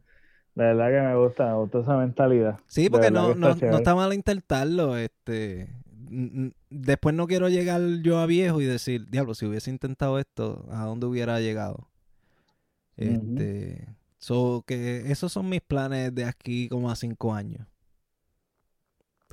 [0.55, 2.59] de verdad que me gusta, me gusta esa mentalidad.
[2.67, 5.69] Sí, porque no, no, no, está mal intentarlo, este
[6.69, 10.85] después no quiero llegar yo a viejo y decir, diablo, si hubiese intentado esto, ¿a
[10.85, 11.87] dónde hubiera llegado?
[12.97, 13.87] Este,
[14.17, 17.67] So que esos son mis planes de aquí como a cinco años.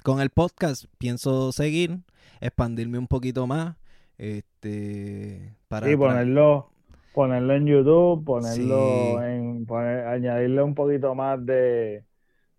[0.03, 2.01] Con el podcast pienso seguir,
[2.41, 3.77] expandirme un poquito más.
[4.19, 6.71] Este para Sí, ponerlo,
[7.15, 9.25] ponerlo en YouTube, ponerlo Sí.
[9.25, 12.05] en, poner- añadirle un poquito más de,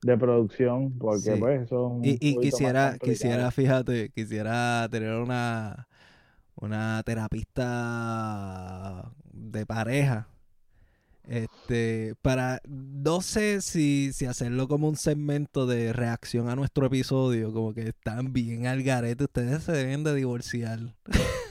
[0.04, 1.40] de producción, porque Sí.
[1.40, 5.88] pues un Y, quisiera, quisiera, fíjate, quisiera tener una,
[6.56, 10.28] una terapista de pareja.
[11.26, 17.54] Este, para, no sé si, si hacerlo como un segmento de reacción a nuestro episodio,
[17.54, 20.80] como que están bien al garete, ustedes se deben de divorciar.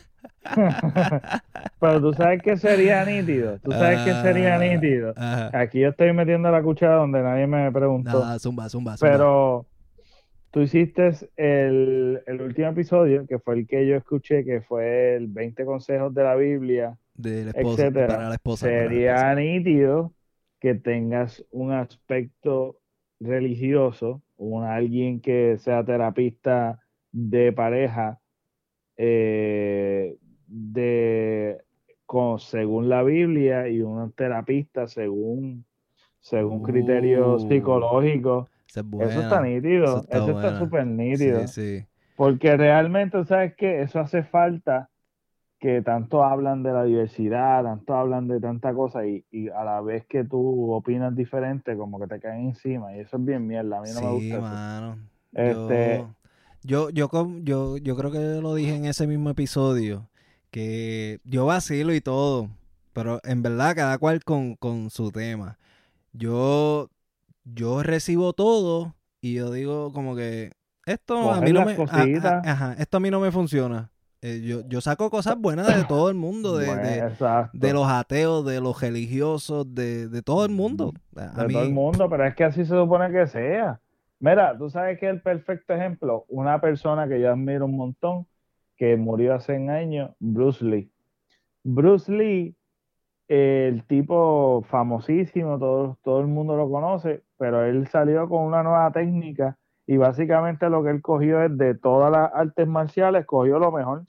[1.80, 5.12] Pero tú sabes que sería nítido, tú sabes que sería Ah, nítido.
[5.16, 5.50] Ajá.
[5.58, 9.12] Aquí yo estoy metiendo la cuchara donde nadie me preguntó, Nada, zumba, zumba, zumba.
[9.12, 9.66] pero
[10.50, 15.28] tú hiciste el, el último episodio, que fue el que yo escuché, que fue el
[15.28, 18.06] 20 consejos de la Biblia, de la esposa, etcétera.
[18.16, 18.66] para la esposa.
[18.66, 20.12] para la sería nítido
[20.60, 22.78] que tengas un aspecto
[23.20, 26.80] religioso, un alguien que sea terapista
[27.12, 28.18] de pareja,
[28.96, 30.16] eh,
[30.46, 31.58] de
[32.06, 35.64] con, según la Biblia y un terapista según
[36.20, 38.48] según criterios Uh, psicológicos.
[38.98, 41.44] Esa es Eso está nítido, eso está eso está súper nítido.
[41.44, 41.86] Sí, sí.
[42.16, 43.82] Porque realmente, ¿sabes qué?
[43.82, 44.90] Eso hace falta
[45.60, 49.80] que tanto hablan de la diversidad, tanto hablan de tanta cosa y, y a la
[49.80, 53.78] vez que tú opinas diferente, como que te caen encima y eso es bien mierda,
[53.78, 54.60] a mí no me Sí, gusta eso.
[54.60, 54.98] mano.
[55.34, 56.14] Este- Yo,
[56.62, 57.08] yo, yo,
[57.42, 60.08] yo, yo creo que lo dije en ese mismo episodio,
[60.50, 62.48] que yo vacilo y todo,
[62.92, 65.58] pero en verdad cada cual con, con su tema.
[66.12, 66.88] Yo,
[67.44, 70.52] yo recibo todo y yo digo como que
[70.84, 72.46] esto a mí no me, a- a- cositas.
[72.46, 73.90] ajá, esto a mí no me funciona.
[74.20, 76.66] Eh, yo, yo saco cosas buenas de todo el mundo, de,
[77.52, 80.92] de, los ateos, de los religiosos, de, de todo el mundo.
[81.16, 83.80] A de mí, todo el mundo, pero es que así se supone que sea.
[84.22, 88.28] Mira, tú sabes que el perfecto ejemplo, una persona que yo admiro un montón,
[88.76, 90.92] que murió hace un año, Bruce Lee.
[91.64, 92.56] Bruce Lee,
[93.26, 98.92] el tipo famosísimo, todo, todo el mundo lo conoce, pero él salió con una nueva
[98.92, 99.58] técnica
[99.88, 104.04] y básicamente lo que él cogió es de todas las artes marciales, cogió lo mejor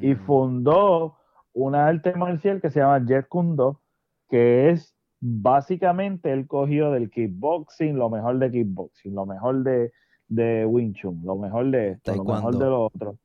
[0.00, 0.18] y Mm.
[0.18, 1.16] fundó
[1.52, 3.80] una arte marcial que se llama Jet Kundo,
[4.28, 9.92] que es básicamente él cogió del kickboxing lo mejor de kickboxing, lo mejor de,
[10.28, 13.18] de Wing Chun, lo mejor de esto, lo mejor de lo otro.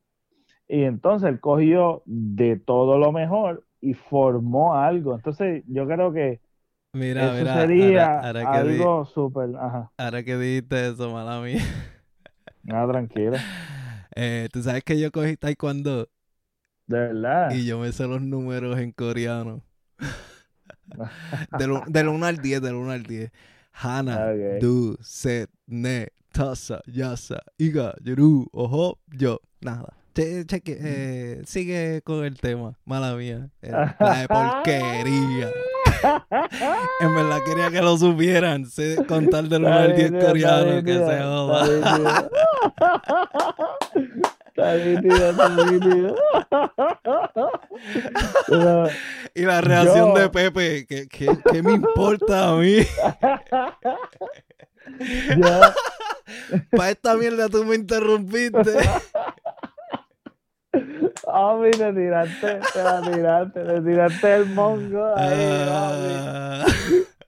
[0.68, 5.15] Y entonces él cogió de todo lo mejor y formó algo.
[5.15, 6.41] Entonces yo creo que
[6.94, 9.52] Mira, eso mira, sería ahora, ahora algo súper...
[9.98, 11.61] Ahora que dijiste eso, mala mía.
[12.64, 13.45] nada, tranquilo.
[14.15, 16.10] Eh, Tú sabes que yo cogí taekwondo
[16.86, 17.60] De verdad.
[17.60, 19.64] y yo me sé los números en coreano.
[21.57, 23.31] Del, del 1 al 10, del 1 al 10.
[23.73, 29.39] Hana, du, set, ne, tasa, yasa, iga, yoru, ojo, yo.
[29.61, 29.94] Nada.
[30.14, 32.73] Che- cheque, eh, sigue con el tema.
[32.85, 33.49] Mala mía.
[33.61, 35.49] La de porquería.
[36.99, 38.65] En verdad quería que lo supieran.
[38.68, 42.30] Sé contar del 1 al 10 coreano, que se joda.
[44.58, 45.48] Está está
[49.36, 52.78] Y la reacción Yo- de Pepe, ¿qué, qué, qué me importa a mí?
[55.38, 55.60] yo,
[56.76, 58.62] Para esta mierda tú me interrumpiste.
[61.32, 65.66] Ami, te tiraste, te la tiraste, te tiraste el mongo ahí.
[65.70, 66.66] Ah,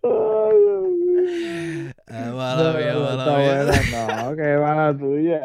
[0.02, 1.94] Ay, Dios mío.
[2.36, 3.64] mala No, mía, mala mía.
[3.66, 4.24] buena.
[4.24, 5.42] No, qué mala tuya.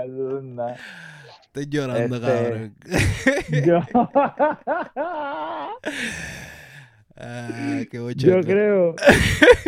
[1.54, 2.74] Estoy llorando, Este- cabrón.
[3.64, 3.80] Yo,
[7.16, 8.96] Ah, qué yo creo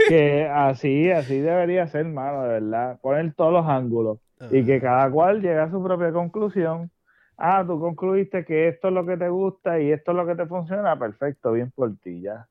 [0.08, 2.98] que así, así debería ser, mano, de verdad.
[3.00, 4.18] Poner todos los ángulos.
[4.50, 6.90] y que cada cual llegue a su propia conclusión.
[7.38, 10.34] Ah, tú concluiste que esto es lo que te gusta y esto es lo que
[10.34, 12.46] te funciona, perfecto, bien por ti, ya.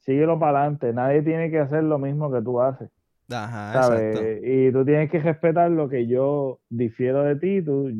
[0.00, 2.90] Síguelo para adelante, nadie tiene que hacer lo mismo que tú haces,
[3.32, 4.16] Ajá, ¿sabes?
[4.16, 4.46] exacto.
[4.46, 7.90] Y tú tienes que respetar lo que yo difiero de ti, tú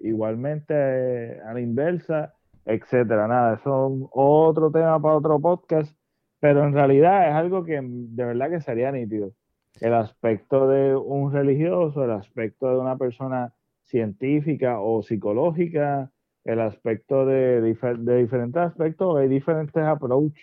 [0.00, 3.26] igualmente eh, a la inversa, etcétera.
[3.28, 5.96] Nada, eso es otro tema para otro podcast,
[6.40, 9.32] pero en realidad es algo que de verdad que sería nítido
[9.80, 13.52] el aspecto de un religioso, el aspecto de una persona
[13.82, 16.10] científica o psicológica,
[16.44, 20.36] el aspecto de, difer- de diferentes aspectos, hay diferentes approach.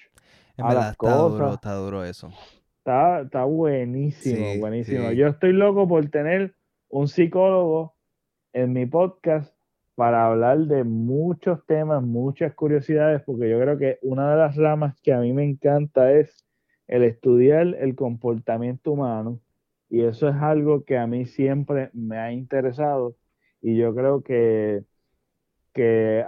[0.57, 2.29] En a verdad las está duro, está duro eso.
[2.77, 5.09] Está, está buenísimo, Sí, buenísimo.
[5.09, 5.15] sí.
[5.15, 6.53] Yo estoy loco por tener
[6.89, 7.92] un psicólogo
[8.53, 9.53] en mi podcast
[9.95, 14.99] para hablar de muchos temas, muchas curiosidades, porque yo creo que una de las ramas
[15.01, 16.45] que a mí me encanta es
[16.87, 19.39] el estudiar el comportamiento humano
[19.89, 23.15] y eso es algo que a mí siempre me ha interesado
[23.61, 24.83] y yo creo que,
[25.73, 26.25] que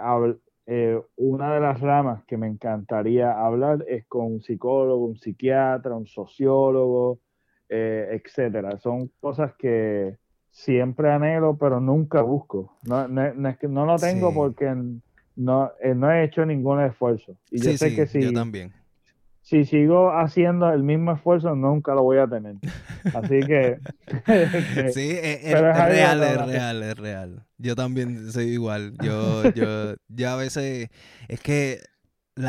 [0.66, 5.94] eh, una de las ramas que me encantaría hablar es con un psicólogo, un psiquiatra,
[5.94, 7.20] un sociólogo,
[7.68, 8.78] eh, etcétera.
[8.78, 10.16] Son cosas que
[10.56, 12.76] siempre anhelo, pero nunca busco.
[12.82, 14.74] No, no, es que no lo tengo porque
[15.36, 17.36] no, eh, no he hecho ningún esfuerzo.
[17.50, 18.22] Y yo sé que sí.
[18.22, 18.72] Yo también
[19.46, 22.56] si sigo haciendo el mismo esfuerzo, nunca lo voy a tener.
[23.14, 23.78] Así que...
[24.92, 27.46] sí, es, real, es real, es real.
[27.56, 28.94] Yo también soy igual.
[29.00, 30.88] Yo, yo, yo a veces...
[31.28, 31.78] Es que...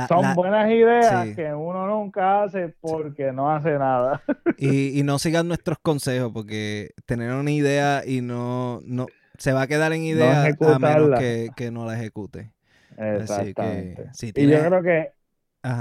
[0.07, 4.21] Son buenas ideas que uno nunca hace porque no hace nada.
[4.57, 8.79] y, y no sigan nuestros consejos porque tener una idea y no...
[8.85, 9.07] no
[9.37, 12.51] se va a quedar en idea a menos que, que no la ejecute.
[12.97, 14.09] Exactamente.
[14.35, 15.11] Y yo creo que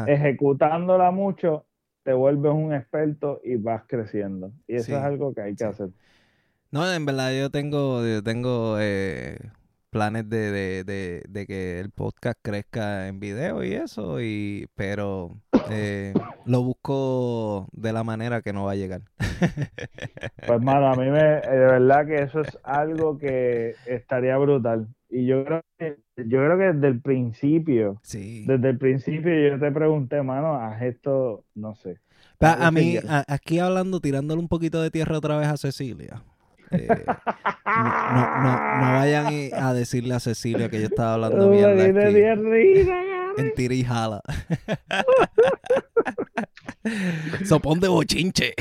[0.07, 1.65] ejecutándola mucho,
[2.03, 4.53] te vuelves un experto y vas creciendo.
[4.67, 5.89] Y eso es algo que hay que hacer.
[6.71, 9.39] No, en verdad yo tengo, tengo eh,
[9.97, 15.39] planes de, de, de, que el podcast crezca en video y eso, y pero
[15.71, 16.13] eh,
[16.45, 19.01] lo busco de la manera que no va a llegar.
[20.47, 24.87] Pues, mano, a mí me, de verdad que eso es algo que estaría brutal.
[25.09, 29.73] Y yo creo que, yo creo que desde el principio, desde el principio yo te
[29.73, 32.01] pregunté, mano, haz esto, no sé.
[32.41, 32.99] a mí,
[33.29, 36.23] aquí hablando, tirándole un poquito de tierra otra vez a Cecilia.
[36.71, 36.89] Eh,
[37.67, 41.93] no, no, no, vayan a decirle a Cecilia que yo estaba hablando mierda aquí,
[43.39, 44.23] en tirijala.
[47.45, 48.55] Sopón de bochinche.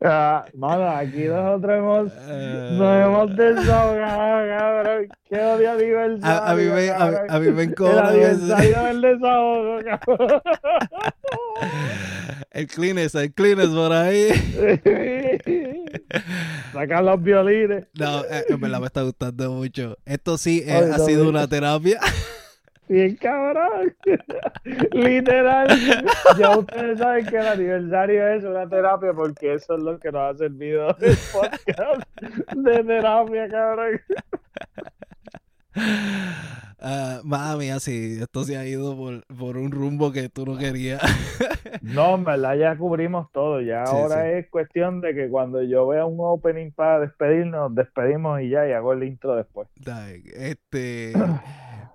[0.00, 2.14] Ah, mano, aquí nosotros hemos,
[2.78, 5.08] nos hemos desahogado, cabrón.
[5.28, 6.24] Qué odio aniversario.
[6.24, 8.14] A, a, mí me, a, a, mí me encobra.
[8.14, 10.42] El aniversario del desahogo, cabrón.
[12.50, 14.28] El Kleenex, el Kleenex por ahí.
[16.72, 17.86] Sacar los violines.
[17.98, 19.96] No, eh, en verdad me está gustando mucho.
[20.04, 22.00] Esto sí eh, ha sido una terapia.
[22.88, 23.94] Bien cabrón.
[24.92, 25.68] Literal.
[26.38, 30.34] Ya ustedes saben que el aniversario es una terapia porque eso es lo que nos
[30.34, 32.02] ha servido el podcast
[32.54, 34.00] de terapia, cabrón.
[36.80, 41.02] Uh, mami, así, esto se ha ido por, un rumbo que tú no querías.
[41.82, 43.60] no, en verdad ya cubrimos todo.
[43.60, 48.50] Ya ahora es cuestión de que cuando yo vea un opening para despedirnos, despedimos y
[48.50, 49.68] ya, y hago el intro después.
[50.34, 51.14] Este.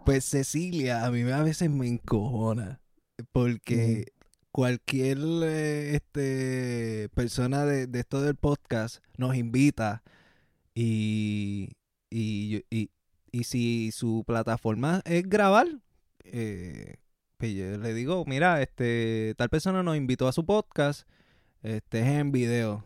[0.05, 2.81] Pues Cecilia, a mí a veces me encojona.
[3.31, 4.11] Porque
[4.51, 10.03] cualquier eh, este, persona de, esto del podcast nos invita
[10.75, 11.71] y,
[12.09, 15.67] y, y, si su plataforma es grabar,
[16.25, 16.97] eh,
[17.37, 21.07] pues yo le digo, mira, este, tal persona nos invitó a su podcast,
[21.61, 22.83] este es en video.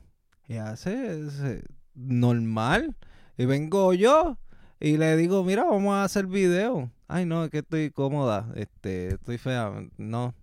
[0.47, 1.63] Y hace
[1.95, 2.95] normal.
[3.37, 4.37] Y vengo yo
[4.79, 6.91] y le digo, mira, vamos a hacer video.
[7.07, 10.35] Ay, no, es que estoy cómoda, este, estoy fea, no.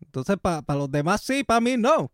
[0.00, 2.12] Entonces, para los demás sí, para mí no.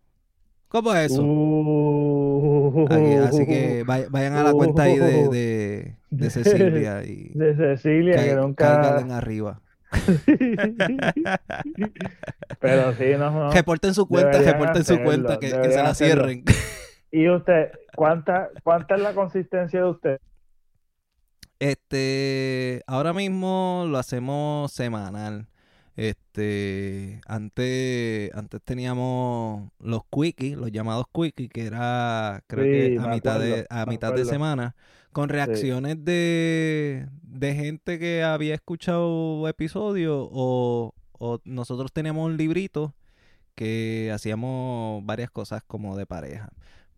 [0.69, 1.23] ¿Cómo es eso?
[1.23, 2.87] Uh.
[3.27, 9.01] así que vayan a la cuenta ahí de, de, Cecilia y de Cecilia que nunca
[9.01, 9.61] en arriba.
[12.61, 13.51] Pero sí, no, no.
[13.51, 16.45] Reporten su cuenta, reporten su cuenta, que, que se la cierren.
[17.11, 20.21] ¿Y usted, cuánta, cuánta es la consistencia de usted?
[21.61, 25.47] Este, ahora mismo lo hacemos semanal.
[25.95, 33.39] Este, antes, antes teníamos los quickies, los llamados quickies, que era, creo que a mitad
[33.39, 34.75] de, a mitad de semana,
[35.13, 42.95] con reacciones de, de gente que había escuchado episodios o, o nosotros teníamos un librito
[43.55, 46.51] que hacíamos varias cosas como de pareja.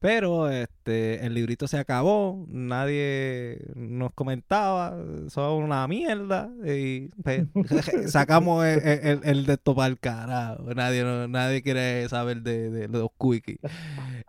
[0.03, 4.97] Pero este, el librito se acabó, nadie nos comentaba,
[5.29, 6.51] son una mierda.
[6.65, 7.47] Y pues,
[8.12, 10.65] sacamos el, el, de esto para el carajo.
[10.74, 13.61] Nadie, nadie quiere saber de, los quickies.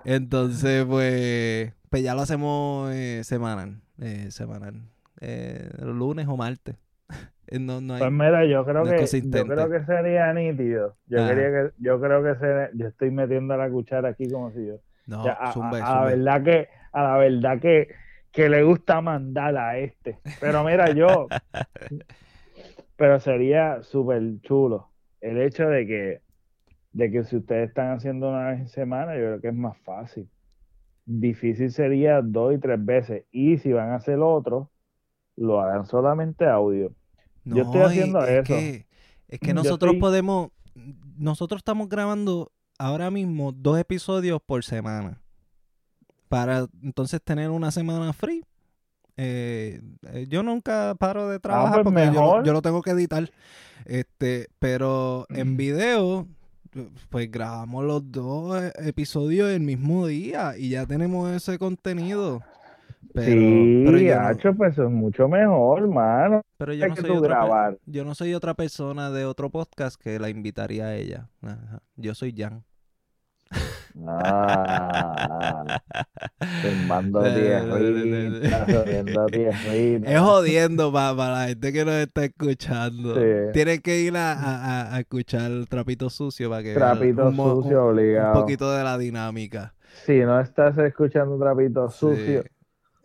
[0.06, 3.82] Entonces, pues, pues ya lo hacemos eh, semanal.
[4.00, 4.76] Eh, semanal.
[5.22, 6.76] Eh, lunes o martes.
[7.52, 10.95] No, no hay, pues mira, yo creo que yo creo que sería nítido.
[11.06, 14.66] Yo quería que, yo creo que se, yo estoy metiendo la cuchara aquí como si
[14.66, 17.90] yo no, a, la verdad que, a la verdad que,
[18.32, 20.20] que le gusta mandar a este.
[20.40, 21.28] Pero mira, yo,
[22.96, 24.90] pero sería súper chulo
[25.24, 26.22] el hecho de que,
[26.92, 29.78] de que si ustedes están haciendo una vez en semana, yo creo que es más
[29.80, 30.30] fácil.
[31.06, 33.26] Difícil sería dos y tres veces.
[33.32, 34.70] Y si van a hacer otro,
[35.36, 36.94] lo hagan solamente audio.
[37.46, 38.54] yo estoy haciendo eso.
[38.54, 40.52] es que nosotros podemos
[41.18, 45.22] nosotros estamos grabando ahora mismo dos episodios por semana.
[46.30, 48.44] Para entonces tener una semana free.
[49.18, 49.82] Eh,
[50.12, 52.44] eh, yo nunca paro de trabajar pues porque yo, lo- mejor.
[52.45, 53.30] yo lo tengo que editar.
[53.86, 56.28] Este, pero en video,
[57.10, 62.41] pues grabamos los dos eh, episodios el mismo día y ya tenemos ese contenido.
[63.14, 66.42] Pero, sí, pero yo no- hacho, pues eso es mucho mejor, mano.
[66.58, 70.02] pero yo no que soy tú otra yo no soy otra persona de otro podcast
[70.02, 71.28] que la invitaría a ella.
[71.42, 71.82] Ajá.
[71.96, 72.64] Yo soy Jan.
[74.08, 75.80] Ah,
[79.32, 80.10] tierrita.
[80.12, 83.16] Es jodiendo para la gente que nos está escuchando.
[83.16, 83.22] Sí.
[83.54, 87.90] Tienes que ir a, a- a- escuchar Trapito Sucio para que Trapito un, sucio un-
[87.92, 88.34] un obligado.
[88.34, 89.74] poquito de la dinámica.
[90.06, 92.44] Si no estás escuchando Trapito sucio,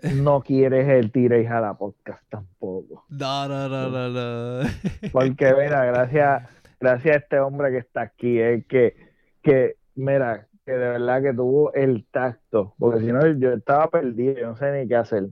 [0.03, 3.05] no quieres el tira y jala podcast tampoco.
[3.09, 4.69] No, no, no, no, no.
[5.13, 6.49] Porque, mira, gracias,
[6.81, 8.97] gracias a este hombre que está aquí, es que,
[9.43, 14.35] que, mira, que de verdad que tuvo el tacto, porque si no, yo estaba perdido,
[14.35, 15.29] yo no sé ni qué hacer.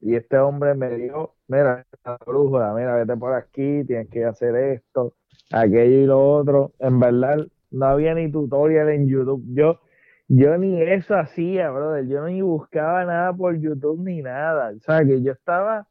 [0.00, 4.54] Y este hombre me dijo, mira, esta brújula, mira, vete por aquí, tienes que hacer
[4.54, 5.14] esto,
[5.50, 6.72] aquello y lo otro.
[6.78, 9.42] En verdad, no había ni tutorial en YouTube.
[9.54, 9.80] Yo,
[10.28, 12.06] yo ni eso hacía, brother.
[12.06, 14.72] Yo ni buscaba nada por YouTube ni nada.
[14.76, 15.86] O sea, que yo estaba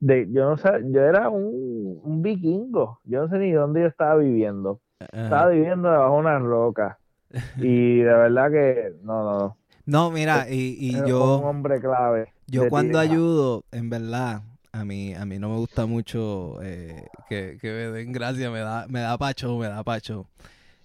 [0.00, 3.00] de, yo no sé, yo era un, un vikingo.
[3.04, 4.80] Yo no sé ni dónde yo estaba viviendo.
[5.12, 6.98] Estaba viviendo debajo de una roca.
[7.58, 9.56] Y de verdad que, no, no, no.
[9.86, 12.32] No, mira, y, y Era un yo, hombre clave.
[12.46, 14.42] yo cuando tira ayudo, en verdad,
[14.72, 18.60] a mí, a mí no me gusta mucho eh, que, que me den gracia, me
[18.60, 20.26] da, me da pacho, me da pacho.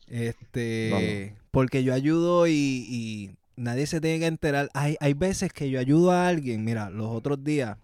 [0.08, 4.70] Este, porque yo ayudo y, y nadie se tiene que enterar.
[4.74, 7.78] Hay, hay veces que yo ayudo a alguien, mira, los otros días,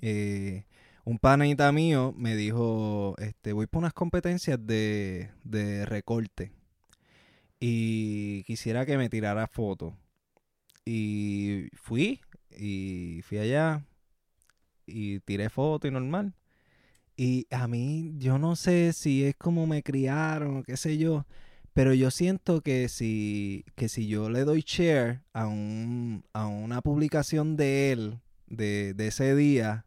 [0.00, 0.64] eh,
[1.04, 6.52] un panita mío me dijo, este, voy por unas competencias de, de recorte
[7.64, 9.94] y quisiera que me tirara fotos.
[10.84, 12.20] Y fui,
[12.50, 13.86] y fui allá,
[14.84, 16.34] y tiré fotos y normal.
[17.16, 21.24] Y a mí, yo no sé si es como me criaron o qué sé yo,
[21.72, 26.82] pero yo siento que si, que si yo le doy share a, un, a una
[26.82, 29.86] publicación de él, de, de ese día,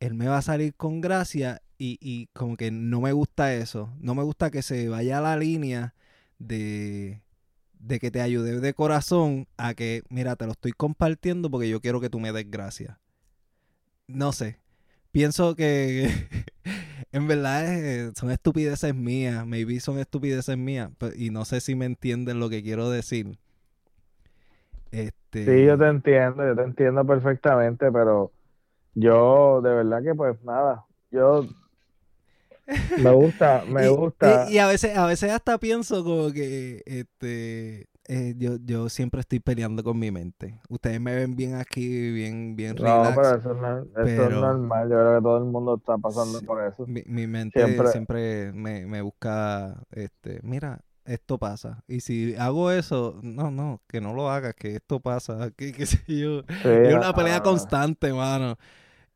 [0.00, 3.92] él me va a salir con gracia y, y como que no me gusta eso.
[4.00, 5.94] No me gusta que se vaya a la línea
[6.38, 7.22] de,
[7.78, 11.80] de que te ayude de corazón a que, mira, te lo estoy compartiendo porque yo
[11.80, 12.98] quiero que tú me des gracias.
[14.06, 14.60] No sé.
[15.10, 16.08] Pienso que
[17.16, 19.46] en verdad es- son estupideces mías.
[19.46, 20.90] Maybe son estupideces mías.
[21.16, 23.38] Y no sé si me entienden lo que quiero decir.
[24.90, 28.32] Este, Sí, yo te entiendo, yo te entiendo perfectamente, pero
[28.94, 31.46] yo de verdad que pues nada, yo
[32.96, 34.46] me gusta, me y, gusta.
[34.48, 39.20] y- y a veces, a veces hasta pienso como que este eh, yo, yo siempre
[39.20, 40.60] estoy peleando con mi mente.
[40.68, 43.16] Ustedes me ven bien aquí, bien, bien No, relax.
[43.16, 46.46] pero eso no, eso es normal, yo creo que todo el mundo está pasando Sí.
[46.46, 46.86] por eso.
[46.86, 51.82] Mi, mi mente Siempre- siempre, me, me busca, este, mira, esto pasa.
[51.86, 55.86] Y si hago eso, no, no, que no lo hagas, que esto pasa, que qué
[55.86, 56.42] sé yo.
[56.62, 58.56] Sí, Es una pelea constante, mano.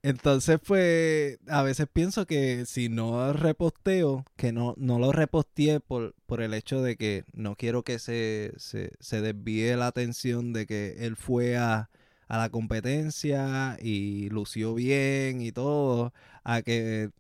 [0.03, 6.15] Entonces, pues, a veces pienso que si no reposteo, que no, no lo reposteé por,
[6.25, 10.67] por el hecho de que no quiero que se, se, se desvíe la atención de
[10.67, 11.91] que él fue a,
[12.29, 16.15] a la competencia y lució bien y todo,
[16.45, 17.11] a que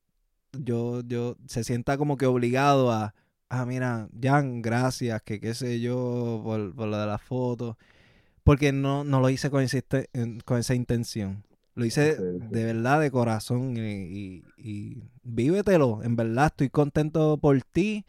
[0.52, 3.14] yo, yo se sienta como que obligado a,
[3.50, 7.76] ah, mira, Jan, gracias, que qué sé yo, por, por lo de las fotos.
[8.44, 9.66] Porque no, no lo hice con,
[10.44, 11.44] con esa intención.
[11.74, 12.46] Lo hice Sí, sí.
[12.50, 13.76] de verdad, de corazón.
[13.76, 16.02] Y, y, y vívetelo.
[16.02, 18.04] En verdad, estoy contento por ti.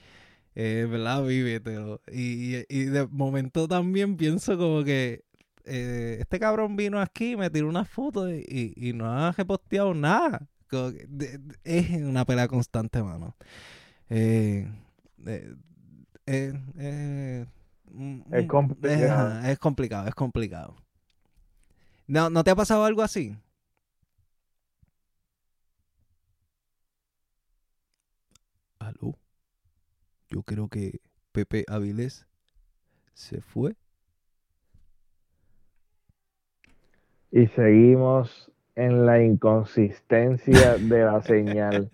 [0.55, 2.01] Eh, en verdad, vívetelo.
[2.11, 5.23] Y, y, de momento también pienso como que
[5.63, 10.47] eh, este cabrón vino aquí, me tiró una foto y, no ha reposteado nada.
[10.69, 13.35] Como que de- de- es una pelea constante, mano.
[14.09, 14.67] Eh,
[17.93, 19.39] un- Es un- complicado.
[19.47, 20.75] es complicado, es complicado.
[22.07, 23.35] ¿No, ¿No te ha pasado algo así?
[28.91, 29.17] Aló.
[30.29, 30.99] Yo creo que
[31.31, 32.25] Pepe Avilés
[33.13, 33.75] se fue.
[37.31, 41.89] Y seguimos en la inconsistencia de la señal.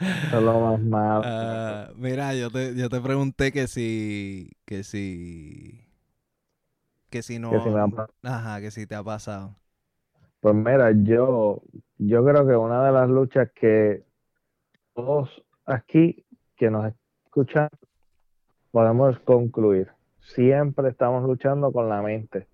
[0.00, 1.22] Eso es lo más malo.
[1.24, 5.86] Ah, mira, yo te, yo te pregunté que si, que si,
[7.10, 9.56] que si no, Que si me ha ajá, que si te ha pasado.
[10.40, 11.62] Pues mira, yo,
[11.98, 14.04] yo creo que una de las luchas que
[14.94, 16.24] todos aquí
[16.56, 16.92] que nos
[17.24, 17.68] escuchan
[18.70, 19.88] podemos concluir.
[20.20, 22.46] Siempre estamos luchando con la mente.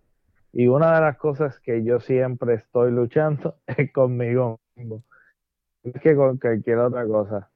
[0.52, 5.02] Y una de las cosas que yo siempre estoy luchando es conmigo mismo.
[5.82, 7.50] Es que con cualquier otra cosa.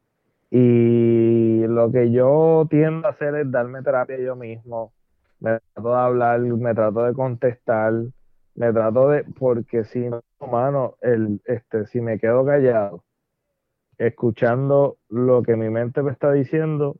[0.50, 4.92] Y lo que yo tiendo a hacer es darme terapia yo mismo.
[5.40, 7.94] Me trato de hablar, me trato de contestar,
[8.54, 13.02] me trato de, porque si no, mano, el, este, si me quedo callado,
[13.98, 16.97] escuchando lo que mi mente me está diciendo,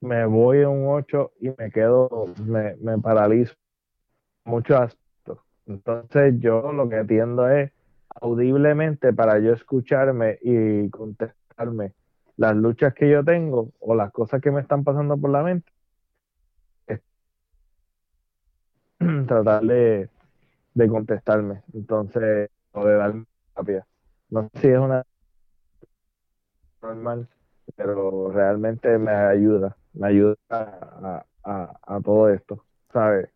[0.00, 3.54] me voy a un 8 y me quedo, me, me paralizo
[4.44, 5.40] muchos aspectos.
[5.66, 7.72] Entonces yo lo que tiendo es
[8.08, 11.92] audiblemente para yo escucharme y contestarme
[12.36, 15.70] las luchas que yo tengo o las cosas que me están pasando por la mente,
[19.26, 20.08] tratar de,
[20.74, 21.62] de contestarme.
[21.72, 23.24] Entonces, o de darme
[23.54, 23.86] terapia.
[24.28, 25.04] No sé si es una
[26.82, 27.28] normal,
[27.76, 33.30] pero realmente me ayuda, me ayuda a, a, a todo esto, ¿sabes?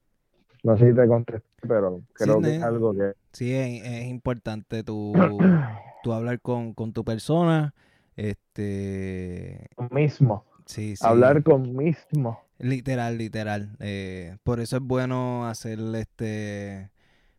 [0.64, 4.06] No sé si te contesté, pero creo Sí, que es algo que Sí, es, es
[4.08, 5.56] importante tu,
[6.02, 7.74] tu hablar con, con tu persona.
[8.16, 11.06] Este, mismo, sí, sí.
[11.06, 12.40] hablar con mismo.
[12.58, 13.76] Literal, literal.
[13.80, 16.90] Eh, por eso es bueno hacer este,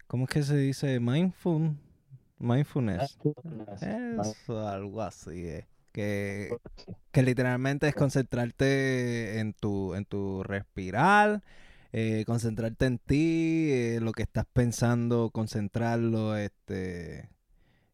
[0.08, 1.00] ¿cómo es que se dice?
[1.00, 1.78] Mindful,
[2.40, 3.20] mindfulness.
[3.82, 5.66] Eso, algo así es.
[5.92, 6.58] Que,
[7.12, 11.44] que literalmente es concentrarte en tu, en tu respirar,
[11.92, 17.30] eh, concentrarte en ti, eh, lo que estás pensando, concentrarlo, este,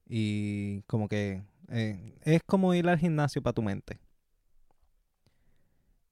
[0.07, 3.99] y como que eh, es como ir al gimnasio para tu mente.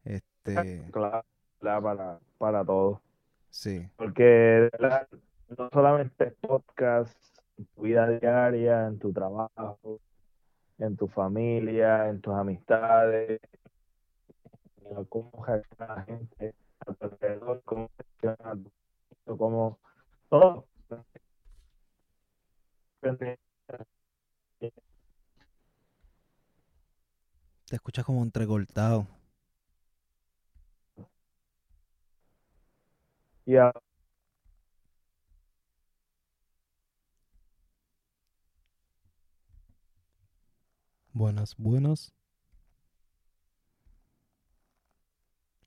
[0.03, 1.23] Este, Claro,
[1.59, 3.01] para, para todo.
[3.49, 4.69] sí, Porque
[5.57, 7.17] no solamente podcast,
[7.57, 9.99] en tu vida diaria, en tu trabajo,
[10.77, 13.39] en tu familia, en tus amistades,
[15.09, 16.53] cómo reacciona la gente
[16.85, 18.63] a tu alrededor, cómo reacciona
[19.25, 19.79] tu cómo
[20.29, 20.65] todo.
[27.67, 29.07] te escuchas como entrecortado.
[33.45, 33.71] Y a-
[41.15, 42.13] Buenas, buenas.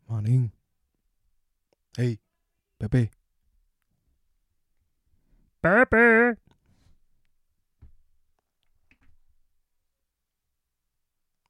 [0.06, 0.52] Manín.
[1.96, 2.20] Hey,
[2.76, 3.10] Pepe.
[5.62, 6.36] Pepe.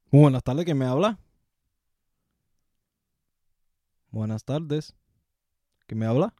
[0.09, 1.19] Buenas tardes, ¿quién me habla?
[4.11, 4.95] Buenas tardes.
[5.87, 6.33] ¿Quién me habla?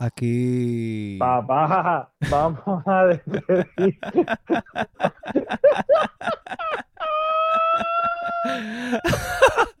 [0.00, 1.18] Aquí.
[1.18, 4.00] Papá, vamos a despedir.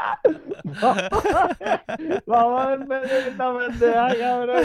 [2.26, 4.64] Vamos a despedir esta pendeja, cabrón,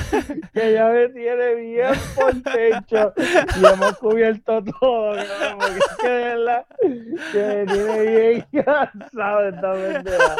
[0.54, 3.14] que ya me tiene bien por techo
[3.60, 9.50] y hemos cubierto todo, cabrón, porque es que de verdad que me tiene bien cansado
[9.50, 10.36] esta pendeja.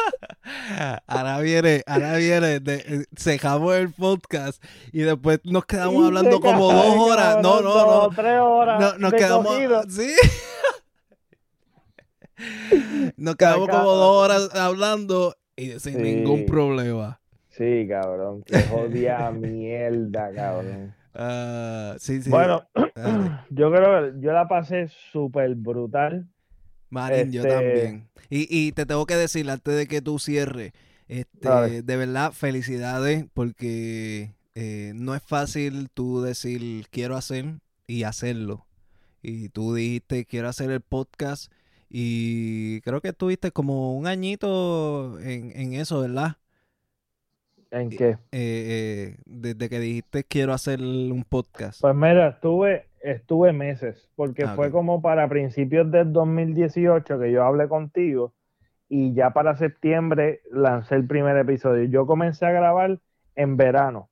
[1.06, 2.60] Ahora viene, ahora viene,
[3.16, 4.62] cejamos el podcast
[4.92, 7.36] y después nos quedamos hablando como dos horas.
[7.42, 8.08] No, no, no.
[8.14, 9.56] tres horas No, nos quedamos,
[9.90, 10.14] sí.
[13.16, 16.02] Nos quedamos como dos horas hablando y sin Sí.
[16.02, 17.20] ningún problema.
[17.50, 20.94] Sí, cabrón, que jodida mierda, cabrón.
[21.18, 22.28] Ah, sí, sí.
[22.28, 22.68] Bueno,
[23.48, 26.28] yo creo que yo la pasé súper brutal.
[26.90, 28.08] Marín, yo este- también.
[28.28, 30.72] Y, y te tengo que decir antes de que tú cierres,
[31.08, 38.66] este, de verdad, felicidades porque eh, no es fácil tú decir quiero hacer y hacerlo.
[39.22, 41.50] Y tú dijiste quiero hacer el podcast
[41.90, 46.36] y creo que estuviste como un añito en, en eso, ¿verdad?
[47.70, 48.18] ¿En qué?
[48.32, 51.80] Eh, eh, desde que dijiste quiero hacer un podcast.
[51.80, 57.44] Pues mira, estuve, estuve meses, porque Ah, fue como para principios del 2018 que yo
[57.44, 58.34] hablé contigo
[58.88, 61.84] y ya para septiembre lancé el primer episodio.
[61.86, 63.00] Yo comencé a grabar
[63.36, 64.10] en verano.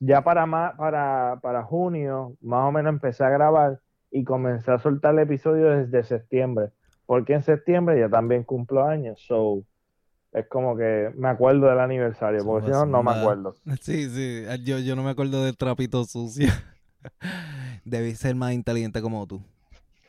[0.00, 3.80] Ya para, ma- para, para junio, más o menos empecé a grabar
[4.10, 6.70] y comencé a soltar el episodio desde septiembre,
[7.06, 9.62] porque en septiembre ya también cumplo años, so
[10.32, 13.54] es como que me acuerdo del aniversario, porque si no, no me acuerdo.
[13.80, 16.48] Sí, sí, yo, yo no me acuerdo del trapito sucio.
[17.84, 19.42] Debí ser más inteligente como tú.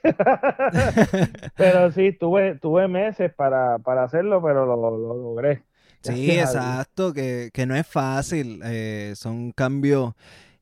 [1.57, 5.63] Pero sí, tuve, tuve meses para, para hacerlo, pero lo, lo logré.
[6.01, 10.13] Sí, Gracias exacto, que, que no es fácil, eh, son cambios.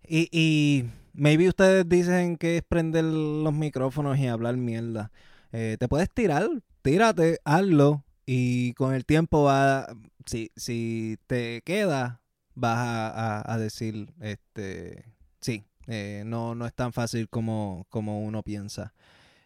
[0.07, 5.11] Y, y maybe ustedes dicen que es prender los micrófonos y hablar mierda.
[5.53, 6.49] Eh, te puedes tirar
[6.83, 9.87] tírate, hazlo y con el tiempo va,
[10.25, 12.21] si, si te queda,
[12.53, 15.05] vas a, a, decir, este,
[15.41, 18.93] sí, eh, no, no es tan fácil como, como uno piensa.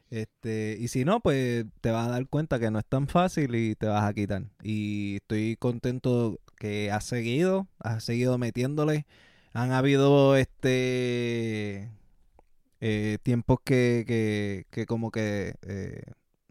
[0.09, 3.55] Este, y si no, pues te vas a dar cuenta que no es tan fácil
[3.55, 4.43] y te vas a quitar.
[4.63, 9.05] Y estoy contento que has seguido, has seguido metiéndole.
[9.53, 11.89] Han habido este
[12.79, 16.03] eh, tiempos que, que, que, como que eh,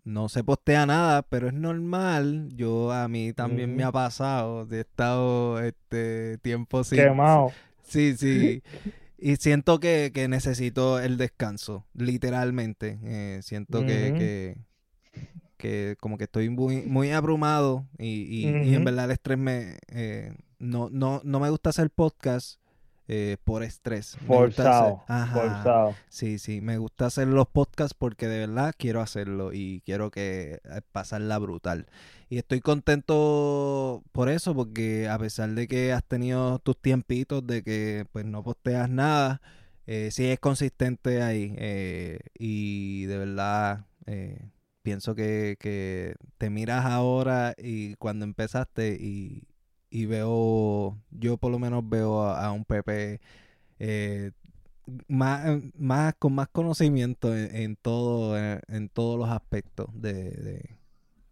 [0.04, 2.48] no se postea nada, pero es normal.
[2.54, 4.66] Yo a mí también me ha pasado.
[4.70, 6.98] He estado este tiempo sin.
[6.98, 7.52] Quemado.
[7.82, 8.62] Sí, sí.
[9.18, 12.98] Y siento que, que necesito el descanso, literalmente.
[13.02, 14.58] Eh, siento que,
[15.56, 19.78] que, como que estoy muy, muy abrumado y, y, en verdad el estrés me...
[19.88, 22.60] Eh, no, no, no me gusta hacer podcast
[23.08, 24.16] eh, por estrés.
[24.26, 25.94] Forzado, forzado.
[26.08, 30.60] Sí, sí, me gusta hacer los podcasts porque de verdad quiero hacerlo y quiero que
[30.64, 31.86] eh, pasarla brutal.
[32.28, 37.62] Y estoy contento por eso porque a pesar de que has tenido tus tiempitos de
[37.62, 39.40] que pues no posteas nada,
[39.86, 43.86] eh, sí es consistente ahí eh, y de verdad
[44.82, 49.46] pienso que, que te miras ahora y cuando empezaste y,
[49.96, 53.18] y veo, yo por lo menos veo a, un Pepe
[53.78, 54.30] eh,
[55.08, 60.68] más, más, con más conocimiento en, todo, en, todos los aspectos de,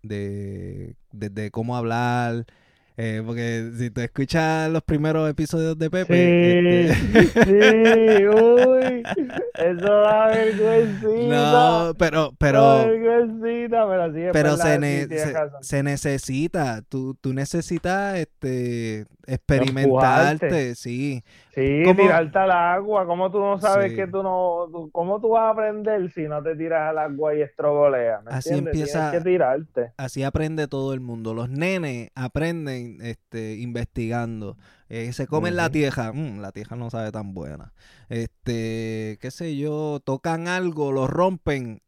[0.03, 2.47] de, de cómo hablar,
[2.97, 6.15] eh, porque si te escuchas los primeros episodios de Pepe.
[6.15, 7.45] Sí, este...
[7.45, 9.03] sí, uy.
[9.55, 11.53] Eso da vergüencita.
[11.53, 12.33] No, pero.
[12.39, 14.21] pero vergüencita, pero sí.
[14.33, 15.09] pero se,
[15.61, 16.83] se, necesita.
[16.83, 21.23] Tú, tú necesitas este experimentarte, sí.
[21.55, 23.07] Sí, tirarte al agua.
[23.07, 24.91] ¿Cómo tú no sabes que tú no.
[24.93, 28.23] ¿Cómo tú vas a aprender si no te tiras al agua y estrogoleas?
[28.27, 29.11] así empieza.
[29.11, 29.93] Tienes que tirarte.
[29.97, 31.33] Así aprende todo el mundo.
[31.35, 34.57] Los nenes aprenden este, investigando.
[34.89, 36.13] Eh, se comen la tieja.
[36.13, 37.73] Mm, la tieja no sabe tan buena.
[38.09, 41.83] Este, qué sé yo, tocan algo, lo rompen.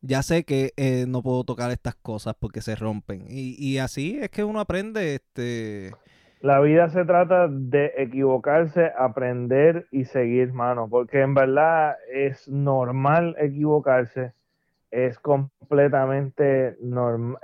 [0.00, 3.24] Ya sé que eh, no puedo tocar estas cosas porque se rompen.
[3.28, 5.92] Y, y así es que uno aprende, este
[6.40, 13.34] la vida se trata de equivocarse, aprender y seguir, mano, porque en verdad es normal
[13.40, 14.34] equivocarse,
[14.92, 16.76] es completamente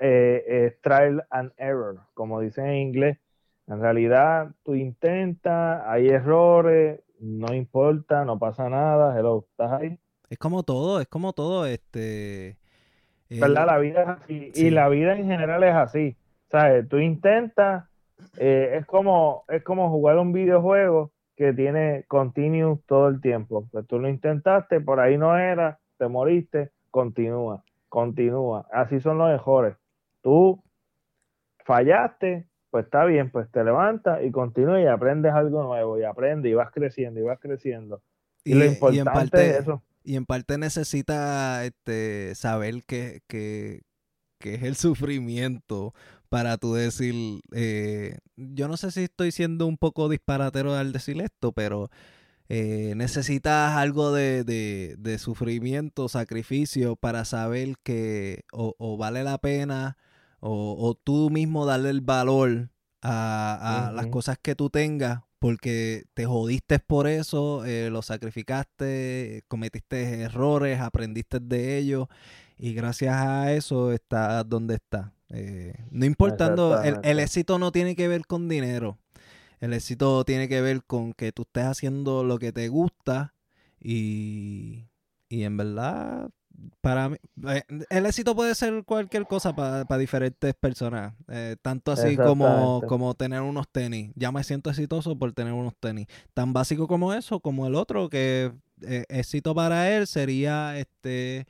[0.01, 3.18] eh, trial and error, como dicen en inglés.
[3.66, 9.98] En realidad, tú intentas, hay errores, no importa, no pasa nada, hello, ¿estás ahí?
[10.30, 12.56] Es como todo, es como todo, este...
[13.30, 13.66] ¿Verdad?
[13.66, 16.16] La vida es así, y la vida en general es así,
[16.51, 16.88] ¿sabes?
[16.88, 17.84] Tú intentas
[18.38, 23.66] eh, es como es como jugar un videojuego que tiene continuous todo el tiempo.
[23.70, 28.66] Pues tú lo intentaste, por ahí no era, te moriste, continúa, continúa.
[28.72, 29.76] Así son los mejores.
[30.22, 30.62] Tú
[31.64, 36.51] fallaste, pues está bien, pues te levantas y continúa y aprendes algo nuevo y aprendes
[36.51, 38.01] y vas creciendo y vas creciendo.
[38.44, 39.82] Y, lo importante en parte, es eso.
[40.05, 43.82] Y en parte necesita este, saber que, que,
[44.39, 45.94] que es el sufrimiento
[46.28, 51.20] para tú decir, eh, yo no sé si estoy siendo un poco disparatero al decir
[51.20, 51.90] esto, pero
[52.48, 59.97] eh, necesitas algo de, de, sufrimiento, sacrificio para saber que o, vale la pena
[60.40, 62.70] o, tú mismo darle el valor
[63.01, 70.23] a, las cosas que tú tengas porque te jodiste por eso, eh, lo sacrificaste, cometiste
[70.23, 72.09] errores, aprendiste de ellos
[72.59, 75.11] y gracias a eso estás donde estás.
[75.31, 78.98] Eh, no importando, el, éxito no tiene que ver con dinero.
[79.61, 83.35] El éxito tiene que ver con que tú estés haciendo lo que te gusta
[83.81, 84.86] y,
[85.28, 86.31] y en verdad,
[86.81, 87.16] para mí,
[87.48, 91.14] eh, el éxito puede ser cualquier cosa para diferentes personas.
[91.28, 94.12] Eh, tanto así como, como tener unos tenis.
[94.14, 96.06] Ya me siento exitoso por tener unos tenis.
[96.32, 101.47] Tan básico como eso, como el otro, que éxito para él sería este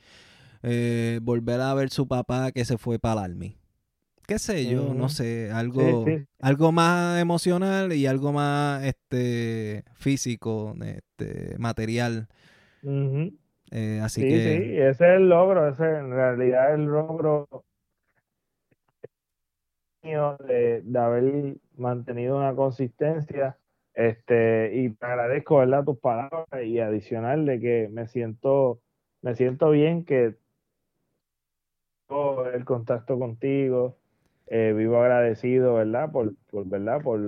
[1.21, 3.57] volver a ver su papá que se fue para el Army
[4.25, 6.05] qué sé yo, no sé, algo,
[6.39, 12.27] algo más emocional y algo más este físico, este, material.
[13.71, 14.29] Eh, así que...
[14.29, 17.47] Sí, ese es el logro, ese en realidad es el logro
[20.03, 23.57] de, de haber mantenido una consistencia
[23.95, 28.81] este y te agradezco verdad tus palabras y adicional de que me siento
[29.21, 30.35] me siento bien que
[32.53, 33.97] el contacto contigo
[34.47, 36.11] eh, vivo agradecido, ¿verdad?
[36.11, 37.01] Por, por ¿verdad?
[37.01, 37.19] Por,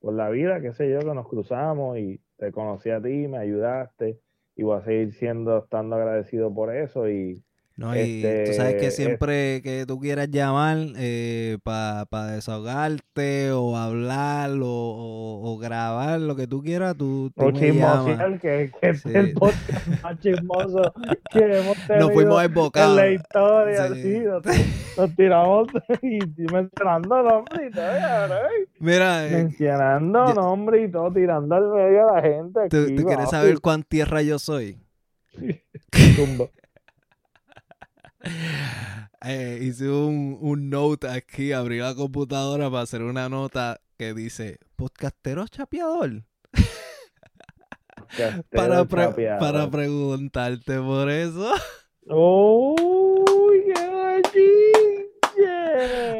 [0.00, 3.38] por la vida, qué sé yo, que nos cruzamos y te conocí a ti, me
[3.38, 4.20] ayudaste
[4.56, 7.44] y voy a seguir siendo, estando agradecido por eso y,
[7.76, 14.50] No, y tú sabes que siempre que tú quieras llamar eh, para desahogarte o hablar
[14.62, 19.86] o, grabar lo que tú quieras, tú, tú o me que, que es el podcast
[20.02, 20.94] más chismoso
[21.32, 22.44] que hemos tenido nos fuimos
[22.74, 23.88] en la historia.
[23.94, 24.22] Sí.
[24.96, 25.68] nos, tiramos
[26.02, 26.18] y,
[26.52, 27.86] mencionando nombres y todo.
[28.78, 32.60] Mira, eh, mencionando nombres y todo, tirando al medio a la gente.
[32.68, 34.78] ¿Tú, ¿tú quieres saber cuán tierra yo soy?
[36.16, 36.46] Tumba.
[39.26, 44.58] Eh, hice un, un, note aquí, abrí la computadora para hacer una nota que dice
[44.76, 46.24] podcastero chapeador.
[48.50, 51.54] para, para preguntarte por eso.
[52.06, 54.73] ¡Uy, qué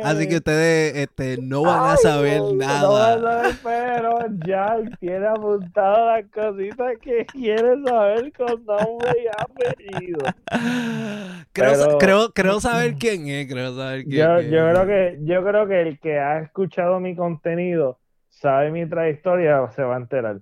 [0.02, 3.16] Así que ustedes este, no van a saber nada.
[3.16, 10.18] No, pero ya tiene apuntado las cositas que quiere saber con nombre y apellido.
[11.52, 14.50] Creo, creo, creo saber quién es, creo saber quién yo, es.
[14.50, 17.98] Yo creo, que, yo creo que el que ha escuchado mi contenido
[18.28, 20.40] sabe mi trayectoria se va a enterar.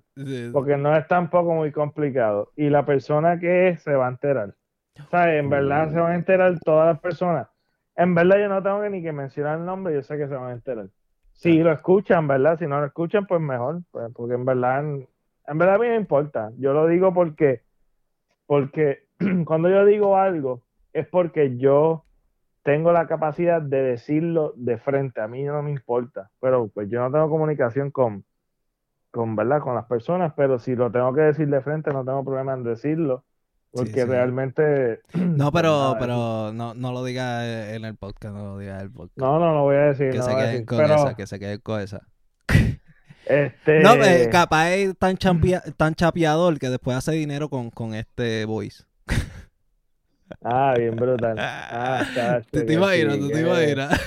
[0.51, 2.51] Porque no es tampoco muy complicado.
[2.55, 4.55] Y la persona que es se va a enterar.
[4.99, 7.47] O sea, en verdad se van a enterar todas las personas.
[7.95, 10.35] En verdad yo no tengo que ni que mencionar el nombre, yo sé que se
[10.35, 10.87] van a enterar.
[11.33, 12.57] Si lo escuchan, ¿verdad?
[12.57, 15.95] Si no lo escuchan, pues mejor, pues, porque en verdad, en, verdad a mí me
[15.95, 16.51] importa.
[16.57, 17.61] Yo lo digo porque,
[18.45, 19.07] porque
[19.45, 20.61] cuando yo digo algo,
[20.93, 22.05] es porque yo
[22.63, 25.21] tengo la capacidad de decirlo de frente.
[25.21, 28.23] A mí no me importa, pero pues yo no tengo comunicación con,
[29.11, 29.61] con, ¿verdad?
[29.61, 32.63] con las personas, pero si lo tengo que decir de frente, no tengo problema en
[32.63, 33.23] decirlo.
[33.73, 35.01] Porque realmente.
[35.13, 38.91] No, pero, pero no, no lo digas en el podcast, no lo digas en el
[38.91, 39.17] podcast.
[39.17, 40.11] No, no lo voy a decir.
[40.11, 42.01] Que no se queden con esa, que se queden con esa.
[43.25, 43.79] Este...
[43.79, 45.17] No, eh, capaz es tan,
[45.77, 48.83] tan chapeador que después hace dinero con, con este voice.
[50.43, 51.35] Ah, bien brutal.
[51.37, 53.19] Ah, chacho, ¿Te, te imaginas?
[53.19, 54.01] ¿Tú te imaginas?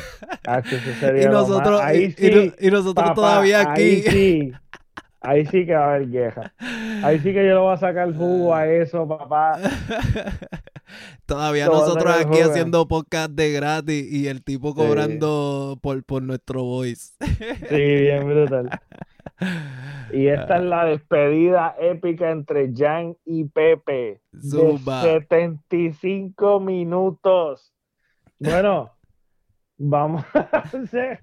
[0.47, 0.63] Ah,
[1.23, 3.83] y nosotros, ahí sí, y, nosotros todavía aquí.
[3.83, 4.53] Ahí sí,
[5.27, 6.55] Ahí sí que va a haber queja.
[7.03, 9.59] Ahí sí que yo lo voy a sacar jugo a eso, papá.
[11.27, 17.15] Todavía nosotros aquí haciendo podcast de gratis y el tipo cobrando por, por nuestro voice.
[17.69, 18.71] Sí, bien brutal.
[20.13, 24.21] Y esta es la despedida épica entre Jan y Pepe.
[24.41, 25.05] Zumba.
[25.05, 27.73] De 75 minutos.
[28.39, 28.93] Bueno,
[29.77, 31.19] vamos a hacer.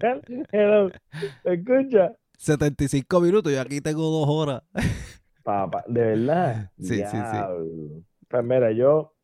[1.44, 2.12] Escucha.
[2.38, 4.62] 75 minutos y aquí tengo dos horas.
[5.42, 6.70] Papá, ¿de verdad?
[6.78, 8.04] Sí, sí, sí.
[8.28, 9.14] Pues mira, yo,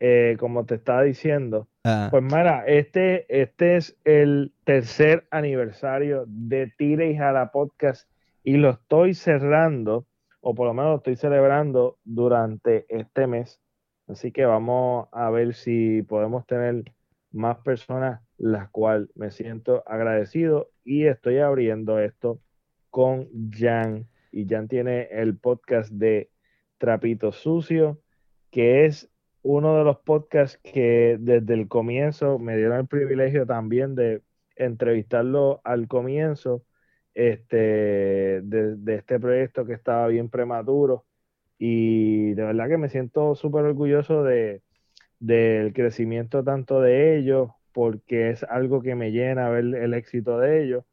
[0.00, 2.08] eh, como te estaba diciendo, ah.
[2.10, 8.08] pues mira, este, este es el tercer aniversario de Tire y Jala Podcast
[8.42, 10.06] y lo estoy cerrando,
[10.40, 13.60] o por lo menos lo estoy celebrando durante este mes.
[14.08, 16.84] Así que vamos a ver si podemos tener
[17.30, 22.40] más personas, las cuales me siento agradecido y estoy abriendo esto
[22.90, 24.08] con Jan.
[24.30, 26.30] Y Jan tiene el podcast de
[26.78, 28.00] Trapito Sucio,
[28.50, 29.10] que es
[29.42, 34.22] uno de los podcasts que desde el comienzo me dieron el privilegio también de
[34.56, 36.64] entrevistarlo al comienzo
[37.14, 37.56] este,
[38.42, 41.04] de, este proyecto que estaba bien prematuro.
[41.58, 44.62] Y de verdad que me siento súper orgulloso de,
[45.20, 50.62] del crecimiento tanto de ellos, porque es algo que me llena ver el éxito de
[50.62, 50.84] ellos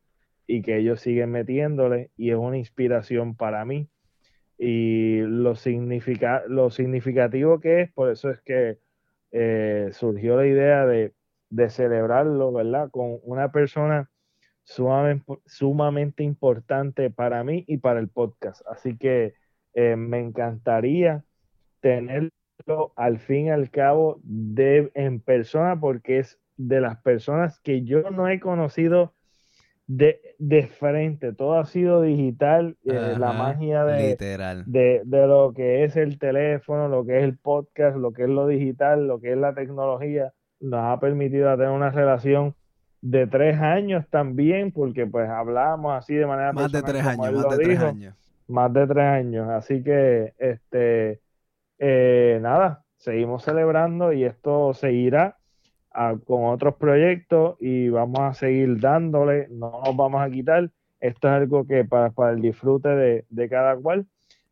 [0.47, 3.87] y que ellos siguen metiéndole y es una inspiración para mí.
[4.57, 8.79] Y lo, significa, lo significativo que es, por eso es que
[9.31, 11.13] eh, surgió la idea de,
[11.49, 12.89] de, celebrarlo, ¿verdad?
[12.89, 14.09] Con una persona
[14.63, 18.61] sumamente, sumamente importante para mí y para el podcast.
[18.67, 19.35] Así que
[19.75, 21.23] eh, me encantaría
[21.79, 22.31] tenerlo
[22.95, 28.11] al fin y al cabo de, en persona porque es de las personas que yo
[28.11, 29.13] no he conocido
[29.87, 34.17] de, de frente, todo ha sido digital, eh, la magia de,
[34.65, 38.29] de, de, lo que es el teléfono, lo que es el podcast, lo que es
[38.29, 42.55] lo digital, lo que es la tecnología, nos ha permitido tener una relación
[43.01, 47.57] de tres años también, porque pues hablábamos así de manera más de tres años, más
[47.57, 48.15] de tres años.
[48.47, 51.21] Más de tres años, así que este
[51.77, 55.38] eh, nada, seguimos celebrando y esto seguirá
[56.25, 60.69] con otros proyectos y vamos a seguir dándole, no nos vamos a quitar.
[60.99, 64.05] Esto es algo que para, para el disfrute de, de, cada cual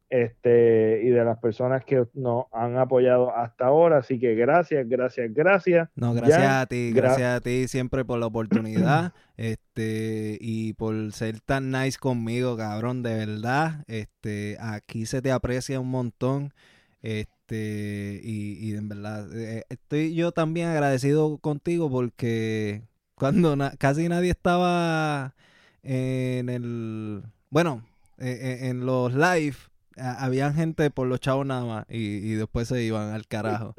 [0.10, 3.98] este, y de las personas que nos han apoyado hasta ahora.
[3.98, 5.90] Así que gracias, gracias, gracias.
[5.96, 11.42] No, gracias a ti, gracias a ti siempre por la oportunidad este y por ser
[11.42, 13.84] tan nice conmigo, cabrón, de verdad.
[13.88, 16.54] Este, aquí se te aprecia un montón.
[17.02, 22.84] Este, y, y en verdad, eh, estoy yo también agradecido contigo porque
[23.16, 25.36] cuando casi nadie estaba
[25.84, 27.86] en el, bueno,
[28.18, 29.56] eh, eh, en los live,
[29.96, 33.76] había gente por los chavos nada más y, después se iban al carajo.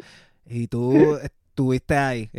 [0.47, 2.31] Y tú estuviste ahí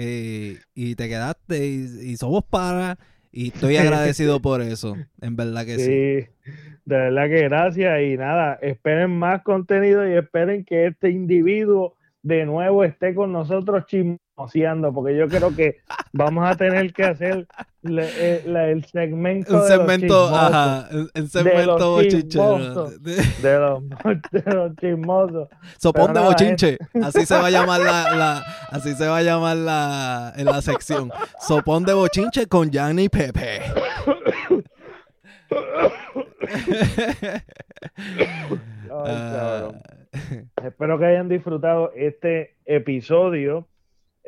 [0.73, 2.97] y te quedaste y, y somos para
[3.31, 5.85] y estoy agradecido por eso, en verdad que sí.
[5.85, 6.51] Sí,
[6.85, 12.45] de verdad que gracias y nada, esperen más contenido y esperen que este individuo de
[12.45, 13.85] nuevo esté con nosotros
[14.93, 15.77] porque yo creo que
[16.13, 17.47] vamos a tener que hacer
[17.83, 19.55] eh, el segmento.
[19.55, 22.39] Un segmento, ajá, el segmento bochinche.
[22.39, 23.83] De los,
[24.31, 25.49] de los chismosos.
[25.77, 29.57] Sopón de bochinche, así se va a llamar la, la, así se va a llamar
[29.57, 31.11] la, en la sección.
[31.39, 33.61] Sopón de bochinche con Gianni Pepe.
[39.05, 39.71] Ay,
[40.63, 43.67] Espero que hayan disfrutado este episodio.